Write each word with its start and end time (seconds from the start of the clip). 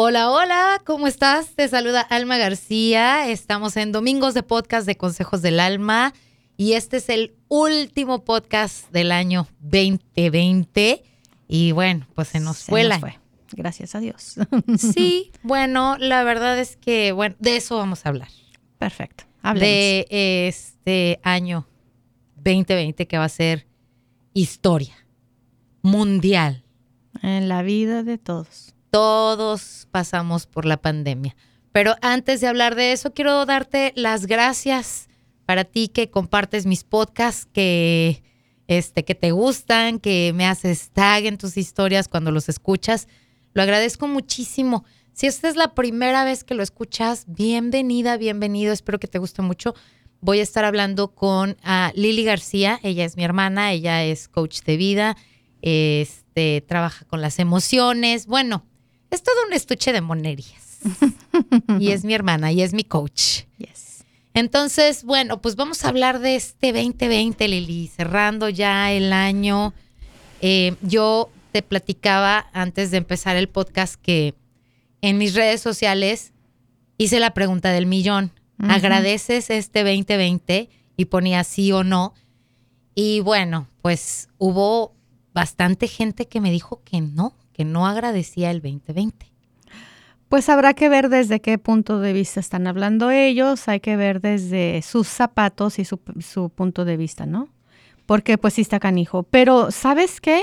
Hola, 0.00 0.30
hola, 0.30 0.80
¿cómo 0.86 1.08
estás? 1.08 1.56
Te 1.56 1.66
saluda 1.66 2.02
Alma 2.02 2.38
García. 2.38 3.28
Estamos 3.30 3.76
en 3.76 3.90
Domingos 3.90 4.32
de 4.32 4.44
Podcast 4.44 4.86
de 4.86 4.96
Consejos 4.96 5.42
del 5.42 5.58
Alma 5.58 6.14
y 6.56 6.74
este 6.74 6.98
es 6.98 7.08
el 7.08 7.34
último 7.48 8.22
podcast 8.24 8.88
del 8.92 9.10
año 9.10 9.48
2020. 9.58 11.02
Y 11.48 11.72
bueno, 11.72 12.06
pues 12.14 12.28
se 12.28 12.38
nos 12.38 12.62
fue 12.62 12.84
la. 12.84 13.00
Fue. 13.00 13.18
Gracias 13.50 13.96
a 13.96 13.98
Dios. 13.98 14.36
Sí, 14.78 15.32
bueno, 15.42 15.96
la 15.98 16.22
verdad 16.22 16.56
es 16.60 16.76
que, 16.76 17.10
bueno, 17.10 17.34
de 17.40 17.56
eso 17.56 17.76
vamos 17.76 18.06
a 18.06 18.10
hablar. 18.10 18.28
Perfecto. 18.78 19.24
Hablemos. 19.42 19.68
De 19.68 20.46
este 20.46 21.18
año 21.24 21.66
2020 22.36 23.08
que 23.08 23.18
va 23.18 23.24
a 23.24 23.28
ser 23.28 23.66
historia 24.32 24.94
mundial. 25.82 26.62
En 27.20 27.48
la 27.48 27.62
vida 27.62 28.04
de 28.04 28.16
todos. 28.16 28.76
Todos 28.90 29.88
pasamos 29.90 30.46
por 30.46 30.64
la 30.64 30.76
pandemia. 30.76 31.36
Pero 31.72 31.94
antes 32.02 32.40
de 32.40 32.46
hablar 32.46 32.74
de 32.74 32.92
eso, 32.92 33.12
quiero 33.12 33.44
darte 33.46 33.92
las 33.94 34.26
gracias 34.26 35.08
para 35.44 35.64
ti 35.64 35.88
que 35.88 36.10
compartes 36.10 36.66
mis 36.66 36.84
podcasts, 36.84 37.46
que, 37.46 38.22
este, 38.66 39.04
que 39.04 39.14
te 39.14 39.30
gustan, 39.30 39.98
que 39.98 40.32
me 40.34 40.46
haces 40.46 40.90
tag 40.90 41.24
en 41.24 41.38
tus 41.38 41.56
historias 41.56 42.08
cuando 42.08 42.30
los 42.30 42.48
escuchas. 42.48 43.08
Lo 43.54 43.62
agradezco 43.62 44.08
muchísimo. 44.08 44.84
Si 45.12 45.26
esta 45.26 45.48
es 45.48 45.56
la 45.56 45.74
primera 45.74 46.24
vez 46.24 46.44
que 46.44 46.54
lo 46.54 46.62
escuchas, 46.62 47.24
bienvenida, 47.26 48.16
bienvenido. 48.16 48.72
Espero 48.72 49.00
que 49.00 49.08
te 49.08 49.18
guste 49.18 49.42
mucho. 49.42 49.74
Voy 50.20 50.40
a 50.40 50.42
estar 50.42 50.64
hablando 50.64 51.14
con 51.14 51.56
uh, 51.64 51.90
Lili 51.94 52.24
García. 52.24 52.78
Ella 52.82 53.04
es 53.04 53.16
mi 53.16 53.24
hermana, 53.24 53.72
ella 53.72 54.04
es 54.04 54.28
coach 54.28 54.60
de 54.62 54.76
vida, 54.76 55.16
este, 55.62 56.60
trabaja 56.60 57.04
con 57.06 57.20
las 57.20 57.38
emociones. 57.38 58.26
Bueno, 58.26 58.64
es 59.10 59.22
todo 59.22 59.36
un 59.46 59.52
estuche 59.52 59.92
de 59.92 60.00
monerías. 60.00 60.78
y 61.78 61.90
es 61.90 62.04
mi 62.04 62.14
hermana 62.14 62.52
y 62.52 62.62
es 62.62 62.72
mi 62.72 62.84
coach. 62.84 63.44
Yes. 63.58 64.04
Entonces, 64.34 65.04
bueno, 65.04 65.40
pues 65.40 65.56
vamos 65.56 65.84
a 65.84 65.88
hablar 65.88 66.20
de 66.20 66.36
este 66.36 66.72
2020, 66.72 67.48
Lili, 67.48 67.88
cerrando 67.88 68.48
ya 68.48 68.92
el 68.92 69.12
año. 69.12 69.74
Eh, 70.40 70.76
yo 70.82 71.30
te 71.52 71.62
platicaba 71.62 72.48
antes 72.52 72.90
de 72.90 72.98
empezar 72.98 73.36
el 73.36 73.48
podcast 73.48 73.96
que 74.00 74.34
en 75.00 75.18
mis 75.18 75.34
redes 75.34 75.60
sociales 75.60 76.32
hice 76.98 77.20
la 77.20 77.34
pregunta 77.34 77.72
del 77.72 77.86
millón. 77.86 78.32
¿Agradeces 78.58 79.50
este 79.50 79.84
2020? 79.84 80.68
Y 80.96 81.04
ponía 81.06 81.44
sí 81.44 81.70
o 81.72 81.84
no. 81.84 82.14
Y 82.94 83.20
bueno, 83.20 83.68
pues 83.82 84.28
hubo 84.38 84.94
bastante 85.32 85.86
gente 85.86 86.26
que 86.26 86.40
me 86.40 86.50
dijo 86.50 86.82
que 86.84 87.00
no, 87.00 87.36
que 87.58 87.64
no 87.64 87.88
agradecía 87.88 88.52
el 88.52 88.62
2020? 88.62 89.32
Pues 90.28 90.48
habrá 90.48 90.74
que 90.74 90.88
ver 90.88 91.08
desde 91.08 91.40
qué 91.40 91.58
punto 91.58 91.98
de 91.98 92.12
vista 92.12 92.38
están 92.38 92.68
hablando 92.68 93.10
ellos, 93.10 93.66
hay 93.66 93.80
que 93.80 93.96
ver 93.96 94.20
desde 94.20 94.80
sus 94.82 95.08
zapatos 95.08 95.80
y 95.80 95.84
su, 95.84 95.98
punto 96.54 96.84
de 96.84 96.96
vista, 96.96 97.26
¿no? 97.26 97.48
Porque 98.06 98.38
pues 98.38 98.54
sí 98.54 98.60
está 98.60 98.78
canijo. 98.78 99.24
Pero 99.24 99.72
¿sabes 99.72 100.20
qué? 100.20 100.40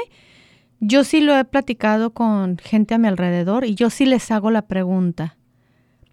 Yo 0.81 1.05
sí 1.05 1.21
lo 1.21 1.37
he 1.37 1.45
platicado 1.45 2.09
con 2.09 2.57
gente 2.57 2.95
a 2.95 2.97
mi 2.97 3.07
alrededor 3.07 3.63
y 3.63 3.75
yo 3.75 3.89
sí 3.89 4.05
les 4.05 4.29
hago 4.29 4.51
la 4.51 4.63
pregunta, 4.63 5.37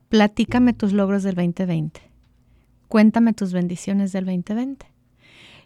platícame 0.09 0.72
tus 0.72 0.92
logros 0.92 1.25
del 1.25 1.34
2020, 1.34 2.00
cuéntame 2.87 3.33
tus 3.33 3.53
bendiciones 3.53 4.12
del 4.12 4.27
2020. 4.27 4.91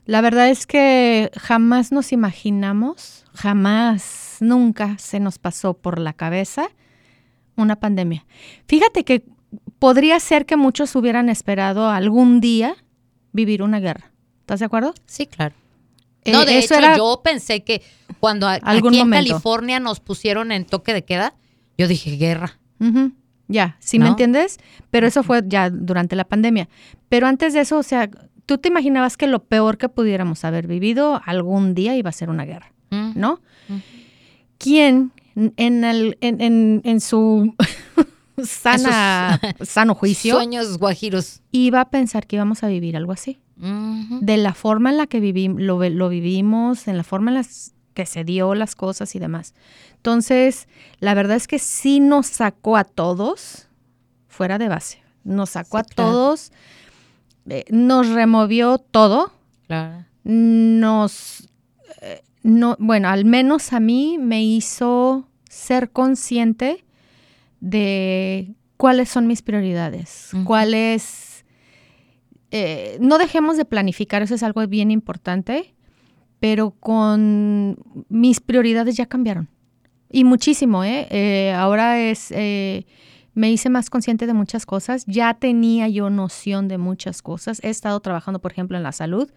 La 0.07 0.21
verdad 0.21 0.49
es 0.49 0.67
que 0.67 1.31
jamás 1.37 1.91
nos 1.91 2.13
imaginamos, 2.13 3.25
jamás 3.35 4.37
nunca 4.41 4.97
se 4.99 5.19
nos 5.19 5.39
pasó 5.39 5.75
por 5.75 5.99
la 5.99 6.13
cabeza 6.13 6.69
una 7.57 7.77
pandemia. 7.77 8.25
Fíjate 8.69 9.05
que 9.05 9.25
podría 9.81 10.21
ser 10.21 10.47
que 10.47 10.57
muchos 10.57 10.95
hubieran 10.95 11.29
esperado 11.29 11.89
algún 11.91 12.41
día 12.41 12.77
vivir 13.33 13.63
una 13.63 13.81
guerra. 13.81 14.13
¿Estás 14.41 14.61
de 14.61 14.67
acuerdo? 14.67 14.95
Sí, 15.07 15.27
claro. 15.27 15.57
Eh, 16.25 16.33
no, 16.33 16.45
de 16.45 16.59
hecho, 16.59 16.75
yo 16.97 17.21
pensé 17.25 17.65
que 17.65 17.83
cuando 18.21 18.49
aquí 18.49 18.99
en 18.99 19.11
California 19.11 19.81
nos 19.81 20.01
pusieron 20.01 20.53
en 20.53 20.65
toque 20.65 20.93
de 20.93 21.05
queda, 21.05 21.35
yo 21.77 21.89
dije 21.89 22.17
guerra. 22.17 22.59
Ya, 23.49 23.77
¿sí 23.81 23.99
me 23.99 24.09
entiendes? 24.09 24.59
Pero 24.91 25.07
eso 25.07 25.23
fue 25.23 25.43
ya 25.47 25.71
durante 25.71 26.17
la 26.17 26.25
pandemia. 26.25 26.69
Pero 27.09 27.27
antes 27.27 27.55
de 27.55 27.61
eso, 27.61 27.79
o 27.79 27.83
sea, 27.83 28.11
tú 28.47 28.59
te 28.59 28.69
imaginabas 28.69 29.17
que 29.17 29.27
lo 29.27 29.45
peor 29.45 29.77
que 29.77 29.89
pudiéramos 29.89 30.45
haber 30.45 30.67
vivido 30.67 31.21
algún 31.25 31.75
día 31.75 31.97
iba 31.97 32.09
a 32.11 32.13
ser 32.13 32.31
una 32.31 32.45
guerra, 32.45 32.73
¿no? 32.91 33.41
¿quién 34.59 35.13
en, 35.35 35.85
el, 35.85 36.17
en, 36.21 36.81
en, 36.85 37.01
su 37.01 37.55
sana, 38.43 39.41
sano 39.61 39.95
juicio. 39.95 40.35
Sueños 40.35 40.79
guajiros. 40.79 41.43
Iba 41.53 41.83
a 41.83 41.91
pensar 41.91 42.27
que 42.27 42.37
íbamos 42.37 42.63
a 42.63 42.69
vivir 42.69 42.97
algo 42.97 43.13
así. 43.13 43.39
De 43.59 44.37
la 44.37 44.53
forma 44.53 44.91
en 44.91 44.99
la 44.99 45.07
que 45.07 45.19
lo, 45.57 45.89
lo, 45.89 46.09
vivimos, 46.11 46.89
en 46.89 46.99
la 46.99 47.05
forma 47.05 47.31
en 47.31 47.37
la 47.37 47.47
que 47.95 48.05
se 48.05 48.23
dio 48.23 48.55
las 48.55 48.75
cosas 48.75 49.15
y 49.15 49.19
demás. 49.19 49.55
Entonces, 49.97 50.69
la 51.01 51.15
verdad 51.15 51.39
es 51.39 51.49
que 51.49 51.59
sí 51.59 52.01
nos 52.01 52.27
sacó 52.27 52.77
a 52.77 52.85
todos 52.85 53.69
fuera 54.29 54.59
de 54.59 54.69
base. 54.69 55.03
Nos 55.25 55.51
sacó 55.51 55.79
a 55.79 55.85
todos, 55.85 56.53
eh, 57.49 57.65
nos 57.71 58.09
removió 58.09 58.79
todo. 58.79 59.33
Claro. 59.67 60.05
Nos 60.25 61.49
no, 62.47 62.77
bueno, 62.79 63.09
al 63.09 63.25
menos 63.25 63.73
a 63.73 63.81
mí 63.81 64.19
me 64.21 64.45
hizo 64.45 65.29
ser 65.51 65.91
consciente 65.91 66.85
de 67.59 68.55
cuáles 68.77 69.09
son 69.09 69.27
mis 69.27 69.43
prioridades, 69.43 70.31
cuáles... 70.45 71.45
Eh, 72.53 72.99
no 73.01 73.19
dejemos 73.19 73.57
de 73.57 73.65
planificar, 73.65 74.23
eso 74.23 74.37
es 74.37 74.45
algo 74.45 74.65
bien 74.69 74.93
importante, 74.93 75.75
pero 76.39 76.71
con 76.71 77.79
mis 78.09 78.39
prioridades 78.39 78.97
ya 78.97 79.07
cambiaron. 79.07 79.49
Y 80.13 80.23
muchísimo, 80.23 80.85
¿eh? 80.85 81.09
eh 81.11 81.53
ahora 81.53 81.99
es... 81.99 82.31
Eh, 82.31 82.87
me 83.37 83.53
hice 83.53 83.69
más 83.69 83.91
consciente 83.91 84.27
de 84.27 84.33
muchas 84.33 84.65
cosas, 84.65 85.05
ya 85.07 85.35
tenía 85.35 85.89
yo 85.89 86.09
noción 86.09 86.69
de 86.69 86.79
muchas 86.79 87.21
cosas. 87.21 87.61
He 87.63 87.69
estado 87.69 88.01
trabajando, 88.01 88.41
por 88.41 88.51
ejemplo, 88.51 88.79
en 88.79 88.83
la 88.83 88.93
salud. 88.93 89.31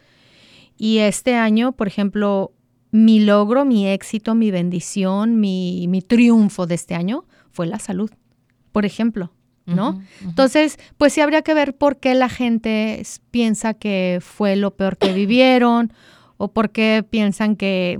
Y 0.78 1.00
este 1.00 1.36
año, 1.36 1.74
por 1.74 1.88
ejemplo, 1.88 2.54
mi 2.92 3.20
logro, 3.20 3.66
mi 3.66 3.86
éxito, 3.88 4.36
mi 4.36 4.52
bendición, 4.52 5.42
mi, 5.42 5.86
mi 5.90 6.02
triunfo 6.02 6.66
de 6.66 6.76
este 6.76 6.96
año 6.96 7.26
fue 7.52 7.68
la 7.68 7.78
salud, 7.78 8.10
por 8.72 8.86
ejemplo. 8.86 9.34
¿no? 9.66 10.02
Entonces, 10.22 10.80
pues 10.98 11.14
sí 11.14 11.22
habría 11.22 11.44
que 11.44 11.54
ver 11.54 11.76
por 11.76 11.98
qué 11.98 12.16
la 12.16 12.30
gente 12.30 13.04
piensa 13.30 13.76
que 13.76 14.20
fue 14.20 14.56
lo 14.56 14.76
peor 14.76 14.98
que 14.98 15.14
vivieron 15.14 15.94
o 16.38 16.52
por 16.54 16.72
qué 16.72 17.06
piensan 17.08 17.56
que... 17.56 18.00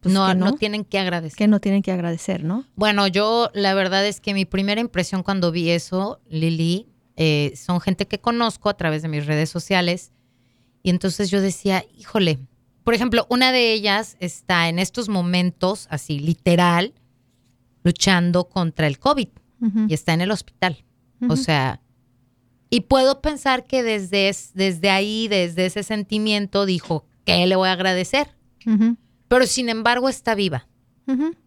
Pues, 0.00 0.14
no, 0.14 0.34
no, 0.34 0.54
tienen 0.54 0.84
que 0.84 0.98
agradecer. 0.98 1.36
Que 1.36 1.48
no 1.48 1.60
tienen 1.60 1.82
que 1.82 1.92
agradecer, 1.92 2.42
¿no? 2.42 2.64
Bueno, 2.74 3.06
yo 3.06 3.50
la 3.52 3.74
verdad 3.74 4.06
es 4.06 4.20
que 4.20 4.32
mi 4.32 4.46
primera 4.46 4.80
impresión 4.80 5.22
cuando 5.22 5.52
vi 5.52 5.70
eso, 5.70 6.20
Lili, 6.28 6.88
eh, 7.16 7.52
son 7.54 7.80
gente 7.80 8.06
que 8.06 8.18
conozco 8.18 8.70
a 8.70 8.76
través 8.76 9.02
de 9.02 9.08
mis 9.08 9.26
redes 9.26 9.50
sociales. 9.50 10.12
Y 10.82 10.88
entonces 10.88 11.30
yo 11.30 11.42
decía, 11.42 11.84
híjole, 11.98 12.38
por 12.82 12.94
ejemplo, 12.94 13.26
una 13.28 13.52
de 13.52 13.72
ellas 13.72 14.16
está 14.20 14.68
en 14.70 14.78
estos 14.78 15.10
momentos, 15.10 15.86
así 15.90 16.18
literal, 16.18 16.94
luchando 17.84 18.48
contra 18.48 18.86
el 18.86 18.98
COVID 18.98 19.28
y 19.88 19.92
está 19.92 20.14
en 20.14 20.22
el 20.22 20.30
hospital. 20.30 20.84
O 21.28 21.36
sea, 21.36 21.82
y 22.70 22.80
puedo 22.82 23.20
pensar 23.20 23.66
que 23.66 23.82
desde, 23.82 24.34
desde 24.54 24.90
ahí, 24.90 25.28
desde 25.28 25.66
ese 25.66 25.82
sentimiento, 25.82 26.64
dijo, 26.64 27.04
¿qué 27.24 27.46
le 27.46 27.56
voy 27.56 27.68
a 27.68 27.72
agradecer? 27.72 28.34
Pero 29.30 29.46
sin 29.46 29.68
embargo 29.68 30.08
está 30.08 30.34
viva. 30.34 30.66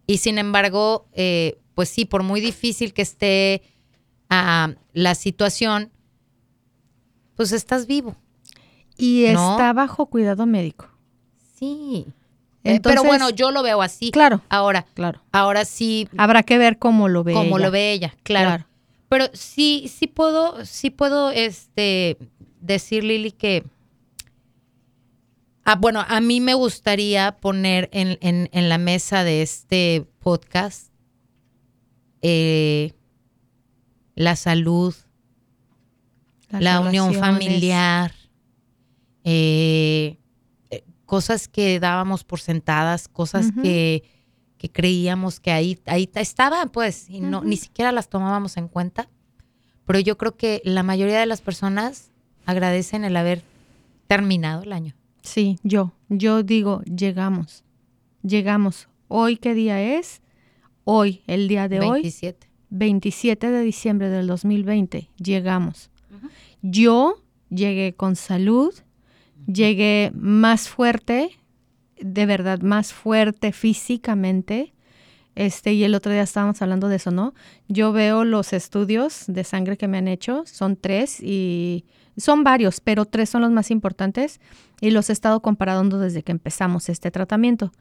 Y 0.08 0.18
sin 0.20 0.38
embargo, 0.38 1.06
eh, 1.12 1.60
pues 1.76 1.90
sí, 1.90 2.06
por 2.06 2.24
muy 2.24 2.40
difícil 2.40 2.94
que 2.94 3.02
esté 3.02 3.62
ah, 4.30 4.72
la 4.94 5.16
situación, 5.16 5.92
pues 7.36 7.52
estás 7.52 7.86
vivo. 7.86 8.16
Y 8.98 9.26
está 9.26 9.74
bajo 9.74 10.06
cuidado 10.06 10.46
médico. 10.46 10.88
Sí. 11.60 12.06
Eh, 12.64 12.80
pero 12.82 13.04
bueno, 13.04 13.30
yo 13.30 13.52
lo 13.52 13.64
veo 13.64 13.82
así. 13.82 14.12
Claro. 14.12 14.40
Ahora, 14.48 14.86
claro. 14.94 15.22
Ahora 15.34 15.66
sí. 15.66 16.08
Habrá 16.16 16.44
que 16.44 16.58
ver 16.58 16.80
cómo 16.80 17.10
lo 17.10 17.26
ve 17.26 17.34
cómo 17.34 17.60
lo 17.60 17.70
ve 17.70 17.92
ella, 17.92 18.16
claro. 18.24 18.66
Pero 19.10 19.26
sí, 19.34 19.92
sí 19.94 20.08
puedo, 20.08 20.66
sí 20.66 20.90
puedo, 20.90 21.32
este, 21.32 22.18
decir 22.62 23.04
Lili 23.04 23.32
que, 23.32 23.66
ah, 25.64 25.76
bueno, 25.76 26.04
a 26.08 26.20
mí 26.22 26.40
me 26.40 26.54
gustaría 26.54 27.38
poner 27.40 27.90
en, 27.92 28.18
en, 28.22 28.70
la 28.70 28.78
mesa 28.78 29.24
de 29.24 29.42
este 29.42 30.08
podcast 30.20 30.92
eh, 32.22 32.94
la 34.16 34.36
salud, 34.36 34.94
la 36.50 36.80
unión 36.80 37.14
familiar, 37.16 38.14
eh, 39.24 40.20
cosas 41.06 41.48
que 41.48 41.80
dábamos 41.80 42.24
por 42.24 42.40
sentadas, 42.40 43.08
cosas 43.08 43.52
que, 43.62 44.04
que 44.58 44.72
creíamos 44.72 45.40
que 45.40 45.52
ahí, 45.52 45.80
ahí 45.86 46.10
estaban, 46.16 46.70
pues, 46.70 47.10
y 47.10 47.20
no, 47.20 47.44
ni 47.44 47.58
siquiera 47.58 47.92
las 47.92 48.10
tomábamos 48.10 48.58
en 48.58 48.68
cuenta. 48.68 49.10
Pero 49.86 50.00
yo 50.00 50.18
creo 50.18 50.38
que 50.38 50.62
la 50.64 50.84
mayoría 50.84 51.20
de 51.20 51.26
las 51.26 51.42
personas 51.42 52.12
agradecen 52.46 53.04
el 53.04 53.18
haber 53.18 53.44
terminado 54.08 54.64
el 54.64 54.74
año. 54.74 54.96
Sí, 55.24 55.58
yo, 55.64 55.94
yo 56.10 56.44
digo, 56.44 56.82
llegamos, 56.84 57.64
llegamos. 58.24 58.90
¿Hoy 59.08 59.38
qué 59.38 59.54
día 59.54 59.82
es? 59.82 60.22
Hoy, 60.84 61.22
el 61.28 61.48
día 61.48 61.70
de 61.70 61.80
27. 61.80 62.46
hoy. 62.46 62.54
27 62.70 63.50
de 63.52 63.62
diciembre 63.62 64.10
del 64.10 64.28
2020, 64.28 65.10
llegamos. 65.18 65.90
Yo 66.62 67.16
llegué 67.50 67.94
con 67.94 68.16
salud, 68.16 68.74
llegué 69.48 70.12
más 70.14 70.68
fuerte, 70.68 71.30
de 72.00 72.26
verdad 72.26 72.60
más 72.60 72.92
fuerte 72.92 73.54
físicamente. 73.54 74.74
Este, 75.36 75.74
y 75.74 75.84
el 75.84 75.96
otro 75.96 76.12
día 76.12 76.24
estábamos 76.24 76.62
hablando 76.62 76.90
de 76.90 76.98
eso, 76.98 77.12
¿no? 77.12 77.34
Yo 77.68 77.92
veo 77.92 78.24
los 78.24 78.54
estudios 78.54 79.24
de 79.28 79.44
sangre 79.44 79.78
que 79.78 79.88
me 79.88 79.98
han 79.98 80.08
hecho, 80.08 80.44
son 80.46 80.76
tres 80.76 81.20
y 81.22 81.86
son 82.18 82.44
varios, 82.44 82.80
pero 82.80 83.06
tres 83.06 83.30
son 83.30 83.42
los 83.42 83.52
más 83.52 83.72
importantes 83.72 84.40
y 84.84 84.92
los 84.92 85.10
he 85.10 85.14
estado 85.14 85.42
comparando 85.42 85.98
desde 85.98 86.24
que 86.24 86.34
empezamos 86.34 86.90
este 86.90 87.10
tratamiento. 87.10 87.72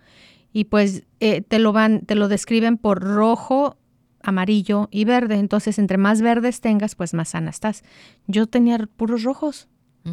Y 0.53 0.67
pues 0.67 1.03
eh, 1.19 1.41
te 1.41 1.59
lo 1.59 1.73
van, 1.73 2.03
te 2.03 2.15
lo 2.15 2.29
describen 2.29 2.79
por 2.79 3.03
rojo, 3.03 3.77
amarillo 4.23 4.87
y 4.93 5.05
verde. 5.05 5.35
Entonces, 5.35 5.81
entre 5.81 5.99
más 5.99 6.23
verdes 6.23 6.61
tengas, 6.61 6.95
pues 6.95 7.13
más 7.13 7.31
sana 7.31 7.51
estás. 7.51 7.83
Yo 8.29 8.47
tenía 8.47 8.79
puros 8.97 9.25
rojos. 9.25 9.69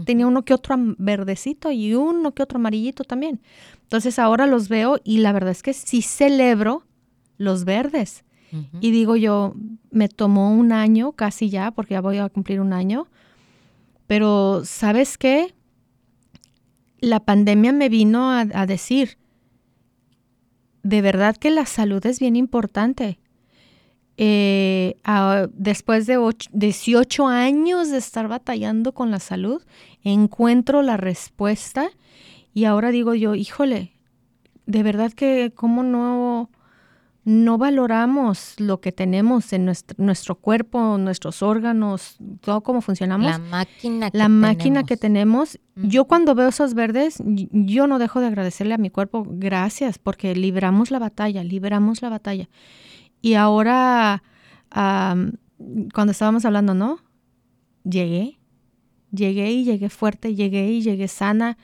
Tenía 0.05 0.25
uno 0.25 0.45
que 0.45 0.53
otro 0.53 0.75
verdecito 0.97 1.71
y 1.71 1.93
uno 1.93 2.33
que 2.33 2.41
otro 2.41 2.57
amarillito 2.57 3.03
también. 3.03 3.39
Entonces 3.83 4.17
ahora 4.19 4.47
los 4.47 4.67
veo 4.67 4.99
y 5.03 5.17
la 5.17 5.31
verdad 5.31 5.49
es 5.49 5.63
que 5.63 5.73
sí 5.73 6.01
celebro 6.03 6.83
los 7.37 7.65
verdes. 7.65 8.23
Y 8.81 8.89
digo 8.89 9.15
yo, 9.15 9.53
me 9.91 10.09
tomó 10.09 10.53
un 10.53 10.71
año 10.71 11.11
casi 11.11 11.49
ya, 11.49 11.69
porque 11.71 11.93
ya 11.93 12.01
voy 12.01 12.17
a 12.17 12.29
cumplir 12.29 12.61
un 12.61 12.73
año. 12.73 13.07
Pero 14.07 14.61
¿sabes 14.63 15.17
qué? 15.17 15.53
La 17.01 17.19
pandemia 17.19 17.71
me 17.71 17.89
vino 17.89 18.31
a, 18.31 18.65
decir, 18.65 19.17
de 20.83 21.01
verdad 21.01 21.37
que 21.37 21.49
la 21.49 21.65
salud 21.65 22.05
es 22.05 22.19
bien 22.19 22.35
importante. 22.35 23.19
Eh, 24.17 24.97
después 25.53 26.05
de 26.05 26.19
18 26.51 27.27
años 27.27 27.89
de 27.89 27.97
estar 27.97 28.27
batallando 28.27 28.93
con 28.93 29.11
la 29.11 29.19
salud, 29.19 29.61
encuentro 30.03 30.81
la 30.81 30.97
respuesta 30.97 31.89
y 32.53 32.65
ahora 32.65 32.91
digo 32.91 33.13
yo, 33.13 33.35
híjole, 33.35 33.93
de 34.65 34.83
verdad 34.83 35.13
que 35.13 35.53
cómo 35.55 35.83
no, 35.83 36.49
no 37.29 37.59
valoramos 37.59 38.55
lo 38.59 38.81
que 38.81 38.91
tenemos 38.91 39.53
en 39.53 39.63
nuestro, 39.63 39.95
nuestro 40.03 40.33
cuerpo, 40.33 40.97
nuestros 40.97 41.43
órganos, 41.43 42.17
todo 42.41 42.61
cómo 42.61 42.81
funcionamos. 42.81 43.31
La 43.31 43.37
máquina 43.37 44.09
que 44.09 44.17
La 44.17 44.29
máquina 44.29 44.83
que 44.83 44.97
tenemos. 44.97 45.59
Yo 45.75 46.05
cuando 46.05 46.33
veo 46.33 46.49
esos 46.49 46.73
verdes, 46.73 47.21
yo 47.25 47.85
no 47.85 47.99
dejo 47.99 48.19
de 48.19 48.25
agradecerle 48.25 48.73
a 48.73 48.79
mi 48.79 48.89
cuerpo, 48.89 49.27
gracias, 49.29 49.99
porque 49.99 50.33
libramos 50.35 50.89
la 50.89 50.97
batalla, 50.97 51.43
libramos 51.43 52.01
la 52.01 52.09
batalla. 52.09 52.49
Y 53.21 53.35
ahora, 53.35 54.23
cuando 54.71 56.11
estábamos 56.11 56.45
hablando, 56.45 56.73
¿no? 56.73 56.97
Llegué, 57.83 58.39
llegué 59.11 59.51
y 59.51 59.65
llegué 59.65 59.89
fuerte, 59.89 60.33
llegué 60.33 60.71
y 60.71 60.81
llegué 60.81 61.07
sana. 61.07 61.59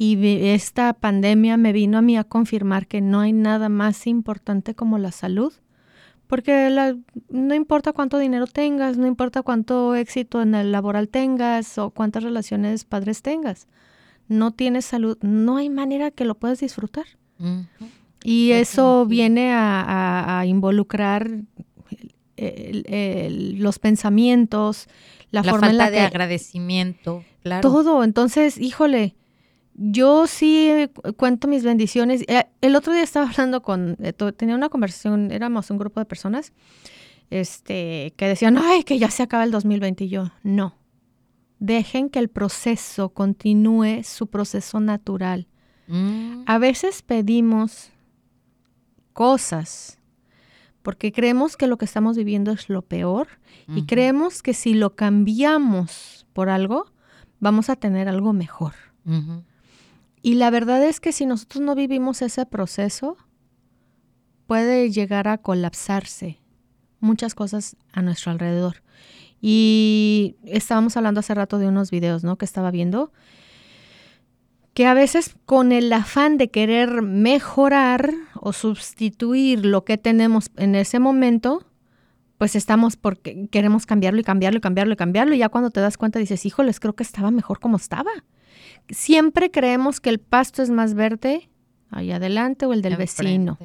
Y 0.00 0.46
esta 0.46 0.92
pandemia 0.92 1.56
me 1.56 1.72
vino 1.72 1.98
a 1.98 2.02
mí 2.02 2.16
a 2.16 2.22
confirmar 2.22 2.86
que 2.86 3.00
no 3.00 3.18
hay 3.18 3.32
nada 3.32 3.68
más 3.68 4.06
importante 4.06 4.76
como 4.76 4.96
la 4.96 5.10
salud. 5.10 5.52
Porque 6.28 6.70
no 7.30 7.54
importa 7.54 7.92
cuánto 7.92 8.18
dinero 8.18 8.46
tengas, 8.46 8.96
no 8.96 9.08
importa 9.08 9.42
cuánto 9.42 9.96
éxito 9.96 10.40
en 10.40 10.54
el 10.54 10.70
laboral 10.70 11.08
tengas 11.08 11.78
o 11.78 11.90
cuántas 11.90 12.22
relaciones 12.22 12.84
padres 12.84 13.22
tengas. 13.22 13.66
No 14.28 14.52
tienes 14.52 14.84
salud, 14.84 15.18
no 15.20 15.56
hay 15.56 15.68
manera 15.68 16.12
que 16.12 16.24
lo 16.24 16.36
puedas 16.36 16.60
disfrutar. 16.60 17.06
Y 18.22 18.52
eso 18.52 19.04
viene 19.04 19.50
a, 19.52 20.44
involucrar 20.46 21.28
los 22.36 23.78
pensamientos, 23.80 24.86
la, 25.32 25.42
forma 25.42 25.66
falta 25.66 25.86
en 25.88 25.92
de 25.92 26.00
agradecimiento, 26.02 27.24
claro. 27.42 27.68
Todo. 27.68 28.04
Entonces, 28.04 28.58
híjole, 28.58 29.16
yo 29.78 30.26
sí 30.26 30.90
cuento 31.16 31.46
mis 31.46 31.62
bendiciones. 31.62 32.24
Eh, 32.26 32.46
el 32.60 32.76
otro 32.76 32.92
día 32.92 33.02
estaba 33.02 33.28
hablando 33.30 33.62
con, 33.62 33.96
eh, 34.02 34.12
tenía 34.36 34.54
una 34.54 34.68
conversación, 34.68 35.30
éramos 35.30 35.70
un 35.70 35.78
grupo 35.78 36.00
de 36.00 36.06
personas, 36.06 36.52
este, 37.30 38.12
que 38.16 38.26
decían, 38.26 38.58
ay, 38.58 38.82
que 38.82 38.98
ya 38.98 39.10
se 39.10 39.22
acaba 39.22 39.44
el 39.44 39.50
2020. 39.50 40.04
Y 40.04 40.08
yo, 40.08 40.32
no. 40.42 40.74
Dejen 41.60 42.10
que 42.10 42.18
el 42.18 42.28
proceso 42.28 43.10
continúe 43.10 44.02
su 44.04 44.26
proceso 44.26 44.80
natural. 44.80 45.46
Mm. 45.86 46.42
A 46.46 46.58
veces 46.58 47.02
pedimos 47.02 47.90
cosas, 49.12 49.98
porque 50.82 51.12
creemos 51.12 51.56
que 51.56 51.66
lo 51.66 51.76
que 51.76 51.84
estamos 51.84 52.16
viviendo 52.16 52.52
es 52.52 52.68
lo 52.68 52.82
peor 52.82 53.28
y 53.66 53.84
creemos 53.84 54.42
que 54.42 54.54
si 54.54 54.74
lo 54.74 54.94
cambiamos 54.94 56.26
por 56.32 56.48
algo, 56.48 56.86
vamos 57.40 57.68
a 57.68 57.76
tener 57.76 58.08
algo 58.08 58.32
mejor. 58.32 58.74
Y 60.22 60.34
la 60.34 60.50
verdad 60.50 60.82
es 60.82 61.00
que 61.00 61.12
si 61.12 61.26
nosotros 61.26 61.62
no 61.62 61.74
vivimos 61.74 62.22
ese 62.22 62.44
proceso, 62.46 63.16
puede 64.46 64.90
llegar 64.90 65.28
a 65.28 65.38
colapsarse 65.38 66.40
muchas 67.00 67.34
cosas 67.34 67.76
a 67.92 68.02
nuestro 68.02 68.32
alrededor. 68.32 68.82
Y 69.40 70.36
estábamos 70.44 70.96
hablando 70.96 71.20
hace 71.20 71.34
rato 71.34 71.58
de 71.58 71.68
unos 71.68 71.90
videos, 71.90 72.24
¿no? 72.24 72.36
Que 72.36 72.44
estaba 72.44 72.70
viendo 72.70 73.12
que 74.78 74.86
a 74.86 74.94
veces 74.94 75.34
con 75.44 75.72
el 75.72 75.92
afán 75.92 76.38
de 76.38 76.52
querer 76.52 77.02
mejorar 77.02 78.14
o 78.36 78.52
sustituir 78.52 79.66
lo 79.66 79.84
que 79.84 79.98
tenemos 79.98 80.52
en 80.56 80.76
ese 80.76 81.00
momento, 81.00 81.66
pues 82.38 82.54
estamos 82.54 82.94
porque 82.94 83.48
queremos 83.50 83.86
cambiarlo 83.86 84.20
y 84.20 84.22
cambiarlo 84.22 84.58
y 84.58 84.60
cambiarlo 84.60 84.92
y 84.92 84.96
cambiarlo 84.96 85.34
y 85.34 85.38
ya 85.38 85.48
cuando 85.48 85.70
te 85.70 85.80
das 85.80 85.96
cuenta 85.96 86.20
dices, 86.20 86.46
híjoles, 86.46 86.78
creo 86.78 86.94
que 86.94 87.02
estaba 87.02 87.32
mejor 87.32 87.58
como 87.58 87.76
estaba. 87.76 88.12
Siempre 88.90 89.50
creemos 89.50 90.00
que 90.00 90.10
el 90.10 90.18
pasto 90.18 90.62
es 90.62 90.70
más 90.70 90.94
verde 90.94 91.50
ahí 91.90 92.12
adelante 92.12 92.66
o 92.66 92.72
el 92.72 92.82
del 92.82 92.96
vecino. 92.96 93.58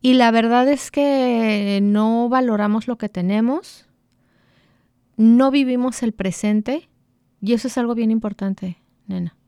Y 0.00 0.14
la 0.14 0.30
verdad 0.30 0.68
es 0.68 0.90
que 0.90 1.80
no 1.82 2.28
valoramos 2.28 2.86
lo 2.86 2.98
que 2.98 3.08
tenemos, 3.08 3.86
no 5.16 5.50
vivimos 5.50 6.02
el 6.02 6.12
presente 6.12 6.88
y 7.40 7.52
eso 7.52 7.68
es 7.68 7.78
algo 7.78 7.94
bien 7.94 8.10
importante, 8.10 8.78
nena 9.06 9.38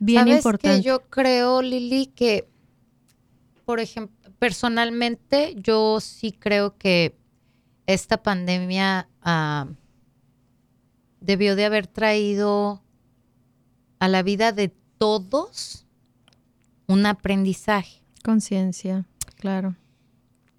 bien 0.00 0.20
¿Sabes 0.20 0.36
importante. 0.36 0.78
Que 0.78 0.82
yo 0.82 1.02
creo, 1.08 1.62
Lili, 1.62 2.06
que, 2.06 2.48
por 3.64 3.78
ejemplo, 3.78 4.32
personalmente, 4.38 5.54
yo 5.56 6.00
sí 6.00 6.32
creo 6.32 6.76
que 6.76 7.16
esta 7.86 8.22
pandemia 8.22 9.08
ah, 9.22 9.68
debió 11.20 11.54
de 11.54 11.66
haber 11.66 11.86
traído 11.86 12.82
a 14.00 14.08
la 14.08 14.22
vida 14.22 14.50
de 14.50 14.74
todos 14.98 15.86
un 16.88 17.06
aprendizaje. 17.06 18.02
Conciencia, 18.24 19.06
claro. 19.36 19.76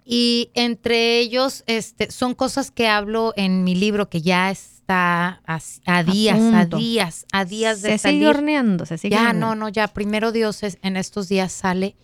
Y 0.04 0.50
entre 0.54 1.18
ellos, 1.18 1.62
este, 1.66 2.10
son 2.10 2.34
cosas 2.34 2.70
que 2.70 2.88
hablo 2.88 3.32
en 3.36 3.62
mi 3.62 3.74
libro 3.74 4.08
que 4.08 4.20
ya 4.20 4.50
está 4.50 5.42
a, 5.46 6.02
días, 6.02 6.38
a, 6.54 6.64
días, 6.66 7.26
a 7.32 7.44
días 7.44 7.82
de 7.82 7.98
se 7.98 8.10
Sigue 8.10 8.28
horneando, 8.28 8.84
se 8.84 8.98
sigue 8.98 9.14
Ya, 9.14 9.32
no, 9.32 9.54
no, 9.54 9.68
ya, 9.68 9.88
primero 9.88 10.32
Dios 10.32 10.60
en 10.62 10.96
estos 10.96 11.28
días 11.28 11.52
sale. 11.52 11.96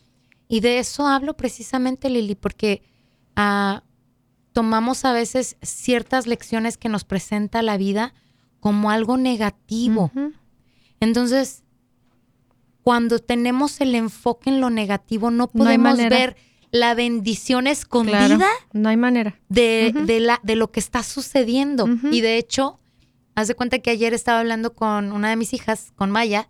Y 0.47 0.61
de 0.61 0.79
eso 0.79 1.07
hablo 1.07 1.37
precisamente, 1.37 2.09
Lili, 2.09 2.35
porque 2.35 2.83
ah, 3.35 3.83
tomamos 4.53 5.05
a 5.05 5.13
veces 5.13 5.57
ciertas 5.63 6.27
lecciones 6.27 6.79
que 6.79 6.89
nos 6.89 7.05
presenta 7.05 7.63
la 7.63 7.77
vida 7.77 8.15
como 8.61 8.91
algo 8.91 9.17
negativo. 9.17 10.11
Entonces, 11.01 11.63
cuando 12.83 13.19
tenemos 13.19 13.81
el 13.81 13.95
enfoque 13.95 14.51
en 14.51 14.61
lo 14.61 14.71
negativo, 14.71 15.31
no 15.31 15.49
podemos 15.49 15.97
ver 15.97 16.37
la 16.71 16.95
bendición 16.95 17.67
escondida. 17.67 18.39
no 18.73 18.89
hay 18.89 18.97
manera. 18.97 19.39
De, 19.49 19.93
de, 20.07 20.21
la, 20.21 20.41
de 20.43 20.57
lo 20.57 20.71
que 20.71 20.81
está 20.81 21.03
sucediendo. 21.03 21.89
Y 22.11 22.21
de 22.21 22.39
hecho, 22.39 22.79
haz 23.35 23.49
de 23.49 23.55
cuenta 23.55 23.79
que 23.79 23.91
ayer 23.91 24.15
estaba 24.15 24.41
hablando 24.41 24.75
con 24.75 25.13
una 25.13 25.31
de 25.31 25.37
mis 25.37 25.55
hijas, 25.55 25.93
con 25.97 26.11
Maya, 26.11 26.49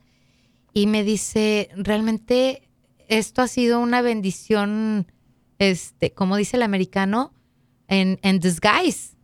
y 0.72 0.86
me 0.86 1.04
dice, 1.04 1.70
realmente 1.76 2.68
esto 3.08 3.42
ha 3.42 3.48
sido 3.48 3.80
una 3.80 4.02
bendición, 4.02 5.10
este, 5.58 6.12
como 6.12 6.36
dice 6.36 6.56
el 6.56 6.62
americano, 6.62 7.32
en, 7.88 8.18
en 8.22 8.38
disguise. 8.38 9.16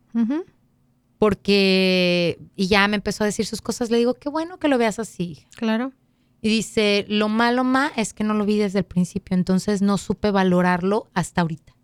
Porque, 1.24 2.38
y 2.54 2.66
ya 2.66 2.86
me 2.86 2.96
empezó 2.96 3.24
a 3.24 3.26
decir 3.26 3.46
sus 3.46 3.62
cosas, 3.62 3.90
le 3.90 3.96
digo, 3.96 4.12
qué 4.12 4.28
bueno 4.28 4.58
que 4.58 4.68
lo 4.68 4.76
veas 4.76 4.98
así. 4.98 5.46
Claro. 5.56 5.94
Y 6.42 6.50
dice, 6.50 7.06
lo 7.08 7.30
malo, 7.30 7.64
ma, 7.64 7.90
es 7.96 8.12
que 8.12 8.24
no 8.24 8.34
lo 8.34 8.44
vi 8.44 8.58
desde 8.58 8.80
el 8.80 8.84
principio, 8.84 9.34
entonces 9.34 9.80
no 9.80 9.96
supe 9.96 10.30
valorarlo 10.30 11.08
hasta 11.14 11.40
ahorita. 11.40 11.74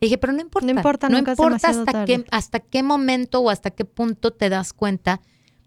dije, 0.00 0.18
pero 0.18 0.32
no 0.34 0.40
importa. 0.40 0.66
No 0.72 0.78
importa, 0.78 1.08
no 1.08 1.18
importa 1.18 1.68
hasta 1.68 2.04
qué, 2.04 2.24
hasta 2.30 2.60
qué 2.60 2.84
momento 2.84 3.40
o 3.40 3.50
hasta 3.50 3.72
qué 3.72 3.84
punto 3.84 4.32
te 4.32 4.50
das 4.50 4.72
cuenta 4.72 5.20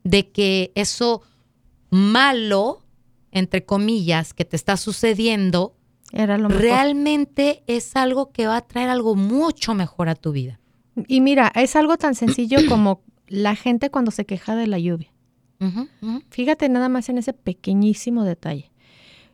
de 0.06 0.30
que 0.32 0.72
eso 0.76 1.22
malo, 1.90 2.86
entre 3.32 3.66
comillas, 3.66 4.34
que 4.34 4.46
te 4.46 4.56
está 4.56 4.78
sucediendo, 4.78 5.76
Era 6.14 6.38
lo 6.38 6.48
realmente 6.48 7.66
es 7.68 7.98
algo 7.98 8.32
que 8.32 8.48
va 8.48 8.56
a 8.56 8.62
traer 8.62 8.88
algo 8.88 9.16
mucho 9.16 9.74
mejor 9.74 10.08
a 10.08 10.16
tu 10.16 10.32
vida. 10.32 10.62
Y 11.08 11.20
mira, 11.20 11.52
es 11.56 11.76
algo 11.76 11.98
tan 11.98 12.16
sencillo 12.16 12.60
como 12.70 13.04
la 13.30 13.56
gente 13.56 13.90
cuando 13.90 14.12
se 14.12 14.26
queja 14.26 14.56
de 14.56 14.68
la 14.68 14.80
lluvia. 14.80 15.12
Fíjate 16.30 16.70
nada 16.70 16.90
más 16.90 17.10
en 17.10 17.18
ese 17.18 17.34
pequeñísimo 17.34 18.24
detalle. 18.24 18.72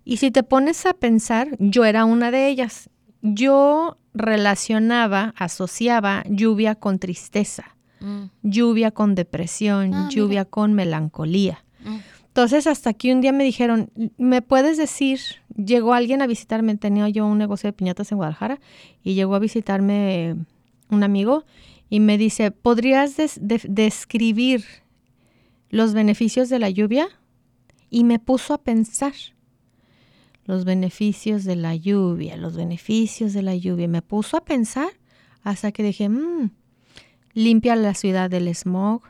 Y 0.03 0.17
si 0.17 0.31
te 0.31 0.43
pones 0.43 0.85
a 0.85 0.93
pensar, 0.93 1.55
yo 1.59 1.85
era 1.85 2.05
una 2.05 2.31
de 2.31 2.47
ellas. 2.47 2.89
Yo 3.21 3.97
relacionaba, 4.13 5.33
asociaba 5.35 6.23
lluvia 6.29 6.75
con 6.75 6.99
tristeza, 6.99 7.75
mm. 7.99 8.23
lluvia 8.43 8.91
con 8.91 9.15
depresión, 9.15 9.93
ah, 9.93 10.09
lluvia 10.11 10.45
con 10.45 10.73
melancolía. 10.73 11.63
Mm. 11.83 11.97
Entonces, 12.27 12.67
hasta 12.67 12.93
que 12.93 13.13
un 13.13 13.21
día 13.21 13.31
me 13.31 13.43
dijeron, 13.43 13.89
¿me 14.17 14.41
puedes 14.41 14.77
decir? 14.77 15.19
Llegó 15.55 15.93
alguien 15.93 16.21
a 16.21 16.27
visitarme, 16.27 16.75
tenía 16.75 17.07
yo 17.09 17.25
un 17.25 17.37
negocio 17.37 17.67
de 17.67 17.73
piñatas 17.73 18.11
en 18.11 18.17
Guadalajara, 18.17 18.59
y 19.03 19.13
llegó 19.13 19.35
a 19.35 19.39
visitarme 19.39 20.35
un 20.89 21.03
amigo 21.03 21.45
y 21.89 21.99
me 21.99 22.17
dice, 22.17 22.51
¿podrías 22.51 23.15
describir 23.45 24.65
los 25.69 25.93
beneficios 25.93 26.49
de 26.49 26.59
la 26.59 26.69
lluvia? 26.69 27.07
Y 27.89 28.03
me 28.03 28.19
puso 28.19 28.53
a 28.53 28.63
pensar 28.63 29.13
los 30.45 30.65
beneficios 30.65 31.43
de 31.43 31.55
la 31.55 31.75
lluvia, 31.75 32.37
los 32.37 32.55
beneficios 32.55 33.33
de 33.33 33.41
la 33.41 33.55
lluvia. 33.55 33.87
Me 33.87 34.01
puso 34.01 34.37
a 34.37 34.45
pensar 34.45 34.89
hasta 35.43 35.71
que 35.71 35.83
dije, 35.83 36.09
mmm, 36.09 36.51
limpia 37.33 37.75
la 37.75 37.93
ciudad 37.93 38.29
del 38.29 38.53
smog, 38.53 39.01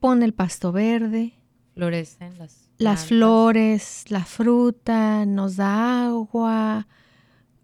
pone 0.00 0.24
el 0.24 0.34
pasto 0.34 0.72
verde, 0.72 1.34
florecen 1.74 2.38
las, 2.38 2.70
las 2.78 3.06
flores, 3.06 4.04
la 4.10 4.24
fruta, 4.24 5.26
nos 5.26 5.56
da 5.56 6.06
agua, 6.06 6.86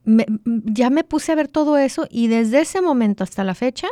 ya 0.05 0.91
me 0.91 1.05
puse 1.05 1.33
a 1.33 1.35
ver 1.35 1.49
todo 1.49 1.77
eso 1.79 2.07
y 2.11 2.29
desde 2.29 2.61
ese 2.61 2.81
momento 2.81 3.25
hasta 3.25 3.45
la 3.45 3.55
fecha, 3.55 3.89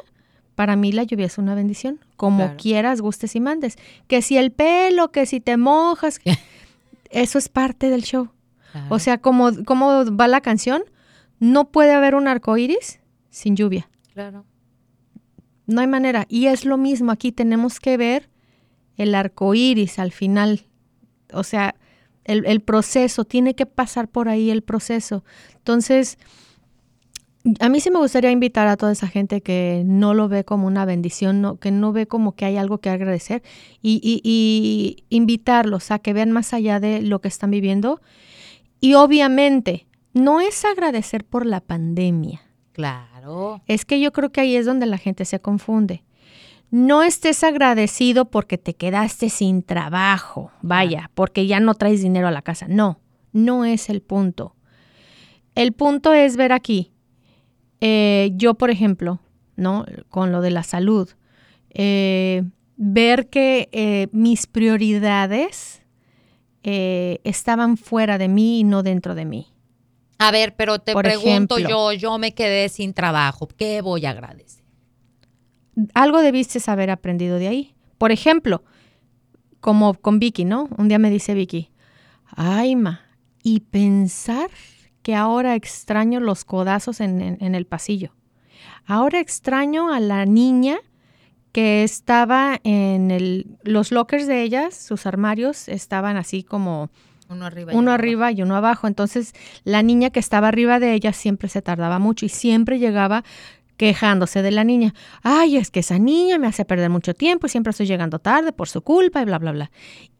para 0.54 0.74
mí 0.74 0.90
la 0.90 1.04
lluvia 1.04 1.26
es 1.26 1.38
una 1.38 1.54
bendición, 1.54 2.00
como 2.16 2.56
quieras, 2.56 3.00
gustes 3.00 3.36
y 3.36 3.40
mandes. 3.40 3.76
Que 4.08 4.22
si 4.22 4.36
el 4.36 4.50
pelo, 4.50 5.12
que 5.12 5.26
si 5.26 5.40
te 5.40 5.56
mojas, 5.56 6.20
eso 7.10 7.38
es 7.38 7.48
parte 7.48 7.90
del 7.90 8.02
show. 8.02 8.30
O 8.90 8.98
sea, 8.98 9.18
como, 9.18 9.64
como 9.64 10.04
va 10.16 10.28
la 10.28 10.40
canción, 10.40 10.82
no 11.38 11.70
puede 11.70 11.92
haber 11.92 12.14
un 12.14 12.28
arco 12.28 12.56
iris 12.56 13.00
sin 13.30 13.56
lluvia. 13.56 13.88
Claro. 14.14 14.44
No 15.66 15.80
hay 15.80 15.86
manera. 15.86 16.26
Y 16.28 16.46
es 16.46 16.64
lo 16.64 16.76
mismo, 16.76 17.12
aquí 17.12 17.32
tenemos 17.32 17.80
que 17.80 17.96
ver 17.96 18.28
el 18.96 19.14
arco 19.14 19.54
iris 19.54 19.98
al 19.98 20.12
final. 20.12 20.66
O 21.32 21.44
sea, 21.44 21.76
el, 22.28 22.60
proceso, 22.60 23.24
tiene 23.24 23.54
que 23.54 23.66
pasar 23.66 24.08
por 24.08 24.28
ahí 24.28 24.50
el 24.50 24.62
proceso. 24.62 25.24
Entonces, 25.56 26.18
a 27.58 27.68
mí 27.68 27.80
sí 27.80 27.90
me 27.90 27.98
gustaría 27.98 28.30
invitar 28.30 28.68
a 28.68 28.76
toda 28.76 28.92
esa 28.92 29.08
gente 29.08 29.40
que 29.40 29.82
no 29.86 30.12
lo 30.12 30.28
ve 30.28 30.44
como 30.44 30.66
una 30.66 30.84
bendición, 30.84 31.58
que 31.58 31.70
no 31.70 31.92
ve 31.92 32.06
como 32.06 32.36
que 32.36 32.44
hay 32.44 32.56
algo 32.56 32.78
que 32.78 32.90
agradecer 32.90 33.42
y, 33.80 34.00
y, 34.02 35.04
invitarlos 35.08 35.90
a 35.90 35.98
que 35.98 36.12
vean 36.12 36.32
más 36.32 36.52
allá 36.52 36.80
de 36.80 37.00
lo 37.00 37.20
que 37.20 37.28
están 37.28 37.50
viviendo. 37.50 38.00
Y 38.80 38.94
obviamente, 38.94 39.86
no 40.12 40.40
es 40.40 40.64
agradecer 40.64 41.24
por 41.24 41.46
la 41.46 41.60
pandemia. 41.60 42.42
Claro. 42.72 43.62
Es 43.66 43.84
que 43.84 44.00
yo 44.00 44.12
creo 44.12 44.30
que 44.30 44.42
ahí 44.42 44.54
es 44.54 44.66
donde 44.66 44.86
la 44.86 44.98
gente 44.98 45.24
se 45.24 45.40
confunde. 45.40 46.04
No 46.70 47.02
estés 47.02 47.44
agradecido 47.44 48.26
porque 48.26 48.58
te 48.58 48.74
quedaste 48.74 49.30
sin 49.30 49.62
trabajo, 49.62 50.50
vaya, 50.60 51.10
porque 51.14 51.46
ya 51.46 51.60
no 51.60 51.74
traes 51.74 52.02
dinero 52.02 52.28
a 52.28 52.30
la 52.30 52.42
casa. 52.42 52.66
No, 52.68 53.00
no 53.32 53.64
es 53.64 53.88
el 53.88 54.02
punto. 54.02 54.54
El 55.54 55.72
punto 55.72 56.12
es 56.12 56.36
ver 56.36 56.52
aquí, 56.52 56.92
eh, 57.80 58.30
yo 58.34 58.54
por 58.54 58.70
ejemplo, 58.70 59.20
¿no? 59.56 59.86
Con 60.08 60.32
lo 60.32 60.40
de 60.40 60.50
la 60.50 60.62
salud, 60.62 61.08
eh, 61.70 62.44
ver 62.76 63.28
que 63.28 63.68
eh, 63.72 64.08
mis 64.12 64.46
prioridades 64.46 65.82
estaban 66.62 67.78
fuera 67.78 68.18
de 68.18 68.28
mí 68.28 68.60
y 68.60 68.64
no 68.64 68.82
dentro 68.82 69.14
de 69.14 69.24
mí. 69.24 69.46
A 70.18 70.30
ver, 70.30 70.54
pero 70.54 70.78
te 70.78 70.94
pregunto 70.94 71.58
yo, 71.58 71.92
yo 71.92 72.18
me 72.18 72.34
quedé 72.34 72.68
sin 72.68 72.92
trabajo, 72.92 73.48
¿qué 73.56 73.80
voy 73.80 74.04
a 74.04 74.10
agradecer? 74.10 74.57
Algo 75.94 76.20
debiste 76.20 76.58
haber 76.70 76.90
aprendido 76.90 77.38
de 77.38 77.48
ahí. 77.48 77.74
Por 77.98 78.12
ejemplo, 78.12 78.62
como 79.60 79.94
con 79.94 80.18
Vicky, 80.18 80.44
¿no? 80.44 80.68
Un 80.76 80.88
día 80.88 80.98
me 80.98 81.10
dice 81.10 81.34
Vicky, 81.34 81.70
ay, 82.26 82.76
ma, 82.76 83.02
y 83.42 83.60
pensar 83.60 84.50
que 85.02 85.14
ahora 85.14 85.54
extraño 85.54 86.20
los 86.20 86.44
codazos 86.44 87.00
en, 87.00 87.38
el 87.40 87.66
pasillo. 87.66 88.12
Ahora 88.86 89.20
extraño 89.20 89.92
a 89.92 90.00
la 90.00 90.26
niña 90.26 90.78
que 91.52 91.82
estaba 91.82 92.60
en 92.62 93.10
el, 93.10 93.58
los 93.62 93.90
lockers 93.90 94.26
de 94.26 94.42
ellas, 94.42 94.74
sus 94.74 95.06
armarios 95.06 95.68
estaban 95.68 96.16
así 96.16 96.42
como 96.42 96.90
uno 97.28 97.46
arriba, 97.46 97.72
uno 97.74 97.90
arriba 97.92 98.32
y 98.32 98.42
uno 98.42 98.56
abajo. 98.56 98.86
Entonces, 98.86 99.34
la 99.64 99.82
niña 99.82 100.10
que 100.10 100.20
estaba 100.20 100.48
arriba 100.48 100.78
de 100.78 100.94
ella 100.94 101.12
siempre 101.12 101.48
se 101.48 101.62
tardaba 101.62 101.98
mucho 101.98 102.26
y 102.26 102.28
siempre 102.28 102.78
llegaba 102.78 103.24
quejándose 103.78 104.42
de 104.42 104.50
la 104.50 104.64
niña. 104.64 104.92
Ay, 105.22 105.56
es 105.56 105.70
que 105.70 105.80
esa 105.80 105.98
niña 105.98 106.36
me 106.36 106.48
hace 106.48 106.66
perder 106.66 106.90
mucho 106.90 107.14
tiempo 107.14 107.46
y 107.46 107.50
siempre 107.50 107.70
estoy 107.70 107.86
llegando 107.86 108.18
tarde 108.18 108.52
por 108.52 108.68
su 108.68 108.82
culpa 108.82 109.22
y 109.22 109.24
bla, 109.24 109.38
bla, 109.38 109.52
bla. 109.52 109.70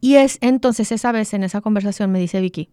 Y 0.01 0.15
es 0.15 0.39
entonces 0.41 0.91
esa 0.91 1.11
vez 1.11 1.33
en 1.35 1.43
esa 1.43 1.61
conversación 1.61 2.11
me 2.11 2.19
dice 2.19 2.41
Vicky, 2.41 2.69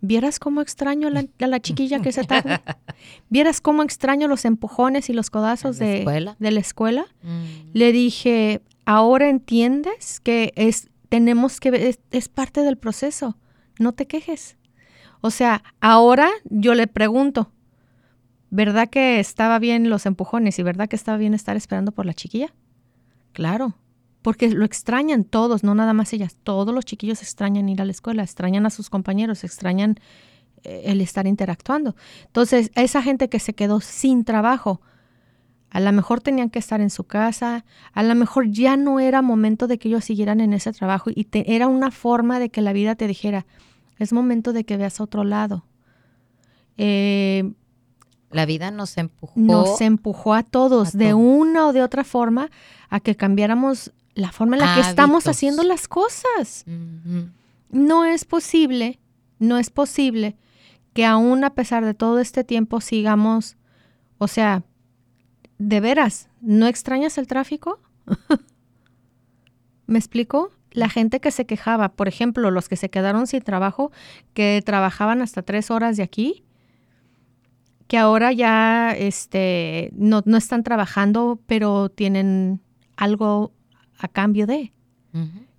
¿vieras 0.00 0.38
cómo 0.38 0.60
extraño 0.60 1.08
a 1.08 1.46
la, 1.46 1.60
chiquilla 1.60 2.00
que 2.00 2.12
se 2.12 2.22
tarda? 2.24 2.62
¿Vieras 3.30 3.60
cómo 3.60 3.82
extraño 3.82 4.28
los 4.28 4.44
empujones 4.44 5.08
y 5.08 5.14
los 5.14 5.30
codazos 5.30 5.78
de, 5.78 6.04
de, 6.38 6.50
la 6.50 6.60
escuela? 6.60 7.06
Mm. 7.22 7.70
Le 7.72 7.92
dije, 7.92 8.60
ahora 8.84 9.30
entiendes 9.30 10.20
que 10.20 10.52
es, 10.56 10.90
tenemos 11.08 11.58
que, 11.58 11.96
es 12.10 12.28
parte 12.28 12.62
del 12.62 12.76
proceso, 12.76 13.38
no 13.78 13.92
te 13.92 14.06
quejes. 14.06 14.58
O 15.20 15.30
sea, 15.30 15.64
ahora 15.80 16.28
yo 16.44 16.74
le 16.74 16.86
pregunto, 16.86 17.50
¿Verdad 18.50 18.88
que 18.88 19.20
estaba 19.20 19.58
bien 19.58 19.90
los 19.90 20.06
empujones 20.06 20.58
y 20.58 20.62
verdad 20.62 20.88
que 20.88 20.96
estaba 20.96 21.18
bien 21.18 21.34
estar 21.34 21.56
esperando 21.56 21.92
por 21.92 22.06
la 22.06 22.14
chiquilla? 22.14 22.54
Claro, 23.32 23.76
porque 24.22 24.48
lo 24.50 24.64
extrañan 24.64 25.24
todos, 25.24 25.64
no 25.64 25.74
nada 25.74 25.92
más 25.92 26.12
ellas. 26.12 26.36
Todos 26.42 26.74
los 26.74 26.84
chiquillos 26.84 27.22
extrañan 27.22 27.68
ir 27.68 27.80
a 27.82 27.84
la 27.84 27.92
escuela, 27.92 28.22
extrañan 28.22 28.66
a 28.66 28.70
sus 28.70 28.90
compañeros, 28.90 29.44
extrañan 29.44 29.96
eh, 30.64 30.82
el 30.86 31.00
estar 31.00 31.26
interactuando. 31.26 31.94
Entonces, 32.26 32.70
esa 32.74 33.02
gente 33.02 33.28
que 33.28 33.38
se 33.38 33.54
quedó 33.54 33.80
sin 33.80 34.24
trabajo, 34.24 34.80
a 35.70 35.80
lo 35.80 35.92
mejor 35.92 36.20
tenían 36.20 36.48
que 36.48 36.58
estar 36.58 36.80
en 36.80 36.90
su 36.90 37.04
casa, 37.04 37.64
a 37.92 38.02
lo 38.02 38.14
mejor 38.14 38.50
ya 38.50 38.76
no 38.76 39.00
era 39.00 39.20
momento 39.20 39.66
de 39.66 39.78
que 39.78 39.88
ellos 39.88 40.04
siguieran 40.04 40.40
en 40.40 40.54
ese 40.54 40.72
trabajo 40.72 41.10
y 41.10 41.28
era 41.32 41.66
una 41.66 41.90
forma 41.90 42.38
de 42.38 42.48
que 42.48 42.62
la 42.62 42.72
vida 42.72 42.94
te 42.94 43.06
dijera, 43.06 43.46
es 43.98 44.12
momento 44.12 44.52
de 44.52 44.64
que 44.64 44.76
veas 44.78 45.00
a 45.00 45.04
otro 45.04 45.24
lado. 45.24 45.66
Eh, 46.78 47.52
la 48.30 48.46
vida 48.46 48.70
nos 48.70 48.96
empujó. 48.98 49.32
Nos 49.36 49.80
empujó 49.80 50.34
a 50.34 50.42
todos, 50.42 50.92
de 50.92 51.14
una 51.14 51.66
o 51.66 51.72
de 51.72 51.82
otra 51.82 52.04
forma, 52.04 52.50
a 52.88 53.00
que 53.00 53.16
cambiáramos 53.16 53.92
la 54.14 54.32
forma 54.32 54.56
en 54.56 54.62
la 54.62 54.74
que 54.74 54.80
estamos 54.80 55.26
haciendo 55.26 55.62
las 55.62 55.88
cosas. 55.88 56.64
No 57.70 58.04
es 58.04 58.24
posible, 58.24 58.98
no 59.38 59.58
es 59.58 59.70
posible 59.70 60.36
que 60.92 61.06
aún 61.06 61.44
a 61.44 61.50
pesar 61.50 61.84
de 61.84 61.94
todo 61.94 62.18
este 62.18 62.44
tiempo 62.44 62.80
sigamos, 62.80 63.56
o 64.18 64.26
sea, 64.26 64.64
de 65.58 65.80
veras, 65.80 66.28
¿no 66.40 66.66
extrañas 66.66 67.18
el 67.18 67.26
tráfico? 67.26 67.80
¿Me 69.86 69.98
explico? 69.98 70.50
La 70.70 70.88
gente 70.88 71.20
que 71.20 71.30
se 71.30 71.46
quejaba, 71.46 71.90
por 71.90 72.08
ejemplo, 72.08 72.50
los 72.50 72.68
que 72.68 72.76
se 72.76 72.90
quedaron 72.90 73.26
sin 73.26 73.42
trabajo, 73.42 73.90
que 74.34 74.62
trabajaban 74.64 75.22
hasta 75.22 75.42
tres 75.42 75.70
horas 75.70 75.96
de 75.96 76.02
aquí, 76.02 76.44
que 77.88 77.98
ahora 77.98 78.32
ya 78.32 78.92
este, 78.96 79.90
no, 79.94 80.22
están 80.36 80.62
trabajando, 80.62 81.40
pero 81.46 81.88
tienen 81.88 82.60
algo 82.96 83.52
a 83.98 84.08
cambio 84.08 84.46
de. 84.46 84.72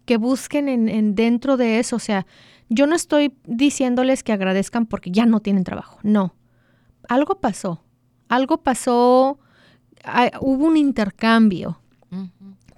Que 0.05 0.17
busquen 0.17 0.69
en, 0.69 1.15
dentro 1.15 1.57
de 1.57 1.79
eso. 1.79 1.97
O 1.97 1.99
sea, 1.99 2.25
yo 2.69 2.87
no 2.87 2.95
estoy 2.95 3.35
diciéndoles 3.45 4.23
que 4.23 4.31
agradezcan 4.31 4.85
porque 4.85 5.11
ya 5.11 5.25
no 5.25 5.41
tienen 5.41 5.63
trabajo. 5.65 5.99
No. 6.03 6.35
Algo 7.09 7.41
pasó. 7.41 7.83
Algo 8.29 8.63
pasó. 8.63 9.39
hubo 10.39 10.65
un 10.65 10.77
intercambio. 10.77 11.81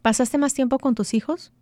¿Pasaste 0.01 0.39
más 0.39 0.55
tiempo 0.55 0.79
con 0.79 0.95
tus 0.95 1.13
hijos? 1.13 1.53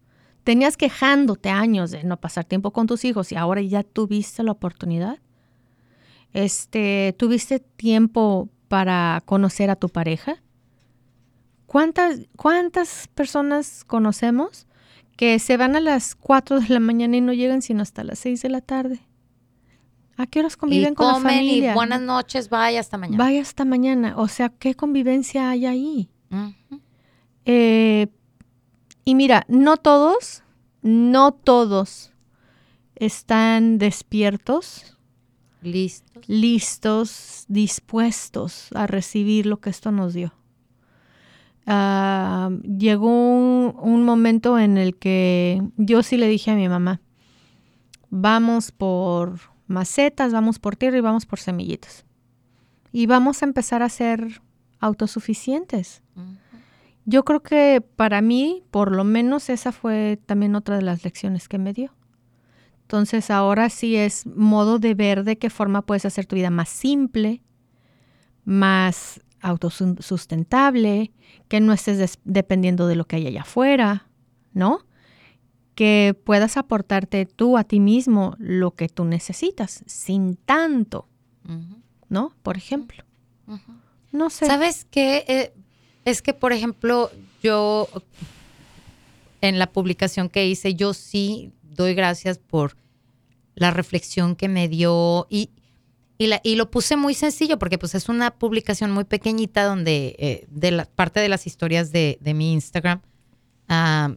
tenías 0.43 0.77
quejándote 0.77 1.49
años 1.49 1.91
de 1.91 2.03
no 2.03 2.17
pasar 2.17 2.45
tiempo 2.45 2.71
con 2.71 2.87
tus 2.87 3.05
hijos 3.05 3.31
y 3.31 3.35
ahora 3.35 3.61
ya 3.61 3.83
tuviste 3.83 4.41
la 4.43 4.51
oportunidad. 4.51 5.19
Este, 6.33 7.15
tuviste 7.17 7.59
tiempo 7.59 8.49
para 8.67 9.21
conocer 9.25 9.69
a 9.69 9.75
tu 9.75 9.89
pareja. 9.89 10.41
¿Cuántas, 11.65 12.21
cuántas 12.35 13.07
personas 13.13 13.83
conocemos 13.85 14.67
que 15.17 15.37
se 15.39 15.57
van 15.57 15.75
a 15.75 15.79
las 15.79 16.15
4 16.15 16.61
de 16.61 16.69
la 16.69 16.79
mañana 16.79 17.17
y 17.17 17.21
no 17.21 17.33
llegan 17.33 17.61
sino 17.61 17.81
hasta 17.81 18.03
las 18.03 18.19
6 18.19 18.41
de 18.41 18.49
la 18.49 18.61
tarde? 18.61 19.01
¿A 20.17 20.27
qué 20.27 20.39
horas 20.39 20.57
conviven 20.57 20.95
con 20.95 21.07
la 21.07 21.19
familia? 21.19 21.71
Y 21.71 21.73
buenas 21.73 22.01
noches, 22.01 22.49
vaya 22.49 22.79
hasta 22.81 22.97
mañana. 22.97 23.23
Vaya 23.23 23.41
hasta 23.41 23.63
mañana. 23.63 24.15
O 24.17 24.27
sea, 24.27 24.49
¿qué 24.49 24.75
convivencia 24.75 25.49
hay 25.49 25.65
ahí? 25.65 26.09
eh, 27.45 28.07
y 29.05 29.15
mira, 29.15 29.45
no 29.47 29.77
todos, 29.77 30.43
no 30.81 31.31
todos 31.31 32.11
están 32.95 33.77
despiertos, 33.77 34.97
listos, 35.61 36.23
listos 36.27 37.45
dispuestos 37.47 38.69
a 38.73 38.87
recibir 38.87 39.45
lo 39.45 39.59
que 39.59 39.69
esto 39.69 39.91
nos 39.91 40.13
dio. 40.13 40.33
Uh, 41.67 42.61
llegó 42.63 43.07
un, 43.07 43.75
un, 43.79 44.03
momento 44.03 44.57
en 44.57 44.77
el 44.77 44.95
que 44.95 45.61
yo 45.77 46.01
sí 46.01 46.17
le 46.17 46.27
dije 46.27 46.49
a 46.49 46.55
mi 46.55 46.67
mamá, 46.67 46.99
vamos 48.09 48.71
por 48.71 49.39
macetas, 49.67 50.33
vamos 50.33 50.57
por 50.57 50.75
tierra 50.75 50.97
y 50.97 51.01
vamos 51.01 51.25
por 51.25 51.39
semillitas. 51.39 52.05
Y 52.91 53.05
vamos 53.05 53.43
a 53.43 53.45
empezar 53.45 53.83
a 53.83 53.89
ser 53.89 54.41
autosuficientes. 54.79 56.01
Uh 56.15 56.21
-huh. 56.21 56.37
Yo 57.09 57.25
creo 57.25 57.41
que 57.41 57.81
para 57.95 58.21
mí, 58.21 58.63
por 58.69 58.91
lo 58.91 59.03
menos, 59.03 59.49
esa 59.49 59.71
fue 59.71 60.19
también 60.27 60.55
otra 60.55 60.75
de 60.75 60.83
las 60.83 61.03
lecciones 61.03 61.47
que 61.47 61.57
me 61.57 61.73
dio. 61.73 61.91
Entonces 62.89 63.29
ahora 63.29 63.69
sí 63.69 63.95
es 63.95 64.25
modo 64.25 64.79
de 64.79 64.95
ver 64.95 65.23
de 65.23 65.37
qué 65.37 65.51
forma 65.51 65.83
puedes 65.83 66.05
hacer 66.05 66.25
tu 66.25 66.35
vida 66.35 66.49
más 66.49 66.69
simple, 66.69 67.43
más 68.45 69.21
autosustentable, 69.41 71.11
que 71.47 71.59
no 71.59 71.71
estés 71.71 72.17
dependiendo 72.23 72.87
de 72.87 72.95
lo 72.95 73.05
que 73.05 73.17
hay 73.17 73.27
allá 73.27 73.41
afuera, 73.41 74.07
¿no? 74.53 74.87
Que 75.75 76.19
puedas 76.23 76.57
aportarte 76.57 77.27
tú 77.27 77.59
a 77.59 77.63
ti 77.63 77.79
mismo 77.79 78.33
lo 78.39 78.71
que 78.71 78.89
tú 78.89 79.05
necesitas, 79.05 79.83
sin 79.85 80.35
tanto, 80.35 81.07
uh 81.47 81.51
-huh. 81.51 81.81
¿no? 82.09 82.33
Por 82.41 82.57
ejemplo. 82.57 83.03
Uh 83.45 83.53
-huh. 83.53 83.81
No 84.11 84.31
sé. 84.31 84.47
¿Sabes 84.47 84.87
qué? 84.89 85.25
Eh, 85.27 85.53
es 86.05 86.23
que, 86.23 86.33
por 86.33 86.53
ejemplo, 86.53 87.11
yo 87.43 87.87
en 89.41 89.59
la 89.59 89.71
publicación 89.71 90.27
que 90.27 90.47
hice, 90.47 90.73
yo 90.73 90.95
sí 90.95 91.53
doy 91.83 91.93
gracias 91.93 92.37
por 92.37 92.75
la 93.55 93.71
reflexión 93.71 94.35
que 94.35 94.47
me 94.47 94.67
dio 94.67 95.27
y, 95.29 95.49
y, 96.17 96.27
la, 96.27 96.41
y 96.43 96.55
lo 96.55 96.69
puse 96.69 96.97
muy 96.97 97.13
sencillo 97.13 97.57
porque 97.57 97.77
pues 97.77 97.95
es 97.95 98.09
una 98.09 98.31
publicación 98.31 98.91
muy 98.91 99.05
pequeñita 99.05 99.63
donde 99.63 100.15
eh, 100.19 100.45
de 100.49 100.71
la 100.71 100.85
parte 100.85 101.19
de 101.19 101.29
las 101.29 101.47
historias 101.47 101.91
de, 101.91 102.17
de 102.21 102.33
mi 102.33 102.53
Instagram 102.53 103.01
uh, 103.69 104.15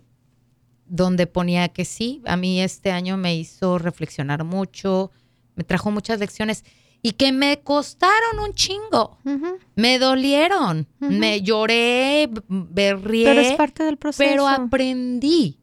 donde 0.87 1.27
ponía 1.27 1.69
que 1.69 1.85
sí, 1.85 2.21
a 2.27 2.37
mí 2.37 2.61
este 2.61 2.91
año 2.91 3.17
me 3.17 3.35
hizo 3.37 3.79
reflexionar 3.79 4.45
mucho, 4.45 5.11
me 5.55 5.65
trajo 5.65 5.91
muchas 5.91 6.19
lecciones 6.19 6.65
y 7.01 7.13
que 7.13 7.33
me 7.33 7.61
costaron 7.61 8.39
un 8.45 8.55
chingo. 8.55 9.19
Uh 9.25 9.31
-huh. 9.31 9.59
Me 9.75 9.99
dolieron, 9.99 10.87
uh 11.01 11.07
-huh. 11.07 11.19
me 11.19 11.43
lloré, 11.43 12.29
berrié. 12.49 13.25
Pero 13.25 13.41
es 13.41 13.53
parte 13.55 13.85
del 13.85 13.97
proceso. 13.97 14.29
Pero 14.29 14.47
aprendí. 14.47 15.62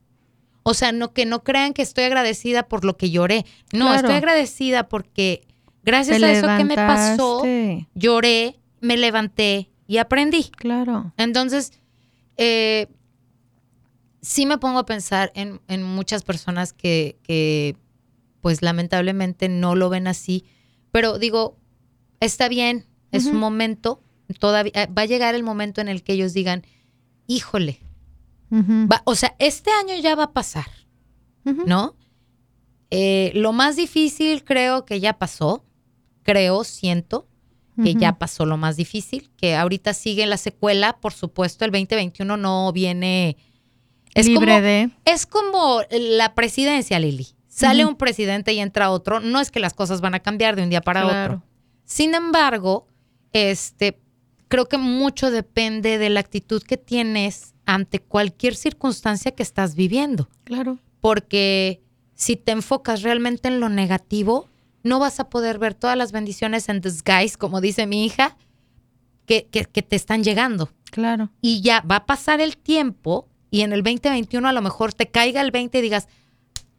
O 0.70 0.74
sea, 0.74 0.92
no 0.92 1.14
que 1.14 1.26
no 1.26 1.44
crean 1.44 1.74
que 1.74 1.82
estoy 1.82 2.04
agradecida 2.06 2.64
por 2.64 2.86
lo 2.86 2.98
que 2.98 3.10
lloré. 3.10 3.46
No, 3.74 3.86
claro. 3.86 3.96
estoy 3.96 4.16
agradecida 4.16 4.88
porque 4.88 5.48
gracias 5.84 6.20
Te 6.20 6.26
a 6.26 6.32
eso 6.32 6.48
que 6.58 6.64
me 6.64 6.76
pasó, 6.76 7.44
lloré, 7.96 8.60
me 8.80 8.98
levanté 8.98 9.70
y 9.88 9.98
aprendí. 9.98 10.44
Claro. 10.56 11.14
Entonces, 11.18 11.74
eh, 12.38 12.88
sí 14.22 14.46
me 14.46 14.58
pongo 14.58 14.80
a 14.80 14.86
pensar 14.86 15.32
en, 15.36 15.60
en 15.68 15.84
muchas 15.84 16.24
personas 16.24 16.74
que, 16.74 17.18
que, 17.24 17.76
pues 18.42 18.62
lamentablemente 18.62 19.50
no 19.50 19.76
lo 19.76 19.90
ven 19.90 20.08
así 20.08 20.46
pero 20.92 21.20
digo, 21.20 21.58
está 22.20 22.50
bien, 22.50 22.86
es 23.12 23.26
uh 23.26 23.30
-huh. 23.30 23.32
un 23.34 23.38
momento, 23.38 24.02
todavía 24.40 24.72
eh, 24.76 24.88
va 24.88 25.04
a 25.04 25.06
llegar 25.06 25.36
el 25.36 25.44
momento 25.44 25.82
en 25.82 25.88
el 25.88 26.04
que 26.04 26.14
ellos 26.14 26.34
digan, 26.34 26.64
híjole, 27.28 27.80
uh 28.52 28.58
-huh. 28.58 28.92
va, 28.92 29.02
o 29.06 29.16
sea, 29.16 29.36
este 29.40 29.72
año 29.72 29.96
ya 30.02 30.16
va 30.16 30.24
a 30.24 30.34
pasar, 30.34 30.68
uh 31.46 31.52
-huh. 31.52 31.66
¿no? 31.66 31.96
Eh, 32.92 33.32
lo 33.36 33.54
más 33.54 33.76
difícil 33.76 34.44
creo 34.44 34.86
que 34.86 35.00
ya 35.00 35.14
pasó, 35.14 35.64
creo, 36.24 36.64
siento 36.64 37.28
que 37.84 37.96
ya 37.96 38.18
pasó 38.18 38.46
lo 38.46 38.58
más 38.58 38.76
difícil, 38.76 39.32
que 39.38 39.56
ahorita 39.56 39.94
sigue 39.94 40.26
la 40.26 40.38
secuela, 40.38 40.98
por 41.00 41.14
supuesto, 41.14 41.66
el 41.66 41.72
2021 41.72 42.38
no 42.38 42.72
viene... 42.74 43.38
Es 44.14 44.28
Libre 44.28 44.54
como, 44.54 44.62
de... 44.62 44.90
Es 45.06 45.26
como 45.26 45.82
la 45.92 46.36
presidencia, 46.36 47.00
Lili. 47.00 47.28
Sale 47.48 47.86
un 47.86 47.96
presidente 47.96 48.54
y 48.54 48.60
entra 48.60 48.90
otro. 48.90 49.20
No 49.20 49.40
es 49.40 49.52
que 49.52 49.60
las 49.60 49.74
cosas 49.74 50.02
van 50.02 50.16
a 50.16 50.20
cambiar 50.20 50.56
de 50.56 50.64
un 50.64 50.70
día 50.70 50.82
para 50.82 51.04
claro. 51.04 51.34
otro. 51.36 51.44
Sin 51.86 52.16
embargo, 52.16 52.88
este, 53.34 54.00
creo 54.48 54.68
que 54.68 54.78
mucho 54.78 55.32
depende 55.32 55.98
de 55.98 56.10
la 56.10 56.20
actitud 56.20 56.62
que 56.64 56.78
tienes 56.78 57.54
ante 57.70 58.00
cualquier 58.00 58.56
circunstancia 58.56 59.32
que 59.32 59.44
estás 59.44 59.76
viviendo. 59.76 60.28
Claro. 60.44 60.80
Porque 61.02 61.84
si 62.16 62.36
te 62.36 62.52
enfocas 62.52 63.04
realmente 63.04 63.48
en 63.48 63.60
lo 63.60 63.70
negativo, 63.70 64.50
no 64.84 64.98
vas 65.00 65.20
a 65.20 65.30
poder 65.30 65.60
ver 65.60 65.76
todas 65.76 65.96
las 65.96 66.12
bendiciones 66.12 66.68
en 66.68 66.82
disguise, 66.82 67.38
como 67.38 67.62
dice 67.62 67.86
mi 67.86 68.06
hija, 68.06 68.38
que, 69.26 69.48
que, 69.52 69.66
que 69.66 69.84
te 69.84 69.96
están 69.96 70.24
llegando. 70.24 70.70
Claro. 70.90 71.30
Y 71.42 71.62
ya 71.62 71.82
va 71.82 71.98
a 71.98 72.06
pasar 72.08 72.42
el 72.42 72.58
tiempo 72.58 73.28
y 73.52 73.62
en 73.62 73.72
el 73.72 73.84
2021 73.84 74.48
a 74.48 74.54
lo 74.54 74.64
mejor 74.64 74.94
te 74.94 75.08
caiga 75.08 75.42
el 75.42 75.52
20 75.52 75.78
y 75.78 75.82
digas, 75.84 76.08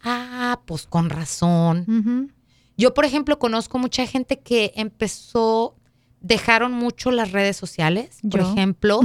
ah, 0.03 0.61
pues 0.66 0.87
con 0.87 1.09
razón. 1.09 1.85
Uh 1.87 1.92
-huh. 1.92 2.33
Yo, 2.76 2.94
por 2.94 3.05
ejemplo, 3.05 3.38
conozco 3.38 3.79
mucha 3.79 4.07
gente 4.07 4.40
que 4.40 4.72
empezó, 4.74 5.76
dejaron 6.20 6.72
mucho 6.72 7.11
las 7.11 7.33
redes 7.33 7.56
sociales, 7.56 8.18
por 8.30 8.40
¿Yo? 8.40 8.52
ejemplo. 8.52 9.00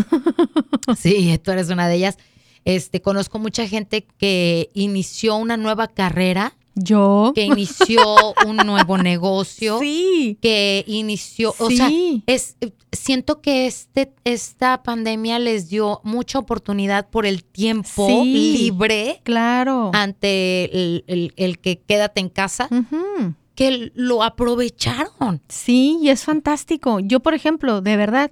sí, 0.98 1.40
tú 1.44 1.52
eres 1.52 1.70
una 1.70 1.88
de 1.88 1.96
ellas. 1.96 2.18
Este, 2.66 3.02
conozco 3.02 3.40
mucha 3.40 3.68
gente 3.68 4.08
que 4.18 4.72
inició 4.74 5.36
una 5.38 5.56
nueva 5.56 5.88
carrera. 5.88 6.58
Yo. 6.74 7.32
Que 7.34 7.44
inició 7.44 8.02
un 8.46 8.58
nuevo 8.58 8.98
negocio. 8.98 9.80
Sí. 9.80 10.38
Que 10.42 10.84
inició, 10.88 11.54
o 11.60 11.70
sí. 11.70 11.78
sea, 11.78 11.90
es, 12.26 12.58
siento 12.92 13.42
que 13.42 13.68
este, 13.68 14.14
esta 14.26 14.84
pandemia 14.84 15.40
les 15.40 15.70
dio 15.70 16.02
mucha 16.04 16.40
oportunidad 16.40 17.10
por 17.10 17.26
el 17.26 17.44
tiempo 17.44 18.08
sí, 18.08 18.58
libre. 18.58 19.22
Claro. 19.24 19.92
Ante 19.94 20.66
el, 20.74 21.06
el, 21.08 21.34
el 21.38 21.60
que 21.60 21.80
quédate 21.80 22.20
en 22.20 22.30
casa. 22.30 22.68
Uh 22.72 22.76
-huh. 22.76 23.36
Que 23.56 23.92
lo 23.96 24.24
aprovecharon. 24.24 25.42
Sí, 25.48 25.98
y 26.02 26.10
es 26.10 26.24
fantástico. 26.24 27.00
Yo, 27.00 27.22
por 27.22 27.34
ejemplo, 27.34 27.82
de 27.82 27.98
verdad, 27.98 28.32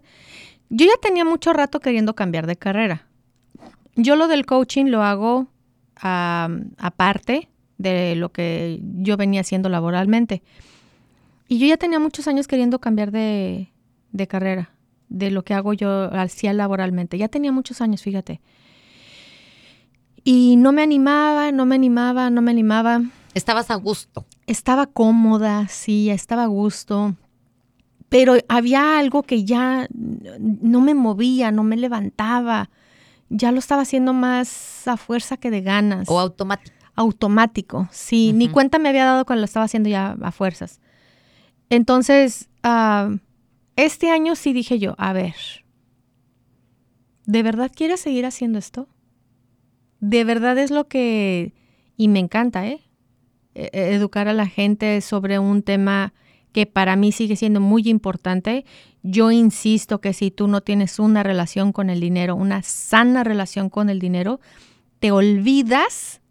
yo 0.69 0.85
ya 0.85 0.97
tenía 1.01 1.25
mucho 1.25 1.53
rato 1.53 1.79
queriendo 1.79 2.13
cambiar 2.15 2.45
de 2.45 2.57
carrera. 2.57 3.07
Yo 3.95 4.15
lo 4.15 4.27
del 4.27 4.45
coaching 4.45 4.85
lo 4.85 5.03
hago 5.03 5.47
aparte 5.95 7.47
de 7.77 8.15
lo 8.15 8.31
que 8.31 8.79
yo 8.81 9.15
venía 9.15 9.41
haciendo 9.41 9.69
laboralmente. 9.69 10.43
Y 11.47 11.59
yo 11.59 11.67
ya 11.67 11.77
tenía 11.77 11.99
muchos 11.99 12.27
años 12.27 12.47
queriendo 12.47 12.79
cambiar 12.79 13.11
de, 13.11 13.71
de 14.11 14.27
carrera, 14.27 14.71
de 15.09 15.31
lo 15.31 15.43
que 15.43 15.53
hago 15.53 15.73
yo 15.73 16.11
hacía 16.13 16.53
laboralmente. 16.53 17.17
Ya 17.17 17.27
tenía 17.27 17.51
muchos 17.51 17.81
años, 17.81 18.01
fíjate. 18.01 18.41
Y 20.23 20.55
no 20.55 20.71
me 20.71 20.81
animaba, 20.81 21.51
no 21.51 21.65
me 21.65 21.75
animaba, 21.75 22.29
no 22.29 22.41
me 22.41 22.51
animaba. 22.51 23.01
Estabas 23.33 23.69
a 23.71 23.75
gusto. 23.75 24.25
Estaba 24.47 24.87
cómoda, 24.87 25.67
sí, 25.67 26.09
estaba 26.09 26.43
a 26.43 26.47
gusto. 26.47 27.15
Pero 28.09 28.35
había 28.47 28.99
algo 28.99 29.23
que 29.23 29.43
ya 29.43 29.87
no 29.89 30.81
me 30.81 30.93
movía, 30.93 31.51
no 31.51 31.63
me 31.63 31.77
levantaba. 31.77 32.69
Ya 33.29 33.51
lo 33.51 33.59
estaba 33.59 33.81
haciendo 33.81 34.13
más 34.13 34.87
a 34.87 34.97
fuerza 34.97 35.37
que 35.37 35.49
de 35.49 35.61
ganas. 35.61 36.07
O 36.09 36.19
automático. 36.19 36.75
Automático, 36.95 37.87
sí. 37.91 38.29
Uh 38.29 38.33
-huh. 38.33 38.37
Ni 38.37 38.49
cuenta 38.49 38.77
me 38.77 38.89
había 38.89 39.05
dado 39.05 39.25
cuando 39.25 39.41
lo 39.41 39.45
estaba 39.45 39.65
haciendo 39.65 39.89
ya 39.89 40.15
a 40.21 40.31
fuerzas. 40.31 40.79
Entonces, 41.69 42.49
uh, 42.63 43.17
este 43.75 44.11
año 44.11 44.35
sí 44.35 44.53
dije 44.53 44.77
yo, 44.77 44.93
a 44.99 45.13
ver, 45.13 45.33
¿de 47.25 47.41
verdad 47.41 47.71
quieres 47.73 47.99
seguir 48.01 48.27
haciendo 48.27 48.59
esto? 48.59 48.87
De 49.99 50.23
verdad 50.23 50.57
es 50.59 50.69
lo 50.69 50.87
que... 50.87 51.53
Y 51.97 52.09
me 52.09 52.19
encanta, 52.19 52.67
¿eh? 52.67 52.81
Educar 53.55 54.27
a 54.27 54.33
la 54.33 54.47
gente 54.47 54.99
sobre 55.01 55.39
un 55.39 55.61
tema 55.63 56.13
que 56.51 56.65
para 56.65 56.95
mí 56.95 57.11
sigue 57.11 57.35
siendo 57.35 57.59
muy 57.59 57.89
importante. 57.89 58.65
Yo 59.01 59.31
insisto 59.31 60.01
que 60.01 60.13
si 60.13 60.31
tú 60.31 60.47
no 60.47 60.61
tienes 60.61 60.99
una 60.99 61.23
relación 61.23 61.71
con 61.71 61.89
el 61.89 61.99
dinero, 61.99 62.35
una 62.35 62.61
sana 62.61 63.23
relación 63.23 63.69
con 63.69 63.89
el 63.89 63.99
dinero, 63.99 64.39
te 64.99 65.11
olvidas 65.11 66.21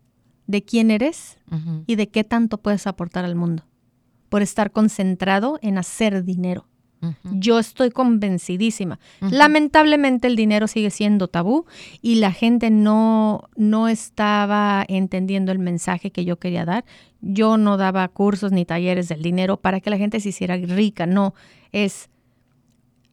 de 0.46 0.62
quién 0.64 0.90
eres 0.90 1.38
y 1.86 1.96
de 1.96 2.08
qué 2.08 2.24
tanto 2.24 2.58
puedes 2.58 2.86
aportar 2.86 3.24
al 3.24 3.34
mundo 3.34 3.64
por 4.28 4.42
estar 4.42 4.70
concentrado 4.70 5.58
en 5.60 5.76
hacer 5.76 6.24
dinero. 6.24 6.66
Yo 7.24 7.58
estoy 7.58 7.90
convencidísima. 7.90 8.98
Lamentablemente 9.20 10.28
el 10.28 10.36
dinero 10.36 10.68
sigue 10.68 10.90
siendo 10.90 11.28
tabú 11.28 11.66
y 12.00 12.16
la 12.16 12.32
gente 12.32 12.70
no, 12.70 13.48
no 13.56 13.88
estaba 13.88 14.84
entendiendo 14.88 15.52
el 15.52 15.58
mensaje 15.58 16.10
que 16.10 16.24
yo 16.24 16.38
quería 16.38 16.64
dar. 16.64 16.84
Yo 17.20 17.56
no 17.56 17.76
daba 17.76 18.06
cursos 18.08 18.52
ni 18.52 18.64
talleres 18.64 19.08
del 19.08 19.22
dinero 19.22 19.56
para 19.56 19.80
que 19.80 19.90
la 19.90 19.98
gente 19.98 20.20
se 20.20 20.28
hiciera 20.28 20.56
rica. 20.56 21.06
No, 21.06 21.34
es 21.72 22.08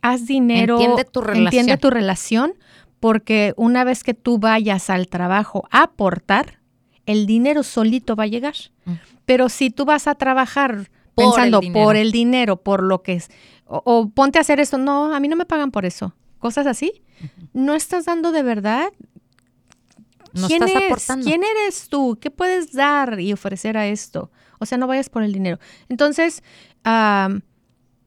haz 0.01 0.25
dinero. 0.27 0.79
Entiende 0.79 1.05
tu 1.05 1.19
Entiende 1.21 1.49
relación. 1.51 1.79
tu 1.79 1.89
relación 1.89 2.53
porque 2.99 3.53
una 3.55 3.83
vez 3.83 4.03
que 4.03 4.13
tú 4.13 4.39
vayas 4.39 4.89
al 4.89 5.07
trabajo 5.07 5.67
a 5.71 5.83
aportar, 5.83 6.59
el 7.05 7.25
dinero 7.25 7.63
solito 7.63 8.15
va 8.15 8.25
a 8.25 8.27
llegar. 8.27 8.55
Mm. 8.85 8.93
Pero 9.25 9.49
si 9.49 9.69
tú 9.69 9.85
vas 9.85 10.07
a 10.07 10.15
trabajar 10.15 10.89
Por 11.15 11.25
pensando 11.25 11.61
por 11.73 11.95
el 11.95 12.11
dinero, 12.11 12.57
por 12.57 12.83
lo 12.83 13.01
que 13.01 13.13
es, 13.13 13.29
o, 13.69 13.81
o 13.85 14.09
ponte 14.09 14.37
a 14.37 14.41
hacer 14.41 14.59
esto, 14.59 14.77
no, 14.77 15.13
a 15.13 15.19
mí 15.19 15.27
no 15.27 15.35
me 15.35 15.45
pagan 15.45 15.71
por 15.71 15.85
eso, 15.85 16.15
cosas 16.39 16.67
así, 16.67 17.03
no 17.53 17.75
estás 17.75 18.05
dando 18.05 18.31
de 18.31 18.43
verdad. 18.43 18.91
No 20.33 20.47
¿Quién 20.47 20.63
estás 20.63 20.81
es? 20.83 20.91
aportando. 20.91 21.25
¿Quién 21.25 21.41
eres 21.43 21.89
tú? 21.89 22.17
¿Qué 22.21 22.29
puedes 22.29 22.73
dar 22.73 23.19
y 23.19 23.33
ofrecer 23.33 23.77
a 23.77 23.87
esto? 23.87 24.31
O 24.59 24.65
sea, 24.65 24.77
no 24.77 24.85
vayas 24.85 25.09
por 25.09 25.23
el 25.23 25.33
dinero. 25.33 25.59
Entonces, 25.87 26.43
am, 26.83 27.41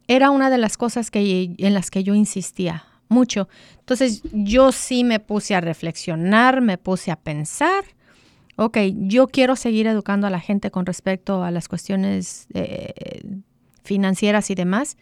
era 0.06 0.30
una 0.30 0.50
de 0.50 0.58
las 0.58 0.76
cosas 0.76 1.10
que, 1.10 1.54
en 1.56 1.74
las 1.74 1.90
que 1.90 2.04
yo 2.04 2.14
insistía 2.14 2.84
mucho. 3.08 3.48
Entonces, 3.80 4.22
yo 4.32 4.72
sí 4.72 5.04
me 5.04 5.18
puse 5.18 5.54
a 5.54 5.60
reflexionar, 5.60 6.60
me 6.60 6.78
puse 6.78 7.10
a 7.10 7.16
pensar. 7.16 7.84
Ok, 8.56 8.78
yo 8.94 9.26
quiero 9.28 9.56
seguir 9.56 9.86
educando 9.86 10.26
a 10.26 10.30
la 10.30 10.40
gente 10.40 10.70
con 10.70 10.86
respecto 10.86 11.42
a 11.42 11.50
las 11.50 11.68
cuestiones 11.68 12.46
eh, 12.54 13.24
financieras 13.82 14.50
y 14.50 14.54
demás, 14.54 14.96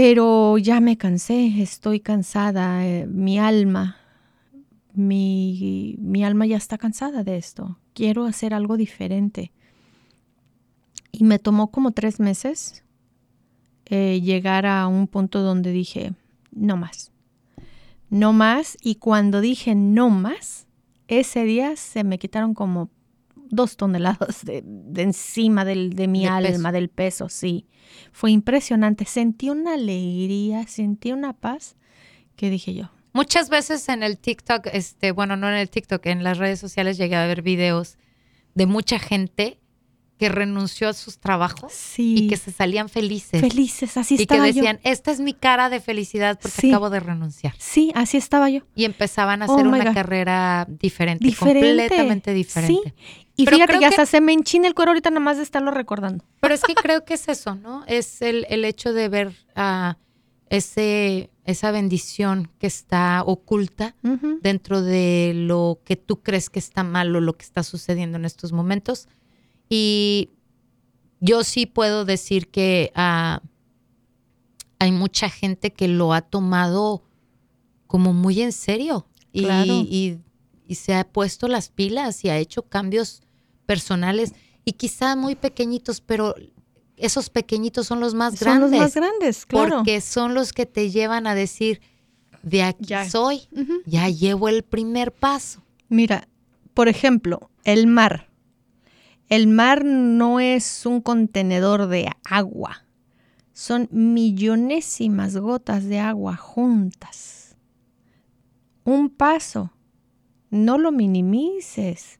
pero 0.00 0.58
ya 0.58 0.80
me 0.80 0.96
cansé, 0.96 1.60
estoy 1.60 1.98
cansada, 1.98 2.86
eh, 2.86 3.08
mi 3.08 3.40
alma, 3.40 3.96
mi, 4.94 5.96
mi 5.98 6.22
alma 6.22 6.46
ya 6.46 6.56
está 6.56 6.78
cansada 6.78 7.24
de 7.24 7.36
esto. 7.36 7.80
Quiero 7.94 8.24
hacer 8.24 8.54
algo 8.54 8.76
diferente. 8.76 9.50
Y 11.10 11.24
me 11.24 11.40
tomó 11.40 11.72
como 11.72 11.90
tres 11.90 12.20
meses 12.20 12.84
eh, 13.86 14.20
llegar 14.20 14.66
a 14.66 14.86
un 14.86 15.08
punto 15.08 15.42
donde 15.42 15.72
dije, 15.72 16.12
no 16.52 16.76
más. 16.76 17.10
No 18.08 18.32
más. 18.32 18.78
Y 18.80 18.94
cuando 18.94 19.40
dije 19.40 19.74
no 19.74 20.10
más, 20.10 20.68
ese 21.08 21.42
día 21.42 21.74
se 21.74 22.04
me 22.04 22.20
quitaron 22.20 22.54
como 22.54 22.88
dos 23.50 23.76
toneladas 23.76 24.44
de, 24.44 24.62
de 24.64 25.02
encima 25.02 25.64
del, 25.64 25.94
de 25.94 26.08
mi 26.08 26.26
alma, 26.26 26.48
peso. 26.50 26.72
del 26.72 26.88
peso, 26.88 27.28
sí. 27.28 27.66
Fue 28.12 28.30
impresionante. 28.30 29.04
Sentí 29.04 29.50
una 29.50 29.74
alegría, 29.74 30.66
sentí 30.66 31.12
una 31.12 31.32
paz 31.32 31.76
que 32.36 32.50
dije 32.50 32.74
yo. 32.74 32.90
Muchas 33.12 33.48
veces 33.48 33.88
en 33.88 34.02
el 34.02 34.18
TikTok, 34.18 34.66
este, 34.72 35.12
bueno, 35.12 35.36
no 35.36 35.48
en 35.48 35.54
el 35.54 35.70
TikTok, 35.70 36.04
en 36.06 36.22
las 36.22 36.38
redes 36.38 36.60
sociales 36.60 36.98
llegué 36.98 37.16
a 37.16 37.26
ver 37.26 37.42
videos 37.42 37.96
de 38.54 38.66
mucha 38.66 38.98
gente 38.98 39.58
que 40.18 40.28
renunció 40.28 40.88
a 40.88 40.92
sus 40.94 41.18
trabajos 41.20 41.72
Sí. 41.72 42.16
y 42.18 42.28
que 42.28 42.36
se 42.36 42.50
salían 42.50 42.88
felices. 42.88 43.40
felices, 43.40 43.96
así 43.96 44.14
y 44.14 44.16
que 44.18 44.22
estaba 44.24 44.48
yo. 44.48 44.54
decían, 44.54 44.80
esta 44.82 45.12
es 45.12 45.20
mi 45.20 45.32
cara 45.32 45.70
de 45.70 45.80
felicidad 45.80 46.38
porque 46.42 46.60
Sí. 46.60 46.70
acabo 46.70 46.90
de 46.90 46.98
renunciar. 46.98 47.54
Sí, 47.58 47.92
así 47.94 48.16
estaba 48.16 48.50
yo. 48.50 48.62
Y 48.74 48.84
empezaban 48.84 49.42
a 49.42 49.46
Oh 49.46 49.54
hacer 49.54 49.68
una 49.68 49.84
God. 49.84 49.94
carrera 49.94 50.66
diferente, 50.68 51.24
Diferente. 51.24 51.60
completamente 51.88 52.34
diferente. 52.34 52.94
Sí. 52.96 53.26
Y 53.40 53.44
Pero 53.44 53.56
fíjate 53.56 53.72
que 53.74 53.78
que- 53.78 53.84
hasta 53.86 54.04
se 54.04 54.20
me 54.20 54.32
enchina 54.32 54.66
el 54.66 54.74
cuero 54.74 54.90
ahorita 54.90 55.10
nada 55.10 55.20
más 55.20 55.36
de 55.36 55.44
estarlo 55.44 55.70
recordando. 55.70 56.24
Pero 56.40 56.54
es 56.54 56.62
que 56.62 56.74
creo 56.74 57.04
que 57.04 57.14
es 57.14 57.28
eso, 57.28 57.54
¿no? 57.54 57.84
Es 57.86 58.20
el, 58.20 58.44
el 58.50 58.64
hecho 58.64 58.92
de 58.92 59.08
ver 59.08 59.32
ah, 59.54 59.96
ese, 60.50 61.30
esa 61.44 61.70
bendición 61.70 62.50
que 62.58 62.66
está 62.66 63.22
oculta 63.24 63.94
dentro 64.42 64.82
de 64.82 65.32
lo 65.36 65.78
que 65.84 65.94
tú 65.94 66.20
crees 66.20 66.50
que 66.50 66.58
está 66.58 66.82
mal 66.82 67.14
o 67.14 67.20
lo 67.20 67.34
que 67.34 67.44
está 67.44 67.62
sucediendo 67.62 68.18
en 68.18 68.24
estos 68.24 68.50
momentos. 68.52 69.06
Y 69.68 70.30
yo 71.20 71.44
sí 71.44 71.66
puedo 71.66 72.04
decir 72.04 72.48
que 72.48 72.90
ah, 72.96 73.40
hay 74.80 74.90
mucha 74.90 75.28
gente 75.30 75.72
que 75.72 75.86
lo 75.86 76.12
ha 76.12 76.22
tomado 76.22 77.04
como 77.86 78.12
muy 78.12 78.42
en 78.42 78.52
serio 78.52 79.06
y, 79.32 79.42
Claro. 79.44 79.72
y- 79.74 80.18
y 80.66 80.74
se 80.74 80.94
ha 80.94 81.04
puesto 81.08 81.46
las 81.48 81.68
pilas 81.70 82.24
y 82.24 82.28
ha 82.30 82.36
hecho 82.36 82.62
cambios 82.62 83.22
personales 83.68 84.32
y 84.64 84.72
quizá 84.72 85.14
muy 85.14 85.34
pequeñitos, 85.34 86.00
pero 86.00 86.34
esos 86.96 87.28
pequeñitos 87.28 87.86
son 87.86 88.00
los 88.00 88.14
más 88.14 88.38
Son 88.38 88.60
los 88.60 88.70
grandes 88.70 88.80
más 88.80 88.94
grandes, 88.94 89.44
claro. 89.46 89.76
porque 89.76 90.00
son 90.00 90.32
los 90.32 90.54
que 90.54 90.64
te 90.64 90.90
llevan 90.90 91.26
a 91.26 91.34
decir, 91.34 91.82
de 92.42 92.62
aquí 92.62 92.86
Ya. 92.86 93.08
soy, 93.10 93.42
ya 93.84 94.08
llevo 94.08 94.48
el 94.48 94.62
primer 94.62 95.12
paso. 95.12 95.62
Mira, 95.90 96.28
por 96.72 96.88
ejemplo, 96.88 97.50
el 97.64 97.86
mar. 97.86 98.28
El 99.28 99.48
mar 99.48 99.84
no 99.84 100.40
es 100.40 100.86
un 100.86 101.02
contenedor 101.02 101.88
de 101.88 102.08
agua. 102.24 102.84
Son 103.52 103.86
millonésimas 103.90 105.36
gotas 105.36 105.84
de 105.84 105.98
agua 105.98 106.36
juntas. 106.36 107.56
Un 108.84 109.10
paso. 109.10 109.70
No 110.50 110.78
lo 110.78 110.92
minimices. 110.92 112.17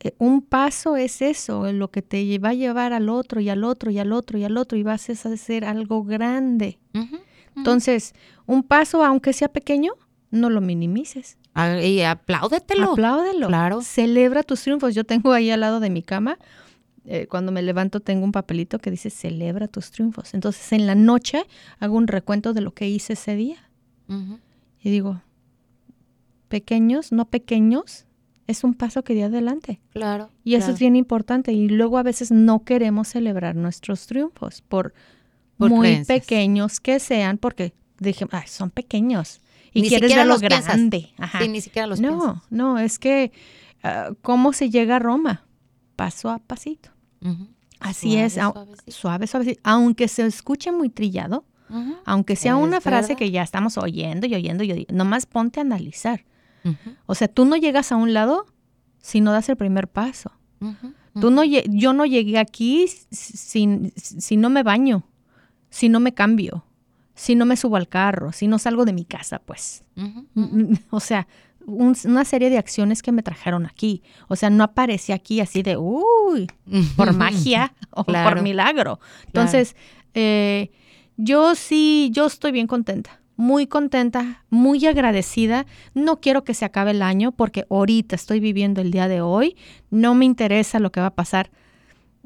Eh, 0.00 0.14
Un 0.18 0.42
paso 0.42 0.96
es 0.96 1.22
eso, 1.22 1.72
lo 1.72 1.90
que 1.90 2.02
te 2.02 2.38
va 2.38 2.50
a 2.50 2.54
llevar 2.54 2.92
al 2.92 3.08
otro 3.08 3.40
y 3.40 3.48
al 3.48 3.64
otro 3.64 3.90
y 3.90 3.98
al 3.98 4.12
otro 4.12 4.38
y 4.38 4.44
al 4.44 4.56
otro 4.56 4.78
y 4.78 4.82
vas 4.82 5.08
a 5.10 5.12
hacer 5.12 5.64
algo 5.64 6.04
grande. 6.04 6.78
Entonces, 7.56 8.14
un 8.46 8.62
paso, 8.62 9.04
aunque 9.04 9.32
sea 9.32 9.48
pequeño, 9.48 9.94
no 10.30 10.50
lo 10.50 10.60
minimices. 10.60 11.38
Y 11.82 12.02
apláudetelo. 12.02 12.92
Apláudelo. 12.92 13.48
Claro. 13.48 13.82
Celebra 13.82 14.44
tus 14.44 14.62
triunfos. 14.62 14.94
Yo 14.94 15.02
tengo 15.02 15.32
ahí 15.32 15.50
al 15.50 15.60
lado 15.60 15.80
de 15.80 15.90
mi 15.90 16.02
cama, 16.02 16.38
eh, 17.04 17.26
cuando 17.26 17.50
me 17.50 17.62
levanto 17.62 18.00
tengo 18.00 18.22
un 18.24 18.32
papelito 18.32 18.78
que 18.78 18.90
dice 18.90 19.10
celebra 19.10 19.66
tus 19.66 19.90
triunfos. 19.90 20.34
Entonces 20.34 20.72
en 20.72 20.86
la 20.86 20.94
noche 20.94 21.42
hago 21.80 21.96
un 21.96 22.06
recuento 22.06 22.52
de 22.52 22.60
lo 22.60 22.72
que 22.72 22.88
hice 22.88 23.14
ese 23.14 23.34
día. 23.34 23.56
Y 24.80 24.90
digo, 24.90 25.20
pequeños, 26.48 27.12
no 27.12 27.24
pequeños, 27.28 28.06
es 28.48 28.64
un 28.64 28.74
paso 28.74 29.04
que 29.04 29.14
di 29.14 29.22
adelante. 29.22 29.80
Claro. 29.92 30.30
Y 30.42 30.54
eso 30.54 30.62
claro. 30.64 30.72
es 30.74 30.80
bien 30.80 30.96
importante. 30.96 31.52
Y 31.52 31.68
luego 31.68 31.98
a 31.98 32.02
veces 32.02 32.30
no 32.32 32.64
queremos 32.64 33.06
celebrar 33.08 33.54
nuestros 33.54 34.06
triunfos 34.08 34.62
por, 34.62 34.92
Por 35.56 35.70
muy 35.70 35.80
creencias. 35.88 36.20
pequeños 36.20 36.80
que 36.80 36.98
sean, 36.98 37.38
porque 37.38 37.72
dije, 38.00 38.26
"Ay, 38.32 38.48
son 38.48 38.70
pequeños. 38.70 39.40
Y 39.72 39.82
Ni 39.82 39.88
quieres 39.88 40.14
verlo 40.14 40.32
los 40.32 40.40
grande. 40.40 41.10
Ajá. 41.18 41.40
Sí, 41.40 41.48
ni 41.48 41.60
siquiera 41.60 41.86
los 41.86 42.00
no, 42.00 42.08
piensas. 42.18 42.42
no, 42.50 42.78
es 42.78 42.98
que 42.98 43.30
ah, 43.84 44.10
cómo 44.22 44.52
se 44.52 44.70
llega 44.70 44.96
a 44.96 44.98
Roma, 44.98 45.44
paso 45.94 46.30
a 46.30 46.38
pasito. 46.38 46.90
Así 47.80 48.12
Suave, 48.12 48.24
es, 48.24 48.32
suavecito. 48.34 48.92
suave, 48.92 49.26
suave, 49.26 49.58
aunque 49.62 50.08
se 50.08 50.26
escuche 50.26 50.72
muy 50.72 50.88
trillado, 50.88 51.44
aunque 52.06 52.34
sea 52.34 52.56
Es 52.56 52.62
una 52.62 52.80
frase 52.80 53.14
que 53.14 53.30
ya 53.30 53.42
estamos 53.42 53.76
oyendo 53.78 54.26
y 54.26 54.34
oyendo 54.34 54.64
y 54.64 54.72
oyendo, 54.72 54.94
nomás 54.94 55.26
ponte 55.26 55.60
a 55.60 55.62
analizar. 55.62 56.24
O 57.06 57.14
sea, 57.14 57.28
tú 57.28 57.44
no 57.44 57.56
llegas 57.56 57.92
a 57.92 57.96
un 57.96 58.12
lado 58.12 58.46
si 59.00 59.20
no 59.20 59.32
das 59.32 59.48
el 59.48 59.56
primer 59.56 59.88
paso. 59.88 60.32
Tú 61.20 61.30
no, 61.30 61.42
yo 61.44 61.92
no 61.92 62.04
llegué 62.06 62.38
aquí 62.38 62.84
s- 62.84 63.06
sin- 63.10 63.92
si 63.96 64.36
no 64.36 64.50
me 64.50 64.62
baño, 64.62 65.04
si 65.70 65.88
no 65.88 65.98
me 66.00 66.14
cambio, 66.14 66.64
si 67.14 67.34
no 67.34 67.44
me 67.44 67.56
subo 67.56 67.76
al 67.76 67.88
carro, 67.88 68.32
si 68.32 68.46
no 68.46 68.58
salgo 68.58 68.84
de 68.84 68.92
mi 68.92 69.04
casa, 69.04 69.40
pues. 69.44 69.82
Ujú. 69.96 70.26
Mm, 70.34 70.74
O 70.90 71.00
sea, 71.00 71.26
un- 71.66 71.96
una 72.04 72.24
serie 72.24 72.50
de 72.50 72.58
acciones 72.58 73.02
que 73.02 73.10
me 73.12 73.22
trajeron 73.22 73.66
aquí. 73.66 74.02
O 74.28 74.36
sea, 74.36 74.48
no 74.50 74.62
aparecí 74.64 75.12
aquí 75.12 75.40
así 75.40 75.62
de, 75.62 75.76
uy, 75.76 76.46
por 76.96 77.12
magia 77.14 77.74
o 77.90 78.04
Claro. 78.04 78.30
por 78.36 78.42
milagro. 78.42 79.00
Entonces, 79.26 79.74
eh, 80.14 80.70
yo 81.16 81.54
sí, 81.56 82.10
yo 82.12 82.26
estoy 82.26 82.52
bien 82.52 82.66
contenta, 82.68 83.20
muy 83.38 83.68
contenta, 83.68 84.44
muy 84.50 84.84
agradecida. 84.84 85.64
No 85.94 86.20
quiero 86.20 86.42
que 86.42 86.54
se 86.54 86.64
acabe 86.64 86.90
el 86.90 87.02
año 87.02 87.30
porque 87.30 87.64
ahorita 87.70 88.16
estoy 88.16 88.40
viviendo 88.40 88.80
el 88.80 88.90
día 88.90 89.06
de 89.06 89.20
hoy. 89.20 89.56
No 89.90 90.14
me 90.16 90.24
interesa 90.24 90.80
lo 90.80 90.90
que 90.90 91.00
va 91.00 91.06
a 91.06 91.14
pasar 91.14 91.50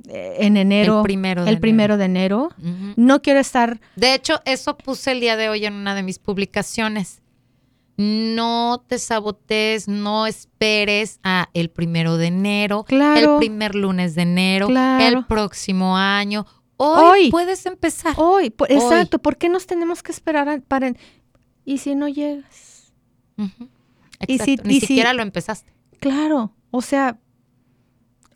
eh, 0.09 0.37
en 0.41 0.57
enero. 0.57 0.97
El 1.01 1.03
primero 1.05 1.45
de 1.45 1.51
el 1.51 1.61
primero 1.61 1.99
de 1.99 2.07
enero. 2.07 2.49
No 2.97 3.21
quiero 3.21 3.41
estar 3.41 3.79
De 3.95 4.15
hecho, 4.15 4.41
eso 4.47 4.79
puse 4.79 5.13
el 5.13 5.21
día 5.21 5.37
de 5.37 5.51
hoy 5.51 5.67
en 5.67 5.75
una 5.75 5.95
de 5.95 6.03
mis 6.03 6.19
publicaciones. 6.19 7.21
No 7.99 8.83
te 8.89 8.99
sabotees, 8.99 9.87
no 9.89 10.27
esperes 10.27 11.21
a 11.23 11.51
el 11.53 11.69
primero 11.69 12.17
de 12.17 12.29
enero, 12.29 12.85
Claro. 12.85 13.35
el 13.35 13.39
primer 13.39 13.75
lunes 13.75 14.15
de 14.15 14.23
enero, 14.23 14.67
Claro. 14.69 15.19
el 15.19 15.27
próximo 15.27 15.99
año. 15.99 16.47
Hoy, 16.85 17.05
Hoy. 17.25 17.31
puedes 17.31 17.65
empezar. 17.67 18.15
hoy. 18.19 18.53
Exacto. 18.69 19.19
¿Por 19.21 19.37
qué 19.37 19.49
nos 19.49 19.67
tenemos 19.67 20.03
que 20.03 20.11
esperar 20.13 20.49
a- 20.49 20.61
para... 20.61 20.93
¿Y 21.65 21.79
si 21.79 21.95
no 21.95 22.09
llegas? 22.09 22.93
Y 24.27 24.39
si- 24.39 24.57
Ni 24.65 24.77
y 24.77 24.81
si- 24.81 24.87
siquiera 24.87 25.13
lo 25.13 25.23
empezaste. 25.23 25.73
Claro, 26.01 26.53
o 26.71 26.83
sea, 26.83 27.19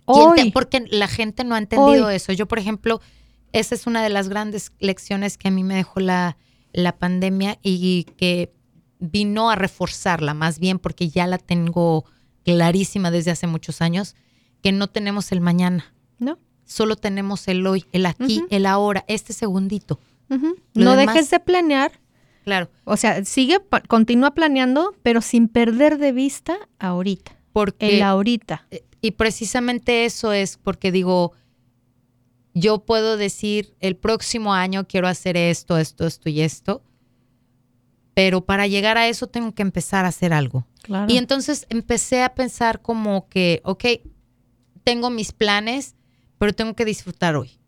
Hoy. 0.04 0.50
porque 0.52 0.84
la 0.90 1.08
gente 1.08 1.42
no 1.44 1.54
ha 1.54 1.58
entendido 1.58 2.08
eso. 2.10 2.32
Yo, 2.32 2.46
por 2.46 2.58
ejemplo, 2.58 3.00
esa 3.52 3.74
es 3.74 3.86
una 3.86 4.02
de 4.02 4.08
las 4.10 4.28
grandes 4.28 4.72
lecciones 4.78 5.36
que 5.38 5.48
a 5.48 5.50
mí 5.50 5.64
me 5.64 5.74
dejó 5.74 5.98
la, 6.00 6.36
la 6.72 6.96
pandemia 6.96 7.58
y 7.62 8.04
que 8.16 8.52
vino 9.00 9.50
a 9.50 9.56
reforzarla, 9.56 10.32
más 10.34 10.58
bien 10.60 10.78
porque 10.78 11.08
ya 11.08 11.26
la 11.26 11.38
tengo 11.38 12.04
clarísima 12.44 13.10
desde 13.10 13.32
hace 13.32 13.46
muchos 13.48 13.82
años, 13.82 14.14
que 14.62 14.70
no 14.72 14.86
tenemos 14.88 15.32
el 15.32 15.40
mañana. 15.40 15.92
No. 16.18 16.38
Solo 16.66 16.96
tenemos 16.96 17.48
el 17.48 17.66
hoy, 17.66 17.86
el 17.92 18.04
aquí, 18.04 18.44
el 18.50 18.66
ahora, 18.66 19.04
este 19.08 19.32
segundito. 19.32 19.98
No 20.74 20.96
dejes 20.96 21.30
de 21.30 21.40
planear. 21.40 21.92
Claro. 22.44 22.70
O 22.84 22.96
sea, 22.96 23.24
sigue, 23.24 23.58
continúa 23.88 24.32
planeando, 24.34 24.94
pero 25.02 25.20
sin 25.20 25.48
perder 25.48 25.98
de 25.98 26.12
vista 26.12 26.56
ahorita. 26.78 27.36
Porque 27.52 27.96
el 27.96 28.02
ahorita. 28.02 28.66
Eh, 28.70 28.84
y 29.00 29.12
precisamente 29.12 30.04
eso 30.04 30.32
es 30.32 30.56
porque 30.56 30.92
digo, 30.92 31.32
yo 32.54 32.78
puedo 32.78 33.16
decir, 33.16 33.74
el 33.80 33.96
próximo 33.96 34.54
año 34.54 34.86
quiero 34.86 35.08
hacer 35.08 35.36
esto, 35.36 35.78
esto, 35.78 36.06
esto 36.06 36.28
y 36.28 36.40
esto, 36.40 36.82
pero 38.14 38.44
para 38.44 38.66
llegar 38.66 38.96
a 38.96 39.08
eso 39.08 39.26
tengo 39.26 39.54
que 39.54 39.62
empezar 39.62 40.04
a 40.04 40.08
hacer 40.08 40.32
algo. 40.32 40.66
Y 41.08 41.18
entonces 41.18 41.66
empecé 41.68 42.22
a 42.22 42.34
pensar 42.34 42.80
como 42.80 43.28
que, 43.28 43.60
ok, 43.64 43.84
tengo 44.84 45.10
mis 45.10 45.32
planes, 45.32 45.96
pero 46.38 46.52
tengo 46.52 46.74
que 46.74 46.84
disfrutar 46.84 47.36
hoy. 47.36 47.58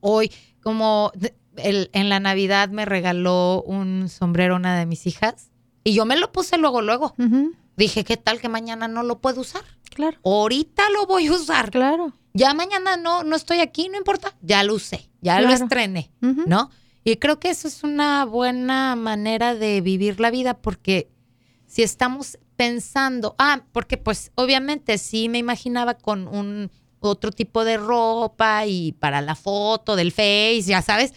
Hoy, 0.00 0.30
como 0.62 1.12
en 1.56 2.08
la 2.08 2.20
Navidad 2.20 2.68
me 2.68 2.84
regaló 2.84 3.62
un 3.62 4.08
sombrero 4.08 4.56
una 4.56 4.78
de 4.78 4.86
mis 4.86 5.06
hijas 5.06 5.50
y 5.84 5.94
yo 5.94 6.04
me 6.04 6.16
lo 6.16 6.32
puse 6.32 6.58
luego, 6.58 6.82
luego. 6.82 7.14
Dije, 7.76 8.04
¿qué 8.04 8.16
tal 8.16 8.40
que 8.40 8.48
mañana 8.48 8.88
no 8.88 9.02
lo 9.02 9.20
puedo 9.20 9.40
usar? 9.42 9.62
Claro. 9.94 10.18
Ahorita 10.24 10.90
lo 10.90 11.06
voy 11.06 11.28
a 11.28 11.32
usar. 11.32 11.70
Claro. 11.70 12.12
Ya 12.34 12.52
mañana 12.52 12.96
no, 12.96 13.22
no 13.22 13.36
estoy 13.36 13.60
aquí, 13.60 13.88
no 13.88 13.96
importa. 13.96 14.34
Ya 14.42 14.62
lo 14.62 14.74
usé, 14.74 15.08
ya 15.20 15.40
lo 15.40 15.50
estrené, 15.50 16.10
¿no? 16.20 16.70
Y 17.04 17.16
creo 17.16 17.38
que 17.38 17.50
eso 17.50 17.68
es 17.68 17.84
una 17.84 18.24
buena 18.24 18.96
manera 18.96 19.54
de 19.54 19.80
vivir 19.80 20.18
la 20.18 20.30
vida 20.30 20.54
porque 20.54 21.08
si 21.66 21.82
estamos 21.82 22.38
pensando, 22.56 23.36
ah, 23.38 23.62
porque 23.72 23.96
pues 23.96 24.32
obviamente 24.34 24.98
sí 24.98 25.28
me 25.28 25.38
imaginaba 25.38 25.94
con 25.94 26.26
un 26.26 26.70
otro 27.00 27.30
tipo 27.30 27.64
de 27.64 27.76
ropa 27.76 28.66
y 28.66 28.92
para 28.92 29.20
la 29.20 29.34
foto 29.34 29.96
del 29.96 30.12
Face, 30.12 30.62
ya 30.66 30.82
sabes, 30.82 31.12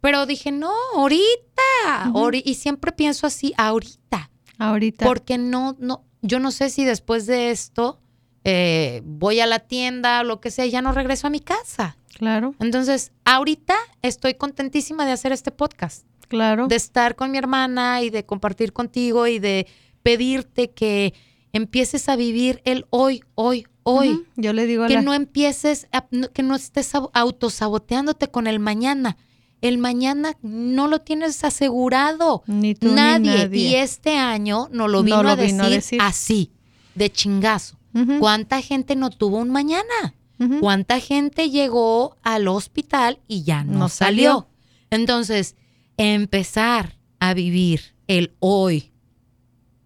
pero 0.00 0.26
dije, 0.26 0.52
no, 0.52 0.72
ahorita, 0.94 2.12
y 2.44 2.54
siempre 2.54 2.92
pienso 2.92 3.26
así, 3.26 3.54
ahorita. 3.56 4.30
Ahorita. 4.58 5.04
Porque 5.04 5.36
no, 5.38 5.76
no, 5.78 6.04
yo 6.22 6.38
no 6.38 6.50
sé 6.50 6.70
si 6.70 6.84
después 6.84 7.26
de 7.26 7.50
esto 7.50 8.00
eh, 8.44 9.02
voy 9.04 9.40
a 9.40 9.46
la 9.46 9.58
tienda 9.58 10.20
o 10.20 10.24
lo 10.24 10.40
que 10.40 10.50
sea, 10.50 10.66
ya 10.66 10.80
no 10.80 10.92
regreso 10.92 11.26
a 11.26 11.30
mi 11.30 11.40
casa. 11.40 11.96
Claro. 12.16 12.54
Entonces, 12.60 13.12
ahorita 13.24 13.74
estoy 14.02 14.34
contentísima 14.34 15.04
de 15.04 15.12
hacer 15.12 15.32
este 15.32 15.50
podcast. 15.50 16.06
Claro. 16.28 16.66
De 16.66 16.76
estar 16.76 17.16
con 17.16 17.30
mi 17.30 17.38
hermana 17.38 18.02
y 18.02 18.10
de 18.10 18.24
compartir 18.24 18.72
contigo 18.72 19.26
y 19.26 19.38
de 19.38 19.66
pedirte 20.02 20.70
que 20.70 21.14
empieces 21.52 22.08
a 22.08 22.16
vivir 22.16 22.62
el 22.64 22.86
hoy, 22.90 23.24
hoy, 23.34 23.66
hoy. 23.86 24.26
Yo 24.36 24.52
le 24.52 24.66
digo 24.66 24.84
a 24.84 24.88
que 24.88 25.00
no 25.00 25.14
empieces, 25.14 25.86
que 26.34 26.42
no 26.42 26.56
estés 26.56 26.92
autosaboteándote 26.94 28.28
con 28.28 28.46
el 28.46 28.58
mañana. 28.58 29.16
El 29.62 29.78
mañana 29.78 30.36
no 30.42 30.88
lo 30.88 31.00
tienes 31.00 31.42
asegurado. 31.44 32.42
Ni 32.46 32.74
tú, 32.74 32.92
nadie. 32.92 33.30
Ni 33.30 33.38
nadie. 33.38 33.68
Y 33.68 33.74
este 33.76 34.16
año 34.16 34.68
no 34.72 34.88
lo 34.88 35.02
vino, 35.02 35.20
a, 35.20 35.36
decir 35.36 35.98
así, 36.02 36.52
de 36.94 37.10
chingazo. 37.10 37.78
¿Cuánta 38.18 38.60
gente 38.60 38.94
no 38.94 39.08
tuvo 39.08 39.38
un 39.38 39.50
mañana? 39.50 40.14
¿Cuánta 40.60 41.00
gente 41.00 41.48
llegó 41.48 42.18
al 42.22 42.48
hospital 42.48 43.20
y 43.26 43.44
ya 43.44 43.64
no, 43.64 43.88
salió? 43.88 44.48
Entonces, 44.90 45.54
empezar 45.96 46.98
a 47.20 47.32
vivir 47.32 47.94
el 48.06 48.34
hoy. 48.40 48.92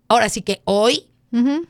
Ahora 0.08 0.28
sí 0.28 0.42
que 0.42 0.62
hoy, 0.64 1.04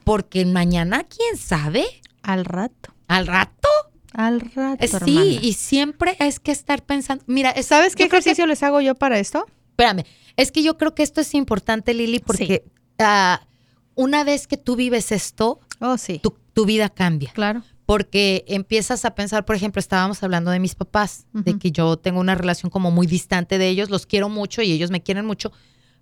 porque 0.04 0.46
mañana, 0.46 1.04
¿quién 1.04 1.36
sabe? 1.36 1.84
Al 2.22 2.44
rato. 2.44 2.94
¿Al 3.08 3.26
rato? 3.26 3.68
Al 4.12 4.40
rato. 4.40 4.86
Sí, 5.04 5.38
y 5.42 5.52
siempre 5.52 6.16
es 6.18 6.40
que 6.40 6.52
estar 6.52 6.84
pensando. 6.84 7.24
Mira, 7.26 7.54
¿sabes 7.62 7.94
qué 7.94 8.04
ejercicio 8.04 8.46
les 8.46 8.62
hago 8.62 8.80
yo 8.80 8.94
para 8.94 9.18
esto? 9.18 9.46
Espérame, 9.70 10.04
es 10.36 10.52
que 10.52 10.62
yo 10.62 10.76
creo 10.76 10.94
que 10.94 11.02
esto 11.02 11.20
es 11.20 11.34
importante, 11.34 11.94
Lili, 11.94 12.18
porque 12.18 12.64
ah, 12.98 13.40
una 13.94 14.24
vez 14.24 14.46
que 14.46 14.56
tú 14.56 14.76
vives 14.76 15.12
esto, 15.12 15.60
oh, 15.80 15.96
sí. 15.96 16.20
tu, 16.20 16.66
vida 16.66 16.90
cambia. 16.90 17.30
Claro. 17.32 17.62
Porque 17.86 18.44
empiezas 18.46 19.04
a 19.04 19.14
pensar, 19.14 19.44
por 19.44 19.56
ejemplo, 19.56 19.80
estábamos 19.80 20.22
hablando 20.22 20.50
de 20.50 20.60
mis 20.60 20.74
papás, 20.74 21.26
de 21.32 21.58
que 21.58 21.72
yo 21.72 21.96
tengo 21.96 22.20
una 22.20 22.34
relación 22.34 22.70
como 22.70 22.90
muy 22.90 23.06
distante 23.06 23.58
de 23.58 23.68
ellos, 23.68 23.90
los 23.90 24.06
quiero 24.06 24.28
mucho 24.28 24.62
y 24.62 24.70
ellos 24.70 24.90
me 24.90 25.02
quieren 25.02 25.24
mucho, 25.24 25.52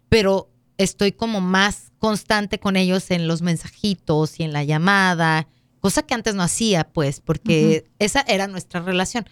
pero 0.09 0.51
estoy 0.77 1.13
como 1.13 1.41
más 1.41 1.93
constante 1.99 2.59
con 2.59 2.77
ellos 2.77 3.11
en 3.11 3.27
los 3.27 3.43
mensajitos 3.43 4.39
y 4.41 4.43
en 4.43 4.53
la 4.53 4.65
llamada, 4.65 5.49
cosa 5.81 6.03
que 6.03 6.15
antes 6.15 6.35
no 6.35 6.43
hacía, 6.43 6.89
pues, 6.89 7.21
porque 7.21 7.91
esa 7.99 8.21
era 8.23 8.47
nuestra 8.47 8.81
relación. 8.81 9.27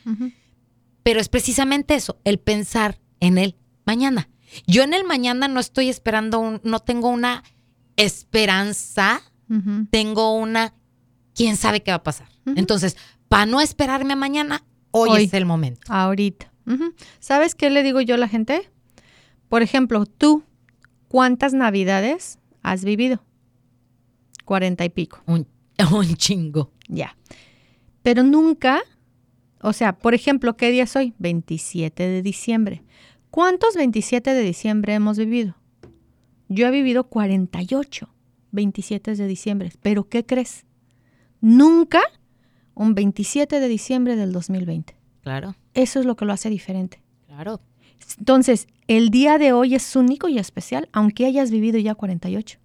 Pero 1.02 1.20
es 1.20 1.28
precisamente 1.28 1.94
eso, 1.94 2.18
el 2.24 2.38
pensar 2.38 3.00
en 3.20 3.38
el 3.38 3.56
mañana. 3.84 4.28
Yo 4.66 4.82
en 4.82 4.94
el 4.94 5.04
mañana 5.04 5.48
no 5.48 5.60
estoy 5.60 5.88
esperando, 5.88 6.60
no 6.62 6.80
tengo 6.80 7.08
una 7.08 7.42
esperanza, 7.96 9.22
tengo 9.90 10.36
una, 10.36 10.74
quién 11.34 11.56
sabe 11.56 11.82
qué 11.82 11.90
va 11.90 11.96
a 11.96 12.02
pasar. 12.02 12.28
Entonces, 12.56 12.96
para 13.28 13.46
no 13.46 13.60
esperarme 13.60 14.12
a 14.14 14.16
mañana, 14.16 14.64
hoy, 14.90 15.24
es 15.24 15.34
el 15.34 15.46
momento. 15.46 15.92
Ahorita. 15.92 16.52
¿Sabes 17.20 17.54
qué 17.54 17.70
le 17.70 17.82
digo 17.82 18.00
yo 18.00 18.14
a 18.16 18.18
la 18.18 18.28
gente? 18.28 18.70
Por 19.48 19.62
ejemplo, 19.62 20.06
tú, 20.06 20.42
¿cuántas 21.08 21.54
navidades 21.54 22.38
has 22.62 22.84
vivido? 22.84 23.22
Cuarenta 24.44 24.84
y 24.84 24.88
pico. 24.88 25.22
Un, 25.26 25.46
un 25.92 26.14
chingo. 26.16 26.72
Ya. 26.88 27.16
Pero 28.02 28.22
nunca, 28.22 28.82
o 29.60 29.72
sea, 29.72 29.96
por 29.96 30.14
ejemplo, 30.14 30.56
¿qué 30.56 30.70
día 30.70 30.84
es 30.84 30.96
hoy? 30.96 31.14
27 31.18 32.02
de 32.02 32.22
diciembre. 32.22 32.82
¿Cuántos 33.30 33.74
27 33.74 34.32
de 34.32 34.42
diciembre 34.42 34.94
hemos 34.94 35.18
vivido? 35.18 35.56
Yo 36.48 36.68
he 36.68 36.70
vivido 36.70 37.04
48 37.08 38.08
27 38.56 39.14
de 39.14 39.26
diciembre. 39.28 39.72
Pero 39.82 40.08
¿qué 40.08 40.26
crees? 40.26 40.64
Nunca 41.40 42.00
un 42.74 42.94
27 42.94 43.60
de 43.60 43.68
diciembre 43.68 44.16
del 44.16 44.32
2020. 44.32 44.96
Claro. 45.22 45.54
Eso 45.74 46.00
es 46.00 46.06
lo 46.06 46.16
que 46.16 46.24
lo 46.24 46.32
hace 46.32 46.50
diferente. 46.50 47.02
Claro. 47.26 47.60
Entonces, 48.18 48.66
el 48.88 49.10
día 49.10 49.38
de 49.38 49.52
hoy 49.52 49.74
es 49.74 49.96
único 49.96 50.28
y 50.28 50.38
especial, 50.38 50.88
aunque 50.92 51.26
hayas 51.26 51.50
vivido 51.50 51.78
ya 51.78 51.94
48. 51.94 52.58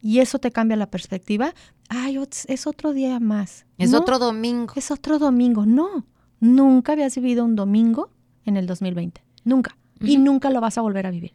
Y 0.00 0.20
eso 0.20 0.38
te 0.38 0.52
cambia 0.52 0.76
la 0.76 0.90
perspectiva. 0.90 1.54
Ay, 1.88 2.18
es 2.48 2.66
otro 2.66 2.92
día 2.92 3.18
más. 3.20 3.66
Es 3.78 3.94
otro 3.94 4.18
domingo. 4.18 4.74
Es 4.76 4.90
otro 4.90 5.18
domingo. 5.18 5.64
No, 5.66 6.06
nunca 6.40 6.92
habías 6.92 7.14
vivido 7.14 7.44
un 7.44 7.56
domingo 7.56 8.10
en 8.44 8.56
el 8.56 8.66
2020. 8.66 9.22
Nunca. 9.44 9.76
Y 10.00 10.18
nunca 10.18 10.50
lo 10.50 10.60
vas 10.60 10.78
a 10.78 10.82
volver 10.82 11.06
a 11.06 11.10
vivir. 11.10 11.34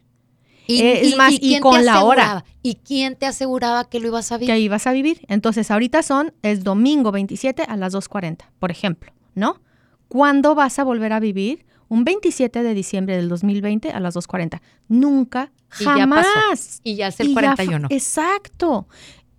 Y, 0.67 0.81
es 0.81 1.17
más, 1.17 1.33
y, 1.39 1.59
con 1.59 1.83
la 1.83 2.03
hora. 2.03 2.45
¿Y 2.61 2.75
quién 2.75 3.15
te 3.15 3.25
aseguraba 3.25 3.89
que 3.89 3.99
lo 3.99 4.07
ibas 4.07 4.31
a 4.31 4.37
vivir? 4.37 4.53
Que 4.53 4.59
ibas 4.59 4.87
a 4.87 4.93
vivir. 4.93 5.21
Entonces, 5.27 5.69
ahorita 5.71 6.03
son, 6.03 6.33
es 6.41 6.63
domingo 6.63 7.11
27 7.11 7.63
a 7.63 7.75
las 7.75 7.93
2.40, 7.93 8.45
por 8.59 8.71
ejemplo, 8.71 9.11
¿no? 9.35 9.61
¿Cuándo 10.07 10.55
vas 10.55 10.79
a 10.79 10.83
volver 10.83 11.11
a 11.11 11.19
vivir? 11.19 11.65
Un 11.89 12.05
27 12.05 12.63
de 12.63 12.73
diciembre 12.73 13.17
del 13.17 13.27
2020 13.29 13.91
a 13.91 13.99
las 13.99 14.15
2.40. 14.15 14.61
Nunca, 14.87 15.51
jamás. 15.69 16.79
Y 16.83 16.95
ya 16.95 17.07
es 17.07 17.19
el 17.19 17.33
41. 17.33 17.87
exacto. 17.91 18.87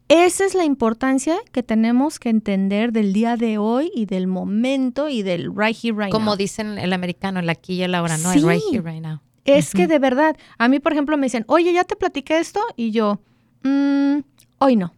Esa 0.08 0.44
es 0.44 0.54
la 0.54 0.64
importancia 0.64 1.38
que 1.50 1.62
tenemos 1.62 2.18
que 2.18 2.28
entender 2.28 2.92
del 2.92 3.12
día 3.12 3.36
de 3.36 3.56
hoy 3.56 3.90
y 3.94 4.04
del 4.04 4.26
momento 4.26 5.08
y 5.08 5.22
del 5.22 5.50
right 5.54 5.76
here, 5.82 5.92
right 5.92 6.12
now. 6.12 6.20
Como 6.20 6.36
dicen 6.36 6.78
el 6.78 6.92
americano, 6.92 7.40
el 7.40 7.48
aquí 7.48 7.74
y 7.74 7.82
el 7.82 7.94
ahora, 7.94 8.18
¿no? 8.18 8.32
El 8.32 8.46
right 8.46 8.62
here, 8.70 8.82
right 8.82 9.02
now. 9.02 9.20
Es 9.44 9.72
que 9.72 9.86
de 9.86 9.98
verdad, 9.98 10.36
a 10.58 10.68
mí, 10.68 10.78
por 10.78 10.92
ejemplo, 10.92 11.16
me 11.16 11.26
dicen, 11.26 11.44
oye, 11.48 11.72
ya 11.72 11.84
te 11.84 11.96
platiqué 11.96 12.38
esto, 12.38 12.60
y 12.76 12.90
yo, 12.90 13.20
mm, 13.62 14.18
hoy 14.58 14.76
no. 14.76 14.94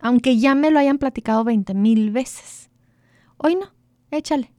Aunque 0.00 0.38
ya 0.38 0.54
me 0.54 0.70
lo 0.70 0.78
hayan 0.78 0.98
platicado 0.98 1.42
20 1.42 1.74
mil 1.74 2.10
veces. 2.10 2.70
Hoy 3.36 3.56
no, 3.56 3.72
échale. 4.10 4.52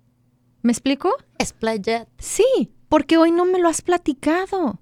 ¿Me 0.61 0.71
explico? 0.71 1.13
Explayate. 1.37 2.07
Sí, 2.17 2.73
porque 2.89 3.17
hoy 3.17 3.31
no 3.31 3.45
me 3.45 3.59
lo 3.59 3.69
has 3.69 3.81
platicado. 3.81 4.79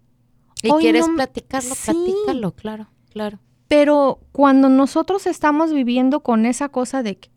Y 0.63 0.71
quieres 0.79 1.07
platicarlo, 1.07 1.75
platícalo, 1.75 2.55
claro, 2.55 2.89
claro. 3.11 3.39
Pero 3.67 4.19
cuando 4.31 4.69
nosotros 4.69 5.25
estamos 5.25 5.73
viviendo 5.73 6.21
con 6.21 6.45
esa 6.45 6.69
cosa 6.69 7.03
de 7.03 7.17
que 7.17 7.29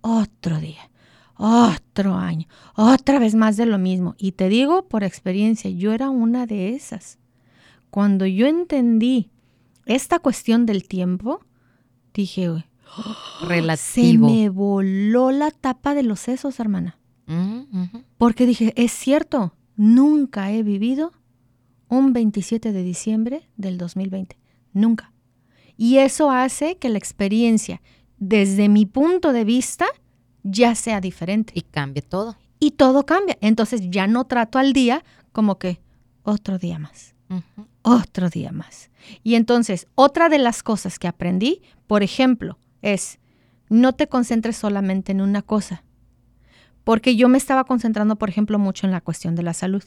otro 0.00 0.58
día, 0.58 0.90
otro 1.36 2.14
año, 2.14 2.46
otra 2.76 3.18
vez 3.18 3.34
más 3.34 3.56
de 3.56 3.66
lo 3.66 3.78
mismo. 3.78 4.14
Y 4.18 4.32
te 4.32 4.48
digo 4.48 4.88
por 4.88 5.04
experiencia, 5.04 5.70
yo 5.70 5.92
era 5.92 6.10
una 6.10 6.46
de 6.46 6.74
esas. 6.74 7.18
Cuando 7.90 8.26
yo 8.26 8.46
entendí 8.46 9.30
esta 9.86 10.18
cuestión 10.18 10.66
del 10.66 10.86
tiempo, 10.86 11.40
dije, 12.14 12.64
relativo. 13.42 14.28
Se 14.28 14.34
me 14.34 14.48
voló 14.48 15.30
la 15.30 15.50
tapa 15.50 15.94
de 15.94 16.02
los 16.02 16.20
sesos, 16.20 16.60
hermana. 16.60 16.98
Mm. 17.26 17.98
Porque 18.18 18.46
dije, 18.46 18.72
es 18.76 18.92
cierto, 18.92 19.54
nunca 19.76 20.52
he 20.52 20.62
vivido 20.62 21.12
un 21.88 22.12
27 22.12 22.72
de 22.72 22.82
diciembre 22.82 23.48
del 23.56 23.78
2020. 23.78 24.38
Nunca. 24.72 25.11
Y 25.82 25.98
eso 25.98 26.30
hace 26.30 26.76
que 26.76 26.88
la 26.88 26.98
experiencia, 26.98 27.82
desde 28.16 28.68
mi 28.68 28.86
punto 28.86 29.32
de 29.32 29.42
vista, 29.42 29.84
ya 30.44 30.76
sea 30.76 31.00
diferente. 31.00 31.52
Y 31.56 31.62
cambie 31.62 32.02
todo. 32.02 32.36
Y 32.60 32.70
todo 32.70 33.04
cambia. 33.04 33.36
Entonces 33.40 33.90
ya 33.90 34.06
no 34.06 34.24
trato 34.24 34.60
al 34.60 34.74
día 34.74 35.02
como 35.32 35.58
que 35.58 35.80
otro 36.22 36.58
día 36.58 36.78
más, 36.78 37.16
otro 37.82 38.30
día 38.30 38.52
más. 38.52 38.90
Y 39.24 39.34
entonces, 39.34 39.88
otra 39.96 40.28
de 40.28 40.38
las 40.38 40.62
cosas 40.62 41.00
que 41.00 41.08
aprendí, 41.08 41.62
por 41.88 42.04
ejemplo, 42.04 42.60
es 42.80 43.18
no 43.68 43.92
te 43.92 44.06
concentres 44.06 44.56
solamente 44.56 45.10
en 45.10 45.20
una 45.20 45.42
cosa. 45.42 45.82
Porque 46.84 47.16
yo 47.16 47.28
me 47.28 47.38
estaba 47.38 47.64
concentrando, 47.64 48.14
por 48.14 48.28
ejemplo, 48.28 48.60
mucho 48.60 48.86
en 48.86 48.92
la 48.92 49.00
cuestión 49.00 49.34
de 49.34 49.42
la 49.42 49.52
salud 49.52 49.82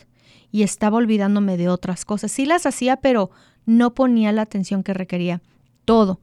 y 0.51 0.63
estaba 0.63 0.97
olvidándome 0.97 1.55
de 1.55 1.69
otras 1.69 2.03
cosas. 2.03 2.33
Sí 2.33 2.45
las 2.45 2.65
hacía, 2.65 2.97
pero 2.97 3.31
no 3.65 3.93
ponía 3.93 4.33
la 4.33 4.41
atención 4.41 4.83
que 4.83 4.93
requería 4.93 5.41
todo. 5.85 6.19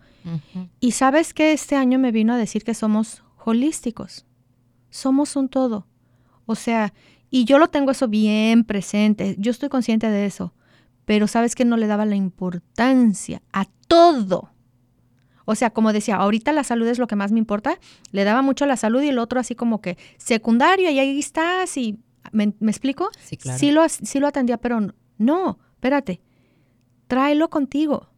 Y 0.78 0.92
sabes 0.92 1.34
que 1.34 1.52
este 1.52 1.74
año 1.74 1.98
me 1.98 2.12
vino 2.12 2.32
a 2.32 2.36
decir 2.36 2.62
que 2.62 2.74
somos 2.74 3.22
holísticos. 3.44 4.26
Somos 4.90 5.34
un 5.36 5.48
todo. 5.48 5.86
O 6.46 6.54
sea, 6.54 6.92
y 7.30 7.44
yo 7.44 7.58
lo 7.58 7.68
tengo 7.68 7.90
eso 7.90 8.08
bien 8.08 8.64
presente. 8.64 9.36
Yo 9.38 9.50
estoy 9.50 9.68
consciente 9.68 10.08
de 10.10 10.26
eso. 10.26 10.52
Pero 11.04 11.26
sabes 11.26 11.54
que 11.54 11.64
no 11.64 11.76
le 11.76 11.86
daba 11.86 12.04
la 12.04 12.14
importancia 12.14 13.42
a 13.52 13.66
todo. 13.88 14.50
O 15.44 15.54
sea, 15.54 15.70
como 15.70 15.92
decía, 15.92 16.16
ahorita 16.16 16.52
la 16.52 16.62
salud 16.62 16.86
es 16.86 16.98
lo 16.98 17.08
que 17.08 17.16
más 17.16 17.32
me 17.32 17.38
importa. 17.38 17.78
Le 18.12 18.22
daba 18.24 18.42
mucho 18.42 18.64
a 18.64 18.68
la 18.68 18.76
salud 18.76 19.02
y 19.02 19.08
el 19.08 19.18
otro 19.18 19.40
así 19.40 19.54
como 19.54 19.80
que 19.80 19.98
secundario 20.18 20.90
y 20.90 20.98
ahí 20.98 21.18
estás 21.18 21.76
y... 21.76 21.98
¿Me, 22.30 22.54
me 22.60 22.70
explico? 22.70 23.10
Sí, 23.20 23.36
claro. 23.36 23.58
Sí 23.58 23.72
lo, 23.72 23.88
sí 23.88 24.20
lo 24.20 24.28
atendía, 24.28 24.56
pero 24.56 24.94
no, 25.18 25.58
espérate. 25.74 26.20
Tráelo 27.08 27.50
contigo. 27.50 28.11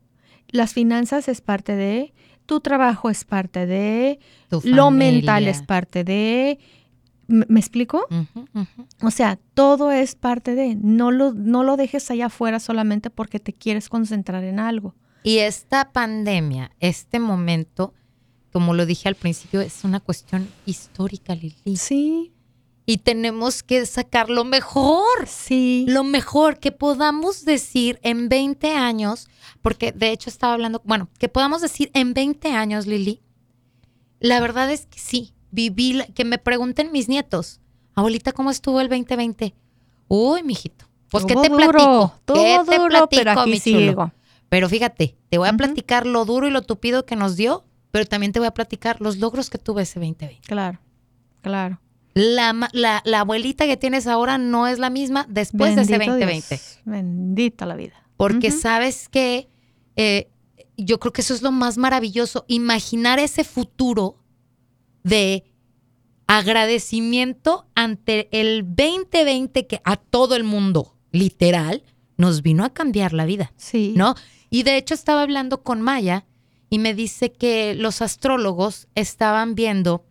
Las 0.55 0.73
finanzas 0.73 1.27
es 1.27 1.41
parte 1.41 1.75
de, 1.75 2.15
tu 2.47 2.61
trabajo 2.61 3.11
es 3.11 3.25
parte 3.25 3.67
de, 3.67 4.21
Tu 4.49 4.61
lo 4.63 4.93
mental 4.93 5.49
es 5.49 5.63
parte 5.63 6.05
de. 6.05 6.61
¿Me, 7.27 7.59
explico? 7.59 8.07
O 9.03 9.11
sea, 9.11 9.41
todo 9.55 9.91
es 9.91 10.15
parte 10.15 10.55
de. 10.55 10.77
No 10.77 11.11
lo, 11.11 11.33
no 11.33 11.65
lo 11.65 11.77
dejes 11.77 12.09
allá 12.13 12.27
afuera 12.27 12.61
solamente 12.61 13.11
porque 13.11 13.41
te 13.41 13.53
quieres 13.53 13.89
concentrar 13.89 14.45
en 14.45 14.61
algo. 14.61 14.95
Y 15.25 15.39
esta 15.39 15.91
pandemia, 15.91 16.71
este 16.79 17.19
momento, 17.19 17.93
como 18.53 18.75
lo 18.75 18.87
dije 18.87 19.09
al 19.09 19.17
principio, 19.17 19.61
es 19.61 19.83
una 19.83 19.99
cuestión 19.99 20.49
histórica, 20.67 21.35
Lili. 21.35 21.77
Sí, 21.77 22.31
Y 22.87 22.99
tenemos 22.99 23.63
que 23.63 23.87
sacar 23.87 24.29
lo 24.29 24.45
mejor. 24.45 25.27
sí. 25.27 25.87
Lo 25.89 26.05
mejor 26.05 26.59
que 26.59 26.71
podamos 26.73 27.45
decir 27.45 27.99
en 28.03 28.29
20 28.29 28.75
años, 28.75 29.29
porque 29.63 29.93
de 29.93 30.11
hecho 30.11 30.29
estaba 30.29 30.53
hablando, 30.53 30.83
bueno, 30.85 31.09
que 31.19 31.29
podamos 31.31 31.63
decir 31.63 31.91
en 31.95 32.13
20 32.13 32.51
años, 32.53 32.87
Lili, 32.87 33.23
la 34.21 34.41
verdad 34.41 34.71
es 34.71 34.87
que 34.87 34.99
sí, 34.99 35.33
viví, 35.51 35.95
la- 35.95 36.07
que 36.07 36.25
me 36.25 36.39
pregunten 36.39 36.93
mis 36.93 37.09
nietos, 37.09 37.61
abuelita, 37.95 38.33
¿cómo 38.33 38.51
estuvo 38.51 38.81
el 38.81 38.89
2020? 38.89 39.55
Uy, 40.09 40.43
mijito, 40.43 40.85
pues 41.11 41.25
¿qué 41.25 41.35
te 41.37 41.49
duro, 41.49 41.57
platico? 41.71 42.15
Todo 42.25 42.37
¿Qué 42.43 42.59
te 42.71 42.77
duro, 42.79 42.89
platico, 42.89 43.09
pero 43.25 43.31
aquí 43.41 43.51
mi 43.51 43.61
chulo? 43.61 43.79
sigo. 43.79 44.13
Pero 44.51 44.69
fíjate, 44.69 45.17
te 45.31 45.39
voy 45.39 45.49
a 45.49 45.53
platicar 45.55 46.07
lo 46.07 46.25
duro 46.27 46.47
y 46.47 46.51
lo 46.51 46.63
tupido 46.63 47.07
que 47.07 47.17
nos 47.17 47.37
dio, 47.37 47.65
pero 47.91 48.05
también 48.05 48.33
te 48.33 48.39
voy 48.41 48.47
a 48.49 48.55
platicar 48.55 49.01
los 49.01 49.17
logros 49.19 49.49
que 49.51 49.59
tuve 49.59 49.83
ese 49.83 49.99
2020. 50.01 50.41
Claro, 50.47 50.81
claro. 51.41 51.81
La, 52.15 52.71
la, 52.73 53.03
la 53.05 53.21
abuelita 53.21 53.67
que 53.67 53.77
tienes 53.77 54.07
ahora 54.07 54.39
no 54.39 54.67
es 54.69 54.79
la 54.79 54.89
misma 54.91 55.27
después 55.29 55.75
de 55.75 55.83
ese 55.83 55.99
Bendito 55.99 56.13
2020. 56.13 56.49
Dios, 56.49 56.79
Bendita 56.85 57.67
la 57.67 57.75
vida. 57.75 57.95
Porque 58.17 58.53
sabes 58.53 59.09
que 59.09 59.49
eh, 59.97 60.31
yo 60.77 61.01
creo 61.01 61.13
que 61.13 61.23
eso 61.23 61.35
es 61.35 61.43
lo 61.43 61.51
más 61.53 61.77
maravilloso, 61.77 62.45
imaginar 62.49 63.19
ese 63.19 63.43
futuro 63.45 64.19
de 65.03 65.45
agradecimiento 66.27 67.67
ante 67.75 68.29
el 68.33 68.65
2020 68.67 69.67
que 69.67 69.81
a 69.85 69.97
todo 69.97 70.37
el 70.37 70.45
mundo, 70.45 70.97
literal, 71.13 71.83
nos 72.17 72.43
vino 72.43 72.65
a 72.65 72.71
cambiar 72.73 73.13
la 73.13 73.27
vida, 73.27 73.53
Sí. 73.57 73.93
¿no? 73.97 74.15
Y 74.51 74.63
de 74.63 74.77
hecho 74.77 74.95
estaba 74.95 75.23
hablando 75.23 75.63
con 75.63 75.81
Maya 75.81 76.27
y 76.71 76.79
me 76.79 76.95
dice 76.95 77.33
que 77.33 77.75
los 77.75 78.03
astrólogos 78.03 78.89
estaban 78.95 79.55
viendo 79.55 80.05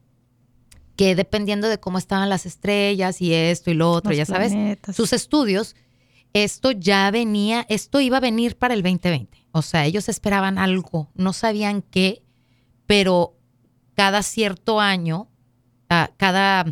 que 0.95 1.15
dependiendo 1.15 1.67
de 1.69 1.79
cómo 1.79 1.97
estaban 1.97 2.29
las 2.29 2.45
estrellas 2.45 3.21
y 3.21 3.33
esto 3.33 3.71
y 3.71 3.73
lo 3.73 3.91
otro, 3.91 4.11
Los 4.11 4.17
ya 4.17 4.25
sabes, 4.25 4.53
sus 4.93 5.13
estudios, 5.13 5.75
esto 6.33 6.71
ya 6.71 7.09
venía, 7.11 7.65
esto 7.69 7.99
iba 7.99 8.17
a 8.17 8.19
venir 8.21 8.57
para 8.57 8.73
el 8.73 8.83
2020. 8.83 9.45
O 9.51 9.61
sea, 9.61 9.85
ellos 9.85 10.09
esperaban 10.09 10.57
algo, 10.57 11.11
no 11.15 11.33
sabían 11.33 11.81
qué, 11.81 12.23
pero 12.85 13.37
cada 13.95 14.23
cierto 14.23 14.79
año, 14.79 15.29
cada 16.17 16.65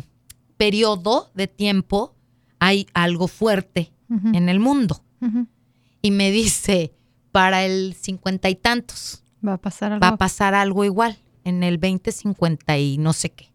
periodo 0.56 1.30
de 1.34 1.46
tiempo, 1.46 2.16
hay 2.58 2.86
algo 2.94 3.28
fuerte 3.28 3.92
en 4.08 4.48
el 4.48 4.60
mundo. 4.60 5.04
Y 6.02 6.10
me 6.10 6.30
dice, 6.30 6.92
para 7.30 7.64
el 7.64 7.94
cincuenta 7.94 8.48
y 8.50 8.56
tantos, 8.56 9.22
Va 9.46 9.54
a 9.54 9.58
pasar 9.58 9.92
algo. 9.92 10.00
va 10.00 10.08
a 10.08 10.16
pasar 10.16 10.54
algo 10.54 10.84
igual, 10.84 11.16
en 11.44 11.62
el 11.62 11.80
2050 11.80 12.78
y 12.78 12.98
no 12.98 13.12
sé 13.12 13.30
qué. 13.30 13.51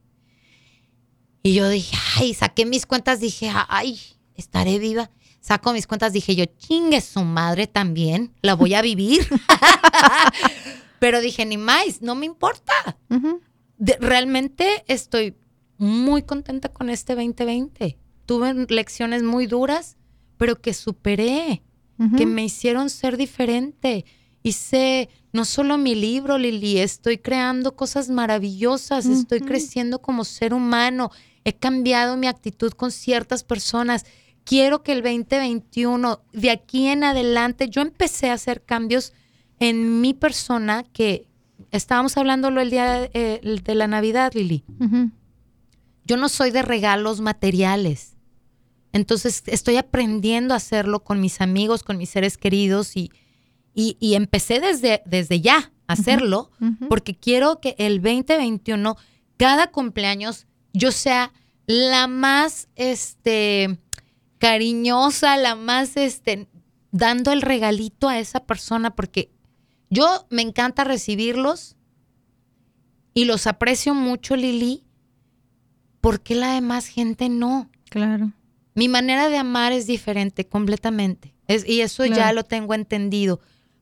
Y 1.48 1.54
yo 1.54 1.70
dije, 1.70 1.96
ay, 2.18 2.34
saqué 2.34 2.66
mis 2.66 2.86
cuentas, 2.86 3.22
dije, 3.22 3.50
ay, 3.70 3.98
estaré 4.36 4.80
viva. 4.80 5.10
Saco 5.40 5.72
mis 5.72 5.88
cuentas, 5.88 6.12
dije 6.12 6.36
yo, 6.36 6.44
chingue 6.46 7.00
su 7.00 7.22
madre 7.24 7.68
también, 7.68 8.34
la 8.42 8.54
voy 8.54 8.74
a 8.74 8.82
vivir. 8.82 9.26
Pero 11.00 11.22
dije, 11.22 11.46
ni 11.46 11.58
más, 11.58 12.02
no 12.02 12.16
me 12.16 12.26
importa. 12.26 12.74
Ujú. 13.10 13.40
De- 13.78 13.98
realmente 14.02 14.84
estoy 14.88 15.36
muy 15.78 16.24
contenta 16.24 16.68
con 16.70 16.90
este 16.90 17.16
2020. 17.16 17.98
Tuve 18.26 18.66
lecciones 18.68 19.24
muy 19.24 19.48
duras, 19.48 19.96
pero 20.38 20.60
que 20.62 20.74
superé 20.74 21.64
que 22.18 22.24
Ujú. 22.26 22.28
me 22.34 22.44
hicieron 22.44 22.90
ser 22.90 23.16
diferente. 23.16 24.04
Hice 24.44 25.08
no 25.32 25.46
solo 25.46 25.78
mi 25.78 25.96
libro, 25.96 26.38
Lili, 26.38 26.80
estoy 26.80 27.20
creando 27.20 27.76
cosas 27.76 28.10
maravillosas, 28.10 29.06
estoy 29.06 29.38
Ujú. 29.40 29.48
creciendo 29.48 30.02
como 30.02 30.26
ser 30.26 30.54
humano, 30.54 31.10
he 31.48 31.54
cambiado 31.54 32.18
mi 32.18 32.28
actitud 32.28 32.72
con 32.72 32.92
ciertas 32.92 33.44
personas. 33.44 34.06
Quiero 34.44 34.84
que 34.84 34.92
el 34.92 35.02
2021, 35.02 36.22
de 36.34 36.52
aquí 36.52 36.88
en 36.88 37.04
adelante, 37.04 37.70
yo 37.70 37.82
empecé 37.82 38.30
a 38.30 38.34
hacer 38.34 38.64
cambios 38.64 39.14
en 39.60 40.02
mi 40.02 40.14
persona 40.14 40.84
que 40.94 41.28
estábamos 41.72 42.18
hablándolo 42.18 42.62
el 42.62 42.70
día 42.70 43.10
eh, 43.14 43.42
de 43.64 43.76
la 43.76 43.88
Navidad, 43.88 44.34
Lili 44.34 44.64
yo 46.08 46.18
no 46.18 46.30
soy 46.30 46.52
de 46.52 46.62
regalos 46.62 47.20
materiales. 47.20 48.16
Entonces 48.94 49.44
estoy 49.46 49.76
aprendiendo 49.76 50.54
a 50.54 50.58
hacerlo 50.58 51.04
con 51.04 51.20
mis 51.20 51.42
amigos, 51.42 51.84
con 51.84 51.98
mis 51.98 52.10
seres 52.10 52.38
queridos 52.38 52.96
y, 52.96 53.12
y, 53.76 53.98
y 54.00 54.16
empecé 54.16 54.60
desde, 54.60 55.04
desde 55.06 55.42
ya 55.42 55.72
a 55.86 55.94
hacerlo 55.94 56.50
porque 56.90 57.16
quiero 57.16 57.60
que 57.60 57.76
el 57.78 58.02
2021, 58.02 58.96
cada 59.36 59.68
cumpleaños, 59.68 60.47
yo 60.78 60.92
sea 60.92 61.34
la 61.66 62.08
más 62.08 62.68
este, 62.76 63.78
cariñosa, 64.38 65.38
la 65.38 65.56
más 65.56 65.98
este, 65.98 66.48
dando 66.92 67.32
el 67.32 67.42
regalito 67.42 68.08
a 68.10 68.20
esa 68.20 68.46
persona 68.46 68.96
porque 68.96 69.32
yo 69.90 70.26
me 70.30 70.42
encanta 70.42 70.84
recibirlos 70.84 71.76
y 73.14 73.26
los 73.26 73.48
aprecio 73.48 73.94
mucho, 73.94 74.36
Lili. 74.36 74.84
¿Por 76.02 76.22
qué 76.22 76.36
la 76.36 76.52
demás 76.54 76.86
gente 76.88 77.30
no? 77.30 77.70
Claro. 77.90 78.32
Mi 78.76 78.88
manera 78.88 79.28
de 79.30 79.38
amar 79.38 79.72
es 79.74 79.88
diferente 79.88 80.48
completamente. 80.48 81.34
Es- 81.48 81.68
y 81.68 81.82
eso 81.82 82.06
ya 82.06 82.32
lo 82.34 82.44
tengo 82.44 82.74
entendido. 82.76 83.40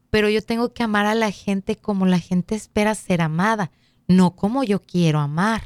Pero 0.10 0.30
yo 0.30 0.42
tengo 0.42 0.74
que 0.74 0.84
amar 0.84 1.06
a 1.06 1.16
la 1.16 1.32
gente 1.32 1.76
como 1.76 2.06
la 2.06 2.20
gente 2.20 2.56
espera 2.56 2.96
ser 2.96 3.22
amada, 3.22 3.72
no 4.08 4.36
como 4.36 4.64
yo 4.64 4.82
quiero 4.82 5.20
amar. 5.20 5.64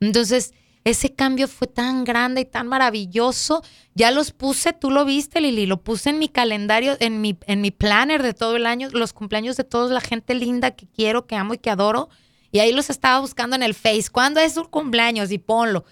Entonces, 0.00 0.52
ese 0.84 1.14
cambio 1.14 1.48
fue 1.48 1.66
tan 1.66 2.04
grande 2.04 2.42
y 2.42 2.44
tan 2.44 2.66
maravilloso. 2.66 3.62
Ya 3.94 4.10
los 4.10 4.32
puse, 4.32 4.72
tú 4.72 4.90
lo 4.90 5.04
viste, 5.04 5.40
Lili, 5.40 5.66
lo 5.66 5.82
puse 5.82 6.10
en 6.10 6.18
mi 6.18 6.28
calendario, 6.28 6.96
en 7.00 7.20
mi, 7.20 7.36
en 7.46 7.60
mi 7.60 7.70
planner 7.70 8.22
de 8.22 8.32
todo 8.32 8.56
el 8.56 8.66
año, 8.66 8.88
los 8.92 9.12
cumpleaños 9.12 9.56
de 9.56 9.64
toda 9.64 9.92
la 9.92 10.00
gente 10.00 10.34
linda 10.34 10.70
que 10.70 10.86
quiero, 10.86 11.26
que 11.26 11.36
amo 11.36 11.54
y 11.54 11.58
que 11.58 11.70
adoro. 11.70 12.08
Y 12.50 12.60
ahí 12.60 12.72
los 12.72 12.88
estaba 12.88 13.20
buscando 13.20 13.56
en 13.56 13.62
el 13.62 13.74
Face. 13.74 14.06
¿Cuándo 14.10 14.40
es 14.40 14.54
su 14.54 14.64
cumpleaños? 14.70 15.30
Y 15.30 15.38
ponlo. 15.38 15.84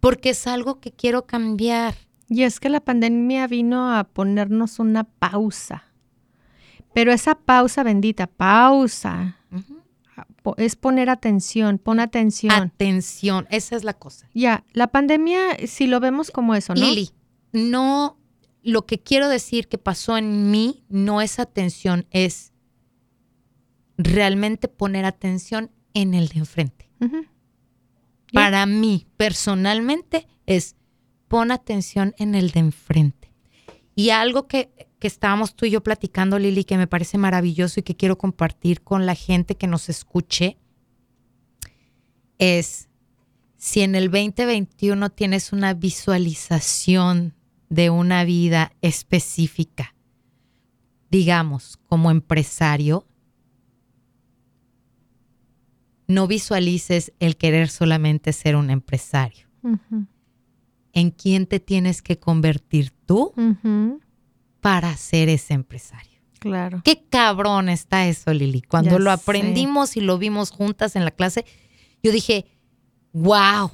Porque 0.00 0.30
es 0.30 0.46
algo 0.46 0.78
que 0.80 0.92
quiero 0.92 1.26
cambiar. 1.26 1.94
Y 2.28 2.42
es 2.42 2.60
que 2.60 2.68
la 2.68 2.80
pandemia 2.80 3.46
vino 3.46 3.94
a 3.94 4.04
ponernos 4.04 4.78
una 4.78 5.04
pausa. 5.04 5.84
Pero 6.92 7.12
esa 7.12 7.34
pausa 7.34 7.82
bendita, 7.82 8.26
pausa. 8.26 9.38
Es 10.56 10.76
poner 10.76 11.10
atención, 11.10 11.78
pon 11.78 12.00
atención. 12.00 12.52
Atención, 12.52 13.46
esa 13.50 13.76
es 13.76 13.84
la 13.84 13.94
cosa. 13.94 14.28
Ya, 14.34 14.64
la 14.72 14.88
pandemia, 14.88 15.56
si 15.66 15.86
lo 15.86 16.00
vemos 16.00 16.30
como 16.30 16.54
eso, 16.54 16.74
¿no? 16.74 16.80
Lili, 16.80 17.10
no, 17.52 18.18
lo 18.62 18.86
que 18.86 19.00
quiero 19.00 19.28
decir 19.28 19.68
que 19.68 19.78
pasó 19.78 20.16
en 20.16 20.50
mí 20.50 20.84
no 20.88 21.20
es 21.20 21.38
atención, 21.38 22.06
es 22.10 22.52
realmente 23.96 24.68
poner 24.68 25.04
atención 25.04 25.70
en 25.92 26.14
el 26.14 26.28
de 26.28 26.40
enfrente. 26.40 26.90
Para 28.32 28.66
mí, 28.66 29.06
personalmente, 29.16 30.26
es 30.46 30.76
pon 31.28 31.50
atención 31.50 32.14
en 32.18 32.34
el 32.34 32.50
de 32.50 32.60
enfrente. 32.60 33.32
Y 33.94 34.10
algo 34.10 34.48
que, 34.48 34.88
que 35.04 35.08
estábamos 35.08 35.54
tú 35.54 35.66
y 35.66 35.70
yo 35.70 35.82
platicando, 35.82 36.38
Lili, 36.38 36.64
que 36.64 36.78
me 36.78 36.86
parece 36.86 37.18
maravilloso 37.18 37.78
y 37.78 37.82
que 37.82 37.94
quiero 37.94 38.16
compartir 38.16 38.80
con 38.80 39.04
la 39.04 39.14
gente 39.14 39.54
que 39.54 39.66
nos 39.66 39.90
escuche, 39.90 40.56
es 42.38 42.88
si 43.58 43.82
en 43.82 43.96
el 43.96 44.10
2021 44.10 45.10
tienes 45.10 45.52
una 45.52 45.74
visualización 45.74 47.34
de 47.68 47.90
una 47.90 48.24
vida 48.24 48.72
específica, 48.80 49.94
digamos, 51.10 51.78
como 51.86 52.10
empresario, 52.10 53.06
no 56.08 56.26
visualices 56.26 57.12
el 57.20 57.36
querer 57.36 57.68
solamente 57.68 58.32
ser 58.32 58.56
un 58.56 58.70
empresario. 58.70 59.48
¿En 60.94 61.10
quién 61.10 61.46
te 61.46 61.60
tienes 61.60 62.00
que 62.00 62.18
convertir 62.18 62.90
tú 63.04 63.34
para 64.64 64.96
ser 64.96 65.28
ese 65.28 65.52
empresario? 65.52 66.22
Claro. 66.38 66.80
Qué 66.82 67.04
cabrón 67.10 67.68
está 67.68 68.06
eso, 68.06 68.32
Lili. 68.32 68.62
Cuando 68.62 68.98
lo 68.98 69.10
aprendimos 69.10 69.94
y 69.98 70.00
lo 70.00 70.16
vimos 70.16 70.50
juntas 70.50 70.96
en 70.96 71.04
la 71.04 71.10
clase, 71.10 71.44
yo 72.02 72.10
dije, 72.12 72.46
wow. 73.12 73.70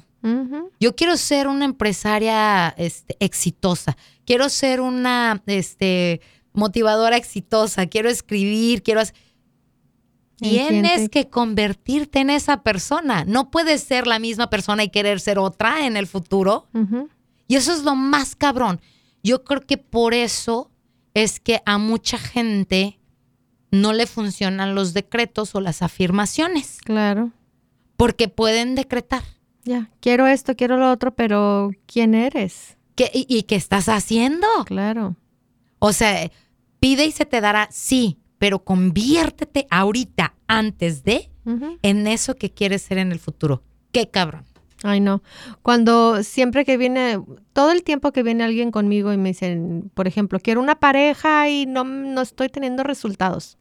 Yo 0.81 0.93
quiero 0.93 1.15
ser 1.15 1.47
una 1.47 1.63
empresaria 1.63 2.75
este, 2.77 3.15
exitosa. 3.21 3.95
Quiero 4.25 4.49
ser 4.49 4.81
una 4.81 5.41
este, 5.45 6.19
motivadora 6.51 7.15
exitosa. 7.15 7.87
Quiero 7.87 8.09
escribir. 8.09 8.83
Quiero 8.83 8.99
hacer 8.99 9.15
Tienes 10.41 11.07
que 11.07 11.29
convertirte 11.29 12.19
en 12.19 12.31
esa 12.31 12.63
persona. 12.63 13.23
No 13.23 13.49
puedes 13.49 13.81
ser 13.81 14.07
la 14.07 14.19
misma 14.19 14.49
persona 14.49 14.83
y 14.83 14.89
querer 14.89 15.21
ser 15.21 15.39
otra 15.39 15.85
en 15.85 15.95
el 15.95 16.05
futuro. 16.05 16.67
Y 17.47 17.55
eso 17.55 17.71
es 17.71 17.83
lo 17.83 17.95
más 17.95 18.35
cabrón. 18.35 18.81
Yo 19.23 19.45
creo 19.45 19.61
que 19.61 19.77
por 19.77 20.13
eso 20.13 20.71
es 21.13 21.39
que 21.39 21.61
a 21.65 21.77
mucha 21.77 22.17
gente 22.17 22.99
no 23.71 23.93
le 23.93 24.05
funcionan 24.05 24.75
los 24.75 24.93
decretos 24.93 25.55
o 25.55 25.61
las 25.61 25.81
afirmaciones. 25.81 26.79
Claro. 26.83 27.31
Porque 27.97 28.27
pueden 28.27 28.75
decretar. 28.75 29.23
Ya, 29.63 29.91
quiero 29.99 30.27
esto, 30.27 30.55
quiero 30.55 30.77
lo 30.77 30.91
otro, 30.91 31.15
pero 31.15 31.71
¿quién 31.85 32.15
eres? 32.15 32.77
¿Qué, 32.95 33.09
y, 33.13 33.25
y, 33.29 33.43
qué 33.43 33.55
estás 33.55 33.89
haciendo? 33.89 34.47
Claro. 34.65 35.15
O 35.79 35.93
sea, 35.93 36.29
pide 36.79 37.05
y 37.05 37.11
se 37.11 37.25
te 37.25 37.41
dará, 37.41 37.69
sí, 37.71 38.19
pero 38.37 38.63
conviértete 38.63 39.67
ahorita, 39.69 40.33
antes 40.47 41.03
de, 41.03 41.29
en 41.81 42.07
eso 42.07 42.35
que 42.35 42.51
quieres 42.51 42.81
ser 42.81 42.97
en 42.97 43.11
el 43.11 43.19
futuro. 43.19 43.63
Qué 43.91 44.09
cabrón. 44.09 44.45
Ay, 44.83 44.99
no. 44.99 45.21
Cuando 45.61 46.23
siempre 46.23 46.65
que 46.65 46.77
viene, 46.77 47.19
todo 47.53 47.71
el 47.71 47.83
tiempo 47.83 48.11
que 48.11 48.23
viene 48.23 48.43
alguien 48.43 48.71
conmigo 48.71 49.13
y 49.13 49.17
me 49.17 49.29
dicen, 49.29 49.91
por 49.93 50.07
ejemplo, 50.07 50.39
quiero 50.39 50.61
una 50.61 50.79
pareja 50.79 51.49
y 51.49 51.65
no, 51.65 51.83
no 51.83 52.21
estoy 52.21 52.49
teniendo 52.49 52.83
resultados, 52.83 53.57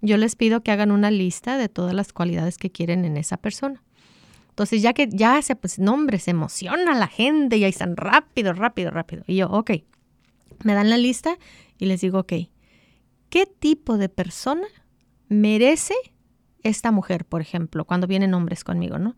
yo 0.00 0.16
les 0.16 0.36
pido 0.36 0.62
que 0.62 0.70
hagan 0.70 0.90
una 0.90 1.10
lista 1.10 1.56
de 1.56 1.68
todas 1.68 1.94
las 1.94 2.12
cualidades 2.12 2.58
que 2.58 2.70
quieren 2.70 3.04
en 3.04 3.16
esa 3.16 3.36
persona. 3.36 3.82
Entonces, 4.50 4.82
ya 4.82 4.92
que 4.92 5.08
ya 5.10 5.40
se, 5.40 5.56
pues, 5.56 5.78
nombre, 5.78 6.18
se 6.18 6.30
emociona 6.30 6.94
la 6.94 7.08
gente 7.08 7.56
y 7.56 7.64
ahí 7.64 7.70
están 7.70 7.96
rápido, 7.96 8.52
rápido, 8.52 8.90
rápido. 8.90 9.24
Y 9.26 9.36
yo, 9.36 9.48
ok, 9.48 9.70
me 10.62 10.74
dan 10.74 10.90
la 10.90 10.98
lista 10.98 11.38
y 11.78 11.86
les 11.86 12.00
digo, 12.02 12.20
ok, 12.20 12.32
¿qué 13.30 13.46
tipo 13.46 13.96
de 13.96 14.08
persona 14.08 14.66
merece 15.28 15.94
esta 16.62 16.92
mujer, 16.92 17.24
por 17.24 17.40
ejemplo, 17.40 17.84
cuando 17.84 18.06
vienen 18.06 18.34
hombres 18.34 18.62
conmigo, 18.62 18.98
¿no? 18.98 19.16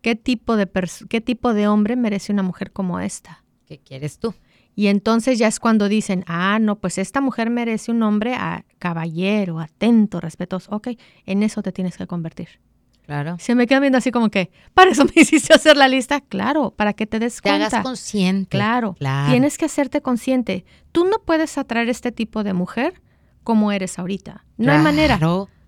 ¿Qué 0.00 0.14
tipo 0.14 0.56
de, 0.56 0.68
qué 1.08 1.20
tipo 1.20 1.54
de 1.54 1.68
hombre 1.68 1.96
merece 1.96 2.32
una 2.32 2.42
mujer 2.42 2.72
como 2.72 3.00
esta? 3.00 3.44
¿Qué 3.66 3.78
quieres 3.78 4.18
tú? 4.18 4.34
Y 4.74 4.86
entonces 4.86 5.38
ya 5.38 5.48
es 5.48 5.58
cuando 5.58 5.88
dicen, 5.88 6.24
ah, 6.28 6.58
no, 6.60 6.76
pues 6.76 6.98
esta 6.98 7.20
mujer 7.20 7.50
merece 7.50 7.90
un 7.90 8.02
hombre 8.04 8.34
a 8.34 8.64
caballero, 8.78 9.58
atento, 9.58 10.20
respetuoso. 10.20 10.70
Ok, 10.72 10.90
en 11.26 11.42
eso 11.42 11.62
te 11.62 11.72
tienes 11.72 11.96
que 11.96 12.06
convertir. 12.06 12.60
Claro. 13.04 13.36
Se 13.40 13.54
me 13.54 13.66
queda 13.66 13.80
viendo 13.80 13.98
así 13.98 14.12
como 14.12 14.28
que, 14.28 14.52
para 14.74 14.90
eso 14.92 15.04
me 15.04 15.10
hiciste 15.16 15.52
hacer 15.52 15.76
la 15.76 15.88
lista. 15.88 16.20
Claro, 16.20 16.70
para 16.70 16.92
que 16.92 17.06
te 17.06 17.18
des 17.18 17.42
cuenta. 17.42 17.70
Te 17.70 17.76
hagas 17.76 17.84
consciente. 17.84 18.56
Claro, 18.56 18.94
claro. 18.94 19.30
Tienes 19.30 19.58
que 19.58 19.64
hacerte 19.64 20.00
consciente. 20.00 20.64
Tú 20.92 21.06
no 21.06 21.18
puedes 21.24 21.58
atraer 21.58 21.88
este 21.88 22.12
tipo 22.12 22.44
de 22.44 22.52
mujer 22.52 23.02
como 23.42 23.72
eres 23.72 23.98
ahorita. 23.98 24.44
No 24.58 24.70
hay 24.70 24.78
manera. 24.78 25.18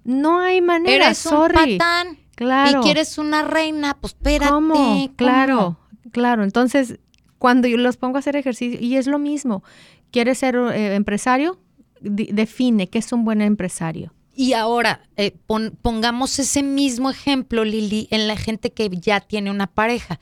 No 0.04 0.38
hay 0.38 0.60
manera. 0.60 1.06
Eres 1.06 1.18
sorry. 1.18 1.72
un 1.72 1.78
patán. 1.78 2.18
Claro. 2.41 2.80
Y 2.80 2.82
quieres 2.82 3.18
una 3.18 3.43
reina, 3.43 3.99
pues 4.01 4.14
espérate. 4.14 4.51
¿Cómo? 4.51 5.12
Claro, 5.14 5.76
claro. 6.11 6.43
Entonces, 6.43 6.99
cuando 7.36 7.68
yo 7.68 7.76
los 7.76 7.99
pongo 7.99 8.16
a 8.16 8.20
hacer 8.20 8.34
ejercicio, 8.34 8.80
y 8.80 8.97
es 8.97 9.07
lo 9.07 9.18
mismo, 9.18 9.62
¿quieres 10.11 10.38
ser 10.38 10.57
eh, 10.57 10.95
empresario? 10.95 11.61
define 12.01 12.88
qué 12.88 12.99
es 12.99 13.12
un 13.12 13.26
buen 13.26 13.43
empresario. 13.43 14.14
Y 14.34 14.55
ahora, 14.55 15.03
eh, 15.16 15.36
pongamos 15.82 16.38
ese 16.38 16.62
mismo 16.62 17.11
ejemplo, 17.11 17.62
Lili, 17.62 18.09
en 18.11 18.26
la 18.26 18.36
gente 18.36 18.72
que 18.72 18.88
ya 18.88 19.20
tiene 19.20 19.51
una 19.51 19.66
pareja. 19.66 20.18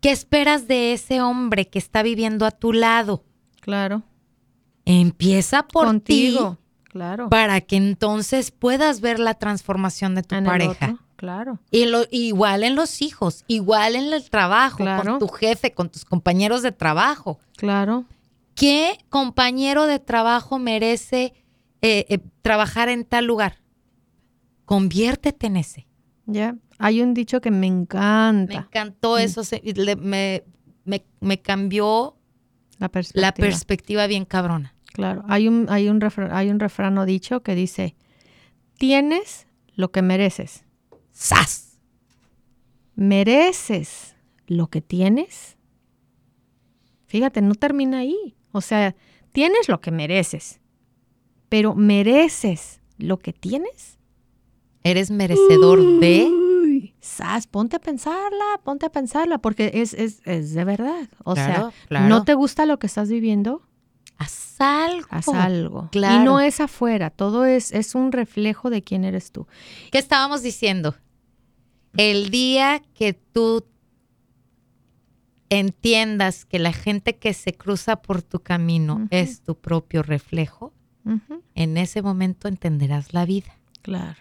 ¿Qué 0.00 0.10
esperas 0.10 0.66
de 0.68 0.94
ese 0.94 1.20
hombre 1.20 1.68
que 1.68 1.78
está 1.78 2.02
viviendo 2.02 2.46
a 2.46 2.50
tu 2.50 2.72
lado? 2.72 3.26
Claro. 3.60 4.04
Empieza 4.86 5.64
por 5.68 5.84
Contigo. 5.84 6.56
Claro. 6.84 7.28
Para 7.28 7.60
que 7.60 7.76
entonces 7.76 8.52
puedas 8.52 9.02
ver 9.02 9.18
la 9.18 9.34
transformación 9.34 10.14
de 10.14 10.22
tu 10.22 10.42
pareja. 10.42 10.96
Claro. 11.22 11.60
Y 11.70 11.84
lo, 11.84 12.02
igual 12.10 12.64
en 12.64 12.74
los 12.74 13.00
hijos, 13.00 13.44
igual 13.46 13.94
en 13.94 14.12
el 14.12 14.28
trabajo, 14.28 14.78
con 14.78 15.20
tu 15.20 15.28
jefe, 15.28 15.72
con 15.72 15.88
tus 15.88 16.04
compañeros 16.04 16.62
de 16.62 16.72
trabajo. 16.72 17.38
Claro. 17.56 18.06
¿Qué 18.56 18.98
compañero 19.08 19.86
de 19.86 20.00
trabajo 20.00 20.58
merece 20.58 21.32
eh, 21.80 22.06
eh, 22.08 22.18
trabajar 22.42 22.88
en 22.88 23.04
tal 23.04 23.26
lugar? 23.26 23.58
Conviértete 24.64 25.46
en 25.46 25.58
ese. 25.58 25.86
Ya. 26.26 26.56
Hay 26.80 27.00
un 27.02 27.14
dicho 27.14 27.40
que 27.40 27.52
me 27.52 27.68
encanta. 27.68 28.52
Me 28.52 28.60
encantó 28.60 29.14
mm. 29.14 29.18
eso. 29.18 29.42
me, 30.00 30.42
me, 31.20 31.40
cambió 31.40 32.16
la 32.80 32.90
la 33.14 33.32
perspectiva 33.32 34.08
bien 34.08 34.24
cabrona. 34.24 34.74
Claro, 34.92 35.22
hay 35.28 35.46
un, 35.46 35.68
hay 35.70 35.88
un, 35.88 36.00
hay 36.32 36.50
un 36.50 36.58
refrán 36.58 37.06
dicho 37.06 37.44
que 37.44 37.54
dice, 37.54 37.94
tienes 38.76 39.46
lo 39.76 39.92
que 39.92 40.02
mereces. 40.02 40.64
¡Sas! 41.12 41.78
¿Mereces 42.94 44.16
lo 44.46 44.68
que 44.68 44.80
tienes? 44.80 45.56
Fíjate, 47.06 47.42
no 47.42 47.54
termina 47.54 47.98
ahí. 47.98 48.36
O 48.52 48.60
sea, 48.60 48.94
tienes 49.32 49.68
lo 49.68 49.80
que 49.80 49.90
mereces, 49.90 50.60
pero 51.48 51.74
¿mereces 51.74 52.80
lo 52.98 53.18
que 53.18 53.32
tienes? 53.32 53.98
¿Eres 54.84 55.10
merecedor 55.10 56.00
de? 56.00 56.30
Sas, 57.00 57.46
ponte 57.46 57.76
a 57.76 57.80
pensarla, 57.80 58.60
ponte 58.62 58.86
a 58.86 58.92
pensarla, 58.92 59.38
porque 59.38 59.70
es, 59.74 59.94
es, 59.94 60.20
es 60.24 60.54
de 60.54 60.64
verdad. 60.64 61.08
O 61.24 61.34
sea, 61.34 61.70
¿no 61.90 62.24
te 62.24 62.34
gusta 62.34 62.66
lo 62.66 62.78
que 62.78 62.86
estás 62.86 63.08
viviendo? 63.08 63.62
Haz 64.18 64.60
algo. 64.60 65.06
Haz 65.10 65.28
algo. 65.28 65.88
Y 65.92 66.24
no 66.24 66.40
es 66.40 66.60
afuera, 66.60 67.10
todo 67.10 67.44
es, 67.44 67.72
es 67.72 67.94
un 67.94 68.12
reflejo 68.12 68.70
de 68.70 68.82
quién 68.82 69.04
eres 69.04 69.32
tú. 69.32 69.46
¿Qué 69.90 69.98
estábamos 69.98 70.42
diciendo? 70.42 70.94
El 71.96 72.30
día 72.30 72.82
que 72.94 73.12
tú 73.12 73.66
entiendas 75.50 76.44
que 76.44 76.58
la 76.58 76.72
gente 76.72 77.16
que 77.16 77.34
se 77.34 77.52
cruza 77.52 77.96
por 77.96 78.22
tu 78.22 78.40
camino 78.40 79.06
es 79.10 79.42
tu 79.42 79.54
propio 79.56 80.02
reflejo, 80.02 80.72
en 81.54 81.76
ese 81.76 82.00
momento 82.00 82.48
entenderás 82.48 83.12
la 83.12 83.26
vida. 83.26 83.58
Claro. 83.82 84.20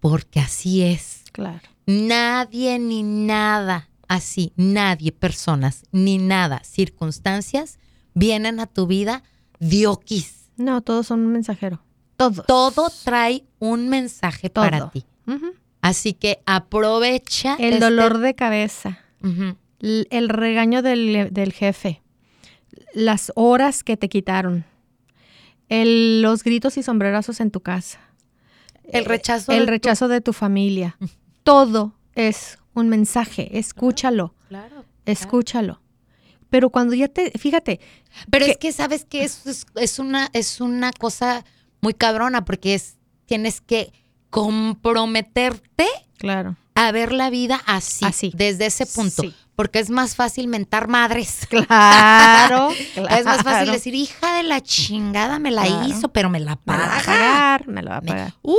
Porque 0.00 0.40
así 0.40 0.82
es. 0.82 1.24
Claro. 1.32 1.68
Nadie 1.86 2.78
ni 2.78 3.02
nada 3.02 3.88
así, 4.12 4.52
nadie, 4.56 5.10
personas, 5.10 5.84
ni 5.90 6.18
nada, 6.18 6.62
circunstancias 6.64 7.78
vienen 8.12 8.60
a 8.60 8.66
tu 8.66 8.86
vida 8.86 9.22
diokis. 9.58 10.50
No, 10.56 10.82
todos 10.82 11.06
son 11.06 11.20
un 11.20 11.32
mensajero. 11.32 11.82
Todo. 12.16 12.42
Todo 12.42 12.90
trae 13.04 13.46
un 13.58 13.88
mensaje 13.88 14.50
para 14.50 14.90
ti. 14.90 15.06
Así 15.82 16.14
que 16.14 16.40
aprovecha. 16.46 17.56
El 17.58 17.74
este 17.74 17.84
dolor 17.84 18.18
de 18.18 18.34
cabeza. 18.34 19.00
el, 19.80 20.28
regaño 20.28 20.80
del, 20.80 21.52
jefe. 21.52 22.00
Las 22.94 23.32
horas 23.34 23.84
que 23.84 23.96
te 23.96 24.08
quitaron. 24.08 24.64
los 25.68 26.44
gritos 26.44 26.78
y 26.78 26.82
sombrerazos 26.82 27.40
en 27.40 27.50
tu 27.50 27.60
casa. 27.60 28.00
el 28.84 29.04
rechazo. 29.04 29.52
El 29.52 29.66
rechazo 29.66 30.08
de 30.08 30.20
tu 30.20 30.32
familia. 30.32 30.96
Todo 31.42 31.94
es 32.14 32.58
un 32.74 32.88
mensaje. 32.88 33.58
Escúchalo. 33.58 34.34
Claro. 34.48 34.84
Escúchalo. 35.04 35.82
Pero 36.48 36.70
cuando 36.70 36.94
ya 36.94 37.08
te, 37.08 37.32
fíjate. 37.32 37.80
Pero 38.30 38.44
es 38.44 38.56
que 38.56 38.72
sabes 38.72 39.04
que 39.04 39.24
es, 39.24 39.46
es, 39.46 39.66
es, 39.74 39.98
una, 39.98 40.30
es 40.32 40.60
una 40.60 40.92
cosa 40.92 41.44
muy 41.80 41.94
cabrona 41.94 42.44
porque 42.44 42.74
es, 42.74 42.98
tienes 43.26 43.60
que 43.60 43.92
comprometerte 44.32 45.86
claro. 46.18 46.56
a 46.74 46.90
ver 46.92 47.12
la 47.12 47.30
vida 47.30 47.60
así, 47.66 48.04
Así. 48.04 48.32
desde 48.34 48.66
ese 48.66 48.86
punto. 48.86 49.22
Sí. 49.22 49.34
Porque 49.54 49.78
es 49.78 49.90
más 49.90 50.16
fácil 50.16 50.48
mentar 50.48 50.88
madres. 50.88 51.46
Claro, 51.50 52.70
Es 52.96 53.24
más 53.24 53.42
fácil 53.42 53.44
claro. 53.44 53.72
decir, 53.72 53.94
hija 53.94 54.36
de 54.36 54.42
la 54.42 54.60
chingada, 54.60 55.38
me 55.38 55.50
la 55.50 55.64
Claro. 55.64 55.86
hizo, 55.86 56.08
pero 56.08 56.30
me 56.30 56.40
la 56.40 56.58
Me 56.64 56.72
lo 56.74 56.78
va 56.78 56.84
a 56.84 56.88
paga. 56.88 57.02
pagar, 57.04 57.68
me 57.68 57.82
lo 57.82 57.90
va 57.90 57.96
a 57.98 58.00
Me- 58.00 58.08
pagar. 58.08 58.34
Uf. 58.42 58.56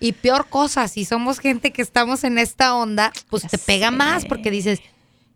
Y 0.00 0.12
peor 0.12 0.48
cosa, 0.48 0.88
si 0.88 1.04
somos 1.04 1.38
gente 1.38 1.72
que 1.72 1.82
estamos 1.82 2.24
en 2.24 2.38
esta 2.38 2.74
onda, 2.74 3.12
pues 3.28 3.46
te 3.46 3.58
pega 3.58 3.90
más 3.90 4.24
porque 4.24 4.50
dices, 4.50 4.80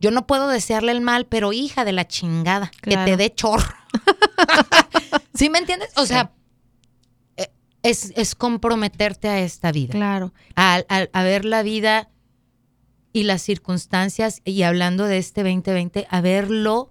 yo 0.00 0.10
no 0.10 0.26
puedo 0.26 0.48
desearle 0.48 0.90
el 0.92 1.00
mal, 1.02 1.26
pero 1.26 1.52
hija 1.52 1.84
de 1.84 1.92
la 1.92 2.06
chingada, 2.08 2.70
que 2.82 2.90
Claro. 2.90 3.04
te 3.04 3.16
dé 3.16 3.32
chorro. 3.34 3.74
¿Sí 5.34 5.50
me 5.50 5.58
entiendes? 5.58 5.90
O 5.96 6.06
sea, 6.06 6.30
es, 7.84 8.12
es 8.16 8.34
comprometerte 8.34 9.28
a 9.28 9.38
esta 9.40 9.70
vida, 9.70 9.92
Claro. 9.92 10.32
a, 10.56 10.82
a- 10.88 11.08
a 11.12 11.22
ver 11.22 11.44
la 11.44 11.62
vida 11.62 12.08
y 13.12 13.22
las 13.22 13.42
circunstancias, 13.42 14.40
y 14.44 14.62
hablando 14.62 15.04
de 15.04 15.18
este 15.18 15.44
2020, 15.44 16.06
a 16.10 16.20
verlo 16.20 16.90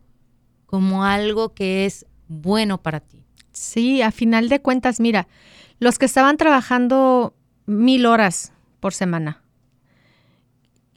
como 0.66 1.04
algo 1.04 1.54
que 1.54 1.86
es 1.86 2.06
bueno 2.30 2.82
para 2.82 3.02
ti. 3.02 3.26
Sí, 3.52 4.02
a 4.02 4.12
final 4.12 4.48
de 4.50 4.62
cuentas, 4.62 5.00
mira, 5.02 5.28
los 5.80 6.00
que 6.00 6.06
estaban 6.06 6.38
trabajando 6.38 7.36
mil 7.66 8.06
horas 8.06 8.54
por 8.80 8.94
semana, 8.94 9.42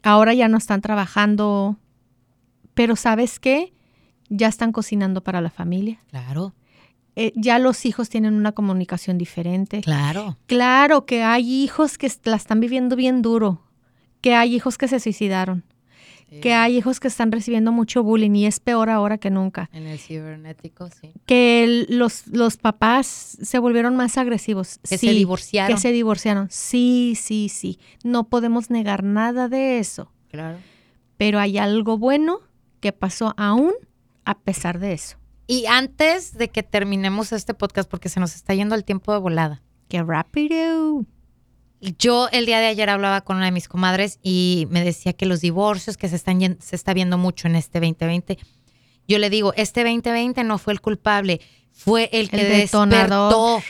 ahora 0.03 0.33
ya 0.33 0.47
no 0.47 0.57
están 0.57 0.81
trabajando, 0.81 1.77
pero 2.73 2.95
¿sabes 2.95 3.39
qué? 3.39 3.73
Ya 4.29 4.47
están 4.47 4.71
cocinando 4.71 5.21
para 5.21 5.41
la 5.41 5.49
familia. 5.49 5.99
Claro, 6.09 6.53
Eh, 7.19 7.31
ya 7.35 7.57
los 7.57 7.85
hijos 7.87 8.09
tienen 8.09 8.35
una 8.35 8.51
comunicación 8.51 9.17
diferente. 9.17 9.81
claro. 9.81 10.37
Claro 10.45 11.05
que 11.07 11.23
hay 11.23 11.63
hijos 11.63 11.97
que 11.97 12.11
la 12.25 12.35
están 12.35 12.59
viviendo 12.59 12.95
bien 12.95 13.23
duro, 13.23 13.61
que 14.21 14.35
hay 14.35 14.53
hijos 14.55 14.77
que 14.77 14.87
se 14.87 14.99
suicidaron, 14.99 15.63
que 16.41 16.53
hay 16.53 16.77
hijos 16.77 16.99
que 16.99 17.07
están 17.07 17.31
recibiendo 17.31 17.71
mucho 17.71 18.03
bullying 18.03 18.35
y 18.35 18.45
es 18.45 18.59
peor 18.59 18.89
ahora 18.91 19.17
que 19.17 19.31
nunca. 19.31 19.69
En 19.73 19.87
el 19.87 19.97
cibernético, 19.97 20.89
sí. 20.89 21.13
Que 21.25 21.63
el- 21.63 21.87
los, 21.89 22.27
los 22.27 22.57
papás 22.57 23.07
se 23.41 23.57
volvieron 23.59 23.95
más 23.95 24.17
agresivos. 24.17 24.77
Que 24.87 24.97
Sí, 24.99 25.07
se 25.07 25.13
divorciaron. 25.13 25.73
Que 25.75 25.81
se 25.81 25.91
divorciaron. 25.91 26.47
Sí, 26.51 27.13
sí, 27.19 27.49
sí. 27.49 27.79
No 28.03 28.27
podemos 28.29 28.69
negar 28.69 29.03
nada 29.03 29.47
de 29.47 29.79
eso. 29.79 30.11
Claro. 30.29 30.57
Pero 31.17 31.39
hay 31.39 31.57
algo 31.57 31.97
bueno 31.97 32.41
que 32.81 32.91
pasó 32.91 33.33
aún 33.37 33.73
a 34.25 34.37
pesar 34.37 34.77
de 34.79 34.93
eso. 34.93 35.17
Y 35.47 35.65
antes 35.65 36.37
de 36.37 36.49
que 36.49 36.61
terminemos 36.61 37.31
este 37.31 37.53
podcast, 37.53 37.89
porque 37.89 38.09
se 38.09 38.19
nos 38.19 38.35
está 38.35 38.53
yendo 38.53 38.75
el 38.75 38.83
tiempo 38.83 39.13
de 39.13 39.19
volada, 39.19 39.63
¡Qué 39.87 40.03
rápido! 40.03 41.05
yo 41.99 42.27
el 42.31 42.45
día 42.45 42.59
de 42.59 42.65
ayer 42.65 42.89
hablaba 42.89 43.21
con 43.21 43.37
una 43.37 43.45
de 43.45 43.51
mis 43.51 43.67
comadres 43.67 44.19
y 44.23 44.67
me 44.71 44.83
decía 44.83 45.13
que 45.13 45.25
los 45.25 45.41
divorcios 45.41 45.95
que 45.95 46.09
se 46.09 46.15
están 46.15 46.57
se 46.59 46.75
está 46.75 46.93
viendo 46.93 47.17
mucho 47.17 47.47
en 47.47 47.55
este 47.55 47.79
2020. 47.79 48.37
Yo 49.07 49.19
le 49.19 49.29
digo, 49.29 49.53
este 49.55 49.83
2020 49.83 50.43
no 50.43 50.57
fue 50.57 50.73
el 50.73 50.81
culpable, 50.81 51.39
fue 51.71 52.09
el 52.11 52.29
que 52.29 52.41
El 52.41 52.61
despertó, 52.61 53.61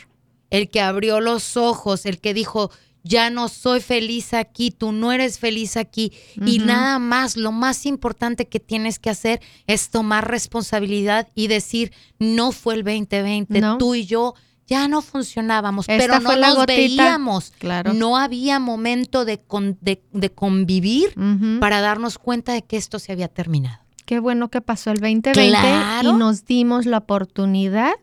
el 0.50 0.70
que 0.70 0.82
abrió 0.82 1.20
los 1.20 1.58
ojos, 1.58 2.06
el 2.06 2.20
que 2.20 2.34
dijo, 2.34 2.72
ya 3.04 3.30
no 3.30 3.48
soy 3.48 3.80
feliz 3.82 4.34
aquí, 4.34 4.72
tú 4.72 4.92
no 4.92 5.12
eres 5.12 5.40
feliz 5.40 5.78
aquí. 5.78 6.12
Y 6.46 6.60
nada 6.60 7.00
más, 7.00 7.38
lo 7.38 7.52
más 7.52 7.86
importante 7.86 8.48
que 8.48 8.60
tienes 8.60 9.00
que 9.00 9.10
hacer 9.10 9.40
es 9.66 9.90
tomar 9.90 10.30
responsabilidad 10.30 11.28
y 11.36 11.48
decir, 11.48 11.92
no 12.20 12.52
fue 12.52 12.76
el 12.76 12.84
2020, 12.84 13.62
No. 13.62 13.78
tú 13.78 13.96
y 13.96 14.06
yo 14.06 14.34
ya 14.68 14.90
no 14.90 15.02
funcionábamos, 15.02 15.88
Esta 15.88 15.98
pero 15.98 16.20
no 16.20 16.36
nos 16.36 16.56
gotita. 16.56 16.74
veíamos. 16.76 17.52
Claro. 17.58 17.94
No 17.94 18.18
había 18.18 18.60
momento 18.60 19.24
de, 19.24 19.40
con- 19.40 19.78
de, 19.80 20.04
de 20.12 20.30
convivir 20.30 21.14
para 21.62 21.80
darnos 21.80 22.18
cuenta 22.18 22.52
de 22.52 22.64
que 22.64 22.76
esto 22.76 23.00
se 23.00 23.14
había 23.14 23.30
terminado. 23.30 23.80
Qué 24.06 24.20
bueno 24.20 24.50
que 24.50 24.60
pasó 24.62 24.92
el 24.92 24.98
2020 25.00 25.50
Claro. 25.50 26.10
y 26.10 26.14
nos 26.14 26.46
dimos 26.46 26.86
la 26.86 26.98
oportunidad 27.00 27.94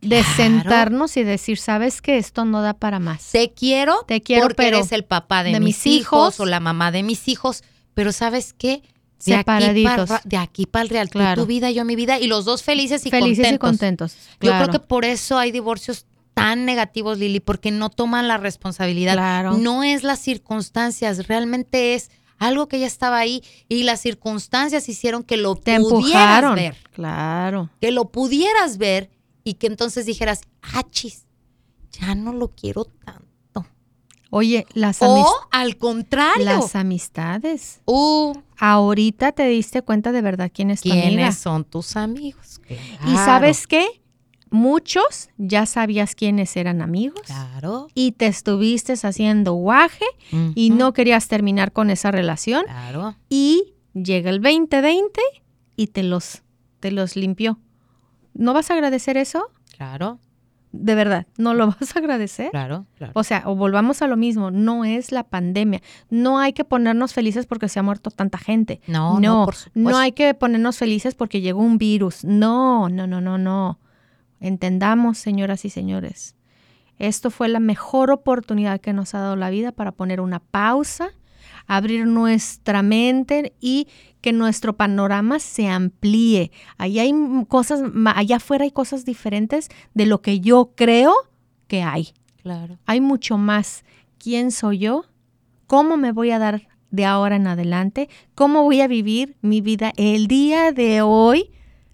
de 0.00 0.20
Claro. 0.20 0.36
sentarnos 0.36 1.16
y 1.16 1.24
decir, 1.24 1.58
sabes 1.58 2.00
que 2.00 2.16
esto 2.18 2.44
no 2.44 2.62
da 2.62 2.74
para 2.74 2.98
más. 2.98 3.30
Te 3.32 3.52
quiero, 3.52 4.04
Te 4.06 4.20
quiero, 4.22 4.42
porque 4.42 4.54
pero 4.56 4.78
eres 4.78 4.92
el 4.92 5.04
papá 5.04 5.42
de, 5.44 5.52
de 5.52 5.60
mis 5.60 5.84
mis 5.84 5.86
hijos, 5.86 6.34
hijos. 6.34 6.40
o 6.40 6.46
la 6.46 6.60
mamá 6.60 6.90
de 6.90 7.02
mis 7.02 7.28
hijos, 7.28 7.62
pero 7.94 8.12
¿sabes 8.12 8.54
qué? 8.56 8.82
De 9.26 9.34
aquí 9.34 9.40
Separaditos. 9.40 10.08
para 10.08 10.22
de 10.24 10.36
aquí 10.38 10.64
para 10.64 10.82
el 10.82 10.88
real, 10.88 11.10
Claro. 11.10 11.42
tu 11.42 11.46
vida, 11.46 11.70
yo 11.70 11.84
mi 11.84 11.94
vida, 11.96 12.18
y 12.18 12.26
los 12.26 12.46
dos 12.46 12.62
felices 12.62 13.04
y 13.04 13.10
Felices 13.10 13.58
contentos. 13.58 14.12
y 14.14 14.16
contentos. 14.16 14.16
Yo 14.40 14.52
creo 14.52 14.68
que 14.68 14.78
por 14.78 15.04
eso 15.04 15.36
hay 15.36 15.52
divorcios 15.52 16.06
tan 16.32 16.64
negativos, 16.64 17.18
Lili, 17.18 17.40
porque 17.40 17.70
no 17.70 17.90
toman 17.90 18.26
la 18.28 18.38
responsabilidad. 18.38 19.12
Claro. 19.12 19.58
No 19.58 19.84
es 19.84 20.04
las 20.04 20.20
circunstancias, 20.20 21.26
realmente 21.28 21.92
es 21.94 22.10
algo 22.38 22.68
que 22.68 22.80
ya 22.80 22.86
estaba 22.86 23.18
ahí 23.18 23.42
y 23.68 23.82
las 23.82 24.00
circunstancias 24.00 24.88
hicieron 24.88 25.22
que 25.22 25.36
lo 25.36 25.54
te 25.56 25.76
pudieras 25.78 25.92
empujaron. 26.40 26.54
ver, 26.54 26.76
Claro. 26.94 27.68
que 27.82 27.90
lo 27.90 28.06
pudieras 28.10 28.78
ver 28.78 29.10
y 29.50 29.54
que 29.54 29.66
entonces 29.66 30.06
dijeras, 30.06 30.42
ah, 30.62 30.84
chis, 30.90 31.24
ya 31.92 32.14
no 32.14 32.32
lo 32.32 32.48
quiero 32.48 32.84
tanto. 32.84 33.26
Oye, 34.32 34.64
las, 34.74 35.02
O 35.02 35.06
amis- 35.06 35.26
al 35.50 35.76
contrario, 35.76 36.44
las 36.44 36.76
amistades. 36.76 37.80
uh, 37.86 38.32
Ahorita 38.58 39.32
te 39.32 39.48
diste 39.48 39.82
cuenta 39.82 40.12
de 40.12 40.22
verdad 40.22 40.52
quién 40.54 40.70
es 40.70 40.82
tu 40.82 40.92
amiga. 40.92 41.08
¿quiénes 41.08 41.38
son 41.38 41.64
tus 41.64 41.96
amigos? 41.96 42.60
Y 43.08 43.14
sabes 43.16 43.66
qué? 43.66 44.00
Muchos 44.52 45.30
ya 45.36 45.66
sabías 45.66 46.14
quiénes 46.14 46.56
eran 46.56 46.80
amigos 46.82 47.22
Claro. 47.26 47.88
y 47.94 48.12
te 48.12 48.26
estuviste 48.26 48.92
haciendo 48.92 49.54
guaje 49.54 50.04
y 50.54 50.70
no 50.70 50.92
querías 50.92 51.26
terminar 51.28 51.72
con 51.72 51.88
esa 51.90 52.10
relación 52.12 52.64
Claro. 52.66 53.16
y 53.28 53.74
llega 53.94 54.30
el 54.30 54.40
2020 54.42 55.20
y 55.76 55.88
te 55.88 56.02
los, 56.04 56.42
te 56.80 56.90
los 56.92 57.16
limpió. 57.16 57.58
¿No 58.40 58.54
vas 58.54 58.70
a 58.70 58.74
agradecer 58.74 59.16
eso? 59.18 59.50
Claro, 59.76 60.18
De 60.72 60.94
verdad, 60.94 61.26
¿no 61.36 61.52
lo 61.52 61.66
vas 61.80 61.94
a 61.94 61.98
agradecer? 61.98 62.50
claro, 62.50 62.86
claro. 62.96 63.12
O 63.14 63.22
sea, 63.24 63.42
o 63.44 63.54
volvamos 63.54 64.02
a 64.02 64.06
lo 64.06 64.16
mismo, 64.16 64.50
no 64.50 64.84
es 64.84 65.12
la 65.12 65.24
pandemia. 65.24 65.82
No 66.08 66.38
hay 66.38 66.52
que 66.52 66.64
ponernos 66.64 67.12
felices 67.12 67.44
porque 67.46 67.68
se 67.68 67.78
ha 67.80 67.82
muerto 67.82 68.10
tanta 68.10 68.38
gente. 68.38 68.80
No, 68.86 69.20
no, 69.20 69.40
no, 69.40 69.44
por 69.44 69.56
no 69.74 69.96
hay 69.98 70.12
que 70.12 70.32
ponernos 70.34 70.78
felices 70.78 71.14
porque 71.14 71.40
llegó 71.40 71.60
un 71.60 71.76
virus. 71.76 72.24
No, 72.24 72.88
no, 72.88 73.06
no, 73.06 73.20
no, 73.20 73.36
no. 73.36 73.78
Entendamos, 74.40 75.18
señoras 75.18 75.64
y 75.64 75.70
señores. 75.70 76.34
Esto 76.98 77.30
fue 77.30 77.48
la 77.48 77.60
mejor 77.60 78.10
oportunidad 78.10 78.80
que 78.80 78.92
nos 78.92 79.14
ha 79.14 79.20
dado 79.20 79.36
la 79.36 79.50
vida 79.50 79.72
para 79.72 79.92
poner 79.92 80.20
una 80.20 80.38
pausa, 80.38 81.10
abrir 81.70 82.04
nuestra 82.04 82.82
mente 82.82 83.54
y 83.60 83.86
que 84.20 84.32
nuestro 84.32 84.76
panorama 84.76 85.38
se 85.38 85.68
amplíe. 85.68 86.50
Allá 86.78 87.02
hay 87.02 87.14
cosas, 87.46 87.80
allá 88.06 88.36
afuera 88.36 88.64
hay 88.64 88.72
cosas 88.72 89.04
diferentes 89.04 89.68
de 89.94 90.06
lo 90.06 90.20
que 90.20 90.40
yo 90.40 90.72
creo 90.74 91.14
que 91.68 91.82
hay. 91.82 92.08
Claro. 92.42 92.76
Hay 92.86 93.00
mucho 93.00 93.38
más. 93.38 93.84
¿Quién 94.18 94.50
soy 94.50 94.78
yo? 94.78 95.04
¿Cómo 95.68 95.96
me 95.96 96.10
voy 96.10 96.32
a 96.32 96.40
dar 96.40 96.66
de 96.90 97.04
ahora 97.04 97.36
en 97.36 97.46
adelante? 97.46 98.08
¿Cómo 98.34 98.64
voy 98.64 98.80
a 98.80 98.88
vivir 98.88 99.36
mi 99.40 99.60
vida 99.60 99.92
el 99.96 100.26
día 100.26 100.72
de 100.72 101.02
hoy? 101.02 101.52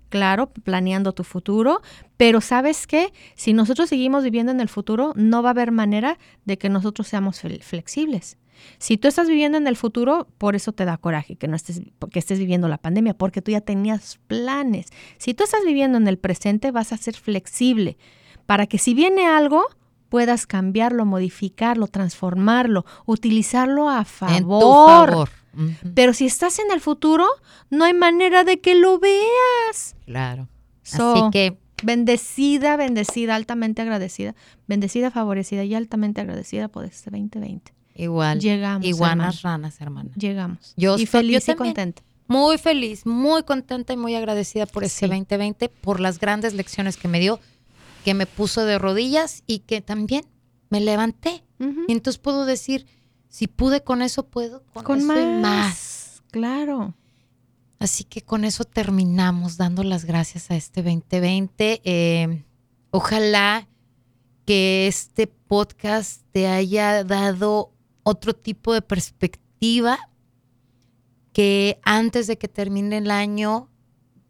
Claro, 0.08 0.50
planeando 0.50 1.12
tu 1.12 1.22
futuro, 1.22 1.82
pero 2.16 2.40
¿sabes 2.40 2.86
qué? 2.86 3.12
Si 3.34 3.52
nosotros 3.52 3.90
seguimos 3.90 4.24
viviendo 4.24 4.52
en 4.52 4.60
el 4.60 4.70
futuro, 4.70 5.12
no 5.16 5.42
va 5.42 5.50
a 5.50 5.52
haber 5.52 5.70
manera 5.70 6.18
de 6.46 6.56
que 6.56 6.70
nosotros 6.70 7.08
seamos 7.08 7.42
flexibles. 7.60 8.38
Si 8.78 8.96
tú 8.96 9.08
estás 9.08 9.28
viviendo 9.28 9.58
en 9.58 9.66
el 9.66 9.76
futuro, 9.76 10.28
por 10.38 10.56
eso 10.56 10.72
te 10.72 10.84
da 10.84 10.96
coraje 10.96 11.36
que 11.36 11.48
no 11.48 11.56
estés, 11.56 11.80
que 12.10 12.18
estés 12.18 12.38
viviendo 12.38 12.68
la 12.68 12.78
pandemia, 12.78 13.14
porque 13.14 13.42
tú 13.42 13.50
ya 13.50 13.60
tenías 13.60 14.18
planes. 14.26 14.86
Si 15.18 15.34
tú 15.34 15.44
estás 15.44 15.64
viviendo 15.64 15.98
en 15.98 16.08
el 16.08 16.18
presente, 16.18 16.70
vas 16.70 16.92
a 16.92 16.96
ser 16.96 17.14
flexible 17.14 17.96
para 18.46 18.66
que 18.66 18.78
si 18.78 18.94
viene 18.94 19.26
algo, 19.26 19.66
puedas 20.08 20.46
cambiarlo, 20.46 21.04
modificarlo, 21.04 21.88
transformarlo, 21.88 22.86
utilizarlo 23.04 23.88
a 23.88 24.04
favor. 24.04 24.36
En 24.36 24.44
tu 24.44 24.60
favor. 24.60 25.30
Pero 25.94 26.12
si 26.12 26.26
estás 26.26 26.58
en 26.58 26.70
el 26.70 26.80
futuro, 26.80 27.26
no 27.70 27.84
hay 27.84 27.94
manera 27.94 28.44
de 28.44 28.60
que 28.60 28.74
lo 28.74 28.98
veas. 28.98 29.96
Claro. 30.04 30.48
So, 30.82 31.14
Así 31.14 31.30
que 31.32 31.58
bendecida, 31.82 32.76
bendecida, 32.76 33.34
altamente 33.34 33.82
agradecida, 33.82 34.34
bendecida, 34.66 35.10
favorecida 35.10 35.64
y 35.64 35.74
altamente 35.74 36.20
agradecida 36.20 36.68
por 36.68 36.84
este 36.84 37.10
2020. 37.10 37.72
Igual. 37.98 38.40
Llegamos, 38.40 38.86
Iguanas, 38.86 39.42
ranas, 39.42 39.80
hermana. 39.80 40.10
Llegamos. 40.16 40.74
Yo 40.76 40.96
y 40.98 41.06
feliz 41.06 41.46
yo 41.46 41.52
y 41.52 41.56
contenta. 41.56 42.02
Muy 42.28 42.58
feliz, 42.58 43.06
muy 43.06 43.42
contenta 43.44 43.92
y 43.92 43.96
muy 43.96 44.14
agradecida 44.16 44.66
por 44.66 44.82
este 44.84 45.06
Sí. 45.06 45.06
2020, 45.06 45.68
por 45.68 46.00
las 46.00 46.18
grandes 46.18 46.54
lecciones 46.54 46.96
que 46.96 47.06
me 47.08 47.20
dio, 47.20 47.38
que 48.04 48.14
me 48.14 48.26
puso 48.26 48.64
de 48.64 48.78
rodillas 48.78 49.42
y 49.46 49.60
que 49.60 49.80
también 49.80 50.24
me 50.70 50.80
levanté. 50.80 51.44
Y 51.88 51.92
entonces 51.92 52.18
puedo 52.18 52.44
decir, 52.44 52.86
si 53.28 53.46
pude 53.46 53.82
con 53.82 54.02
eso, 54.02 54.26
puedo 54.26 54.62
con, 54.74 54.84
Con 54.84 54.98
eso 54.98 55.06
más. 55.06 55.18
y 55.18 55.40
más. 55.40 56.22
Claro. 56.32 56.94
Así 57.78 58.04
que 58.04 58.22
con 58.22 58.44
eso 58.44 58.64
terminamos 58.64 59.56
dando 59.56 59.82
las 59.84 60.04
gracias 60.04 60.50
a 60.50 60.56
este 60.56 60.82
2020. 60.82 61.80
Eh, 61.84 62.44
ojalá 62.90 63.68
que 64.44 64.86
este 64.86 65.26
podcast 65.26 66.22
te 66.32 66.46
haya 66.48 67.04
dado 67.04 67.72
otro 68.08 68.34
tipo 68.34 68.72
de 68.72 68.82
perspectiva, 68.82 69.98
que 71.32 71.78
antes 71.82 72.26
de 72.26 72.38
que 72.38 72.48
termine 72.48 72.98
el 72.98 73.10
año 73.10 73.68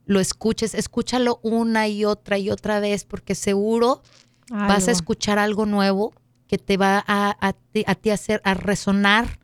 lo 0.07 0.21
escuches, 0.21 0.75
escúchalo 0.75 1.41
una 1.43 1.89
y 1.89 2.05
otra 2.05 2.39
y 2.39 2.51
otra 2.51 2.81
vez, 2.81 3.05
porque 3.05 3.35
seguro 3.35 4.03
vas 4.51 4.89
a 4.89 4.93
escuchar 4.93 5.39
algo 5.39 5.67
nuevo 5.67 6.13
que 6.47 6.59
te 6.59 6.77
va 6.77 7.05
a, 7.07 7.37
a 7.41 7.53
ti- 7.53 7.85
a 7.87 7.95
ti 7.97 8.11
hacer 8.11 8.41
a 8.45 8.55
resonar 8.55 9.41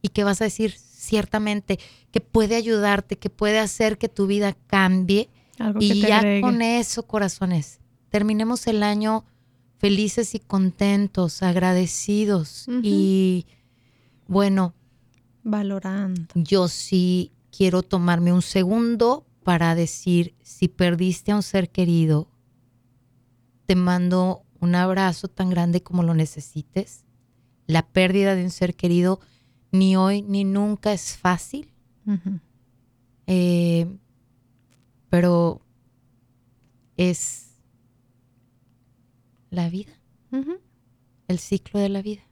y 0.00 0.08
que 0.08 0.24
vas 0.24 0.40
a 0.40 0.44
decir 0.44 0.72
ciertamente 0.72 1.78
que 2.10 2.20
puede 2.22 2.56
ayudarte, 2.56 3.16
que 3.18 3.28
puede 3.30 3.58
hacer 3.58 3.98
que 3.98 4.08
tu 4.08 4.26
vida 4.26 4.56
cambie. 4.66 5.28
Algo 5.58 5.80
Y 5.80 6.00
ya 6.00 6.18
agregue. 6.20 6.40
con 6.40 6.62
eso, 6.62 7.06
corazones, 7.06 7.80
terminemos 8.08 8.66
el 8.66 8.82
año 8.82 9.24
felices 9.78 10.34
y 10.34 10.38
contentos, 10.40 11.42
agradecidos. 11.42 12.66
Y 12.82 13.46
bueno, 14.28 14.74
Valorando. 15.42 16.26
yo 16.34 16.68
sí 16.68 17.32
quiero 17.50 17.82
tomarme 17.82 18.32
un 18.32 18.42
segundo 18.42 19.26
para 19.42 19.74
decir, 19.74 20.34
si 20.42 20.68
perdiste 20.68 21.32
a 21.32 21.36
un 21.36 21.42
ser 21.42 21.70
querido, 21.70 22.28
te 23.66 23.76
mando 23.76 24.42
un 24.60 24.74
abrazo 24.74 25.28
tan 25.28 25.50
grande 25.50 25.82
como 25.82 26.02
lo 26.02 26.14
necesites. 26.14 27.04
La 27.66 27.86
pérdida 27.86 28.34
de 28.34 28.44
un 28.44 28.50
ser 28.50 28.74
querido 28.74 29.20
ni 29.72 29.96
hoy 29.96 30.22
ni 30.22 30.44
nunca 30.44 30.92
es 30.92 31.16
fácil, 31.16 31.68
eh, 33.26 33.86
pero 35.08 35.60
es 36.96 37.50
la 39.50 39.68
vida, 39.68 39.92
el 41.28 41.38
ciclo 41.38 41.80
de 41.80 41.88
la 41.88 42.02
vida. 42.02 42.22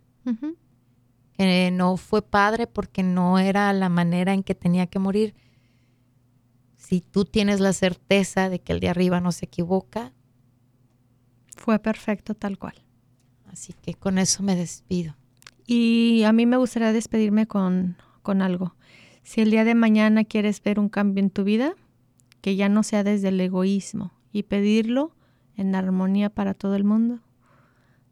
Que 1.37 1.71
no 1.73 1.97
fue 1.97 2.23
padre 2.23 2.67
porque 2.67 3.03
no 3.03 3.39
era 3.39 3.73
la 3.73 3.89
manera 3.89 4.33
en 4.33 4.43
que 4.43 4.55
tenía 4.55 4.87
que 4.87 4.99
morir. 4.99 5.35
Si 6.77 7.01
tú 7.01 7.25
tienes 7.25 7.61
la 7.61 7.73
certeza 7.73 8.49
de 8.49 8.61
que 8.61 8.73
el 8.73 8.81
de 8.81 8.89
arriba 8.89 9.21
no 9.21 9.33
se 9.33 9.47
equivoca, 9.47 10.13
Fue 11.57 11.79
perfecto 11.79 12.35
tal 12.35 12.59
cual. 12.59 12.75
así 13.47 13.73
que 13.81 13.95
con 13.95 14.19
eso 14.19 14.43
me 14.43 14.57
despido. 14.57 15.17
Y 15.67 16.23
a 16.25 16.33
mí 16.33 16.47
me 16.47 16.57
gustaría 16.57 16.93
despedirme 16.93 17.47
con, 17.47 17.97
con 18.23 18.43
algo. 18.43 18.75
Si 19.23 19.41
el 19.41 19.51
día 19.51 19.65
de 19.65 19.75
mañana 19.75 20.25
quieres 20.25 20.63
ver 20.63 20.79
un 20.79 20.89
cambio 20.91 21.23
en 21.23 21.31
tu 21.31 21.45
vida, 21.45 21.75
que 22.43 22.57
ya 22.57 22.69
no 22.69 22.83
sea 22.83 23.03
desde 23.05 23.29
el 23.29 23.41
egoísmo 23.41 24.13
y 24.31 24.43
pedirlo 24.43 25.15
en 25.57 25.75
armonía 25.75 26.29
para 26.29 26.53
todo 26.53 26.75
el 26.75 26.85
mundo, 26.85 27.21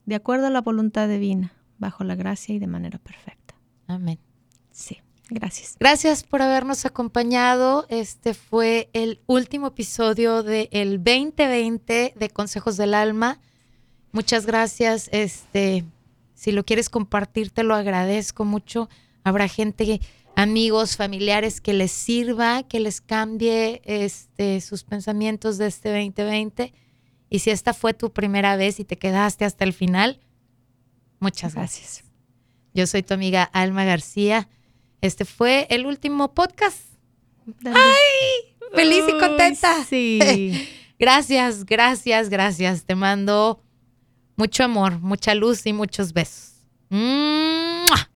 de 0.06 0.14
acuerdo 0.14 0.46
a 0.46 0.50
la 0.50 0.62
voluntad 0.62 1.08
divina, 1.08 1.52
bajo 1.82 2.04
la 2.04 2.14
gracia 2.14 2.54
y 2.54 2.58
de 2.58 2.66
manera 2.66 2.98
perfecta. 2.98 3.54
Amén. 3.86 4.18
Sí, 4.70 4.98
gracias. 5.28 5.76
Gracias 5.78 6.22
por 6.22 6.40
habernos 6.40 6.86
acompañado. 6.86 7.84
Este 7.90 8.32
fue 8.32 8.88
el 8.94 9.20
último 9.26 9.66
episodio 9.66 10.42
del 10.42 11.02
2020 11.04 12.14
de 12.16 12.30
Consejos 12.30 12.78
del 12.78 12.94
Alma. 12.94 13.40
Muchas 14.12 14.46
gracias. 14.46 15.08
Este, 15.12 15.84
si 16.34 16.52
lo 16.52 16.64
quieres 16.64 16.88
compartir, 16.88 17.50
te 17.50 17.64
lo 17.64 17.74
agradezco 17.74 18.44
mucho. 18.44 18.88
Habrá 19.24 19.48
gente, 19.48 20.00
amigos, 20.36 20.96
familiares 20.96 21.60
que 21.60 21.72
les 21.72 21.90
sirva, 21.90 22.62
que 22.62 22.78
les 22.78 23.00
cambie 23.00 23.82
este, 23.84 24.60
sus 24.60 24.84
pensamientos 24.84 25.58
de 25.58 25.66
este 25.66 25.90
2020. 25.90 26.72
Y 27.28 27.38
si 27.40 27.50
esta 27.50 27.74
fue 27.74 27.92
tu 27.92 28.12
primera 28.12 28.56
vez 28.56 28.78
y 28.78 28.84
te 28.84 28.98
quedaste 28.98 29.44
hasta 29.44 29.64
el 29.64 29.72
final, 29.72 30.20
muchas 31.22 31.54
gracias. 31.54 32.04
Yo 32.74 32.86
soy 32.86 33.02
tu 33.02 33.14
amiga 33.14 33.44
Alma 33.44 33.84
García. 33.84 34.48
Este 35.00 35.24
fue 35.24 35.66
el 35.70 35.86
último 35.86 36.34
podcast. 36.34 36.80
¡Ay! 37.64 38.54
Feliz 38.74 39.04
y 39.08 39.18
contenta. 39.18 39.78
Uy, 39.78 39.84
Sí. 39.88 40.68
Gracias, 40.98 41.64
gracias, 41.64 42.28
gracias. 42.28 42.84
Te 42.84 42.94
mando 42.94 43.60
mucho 44.36 44.62
amor, 44.62 45.00
mucha 45.00 45.34
luz 45.34 45.66
y 45.66 45.72
muchos 45.72 46.12
besos. 46.12 46.52
¡Mua! 46.90 48.08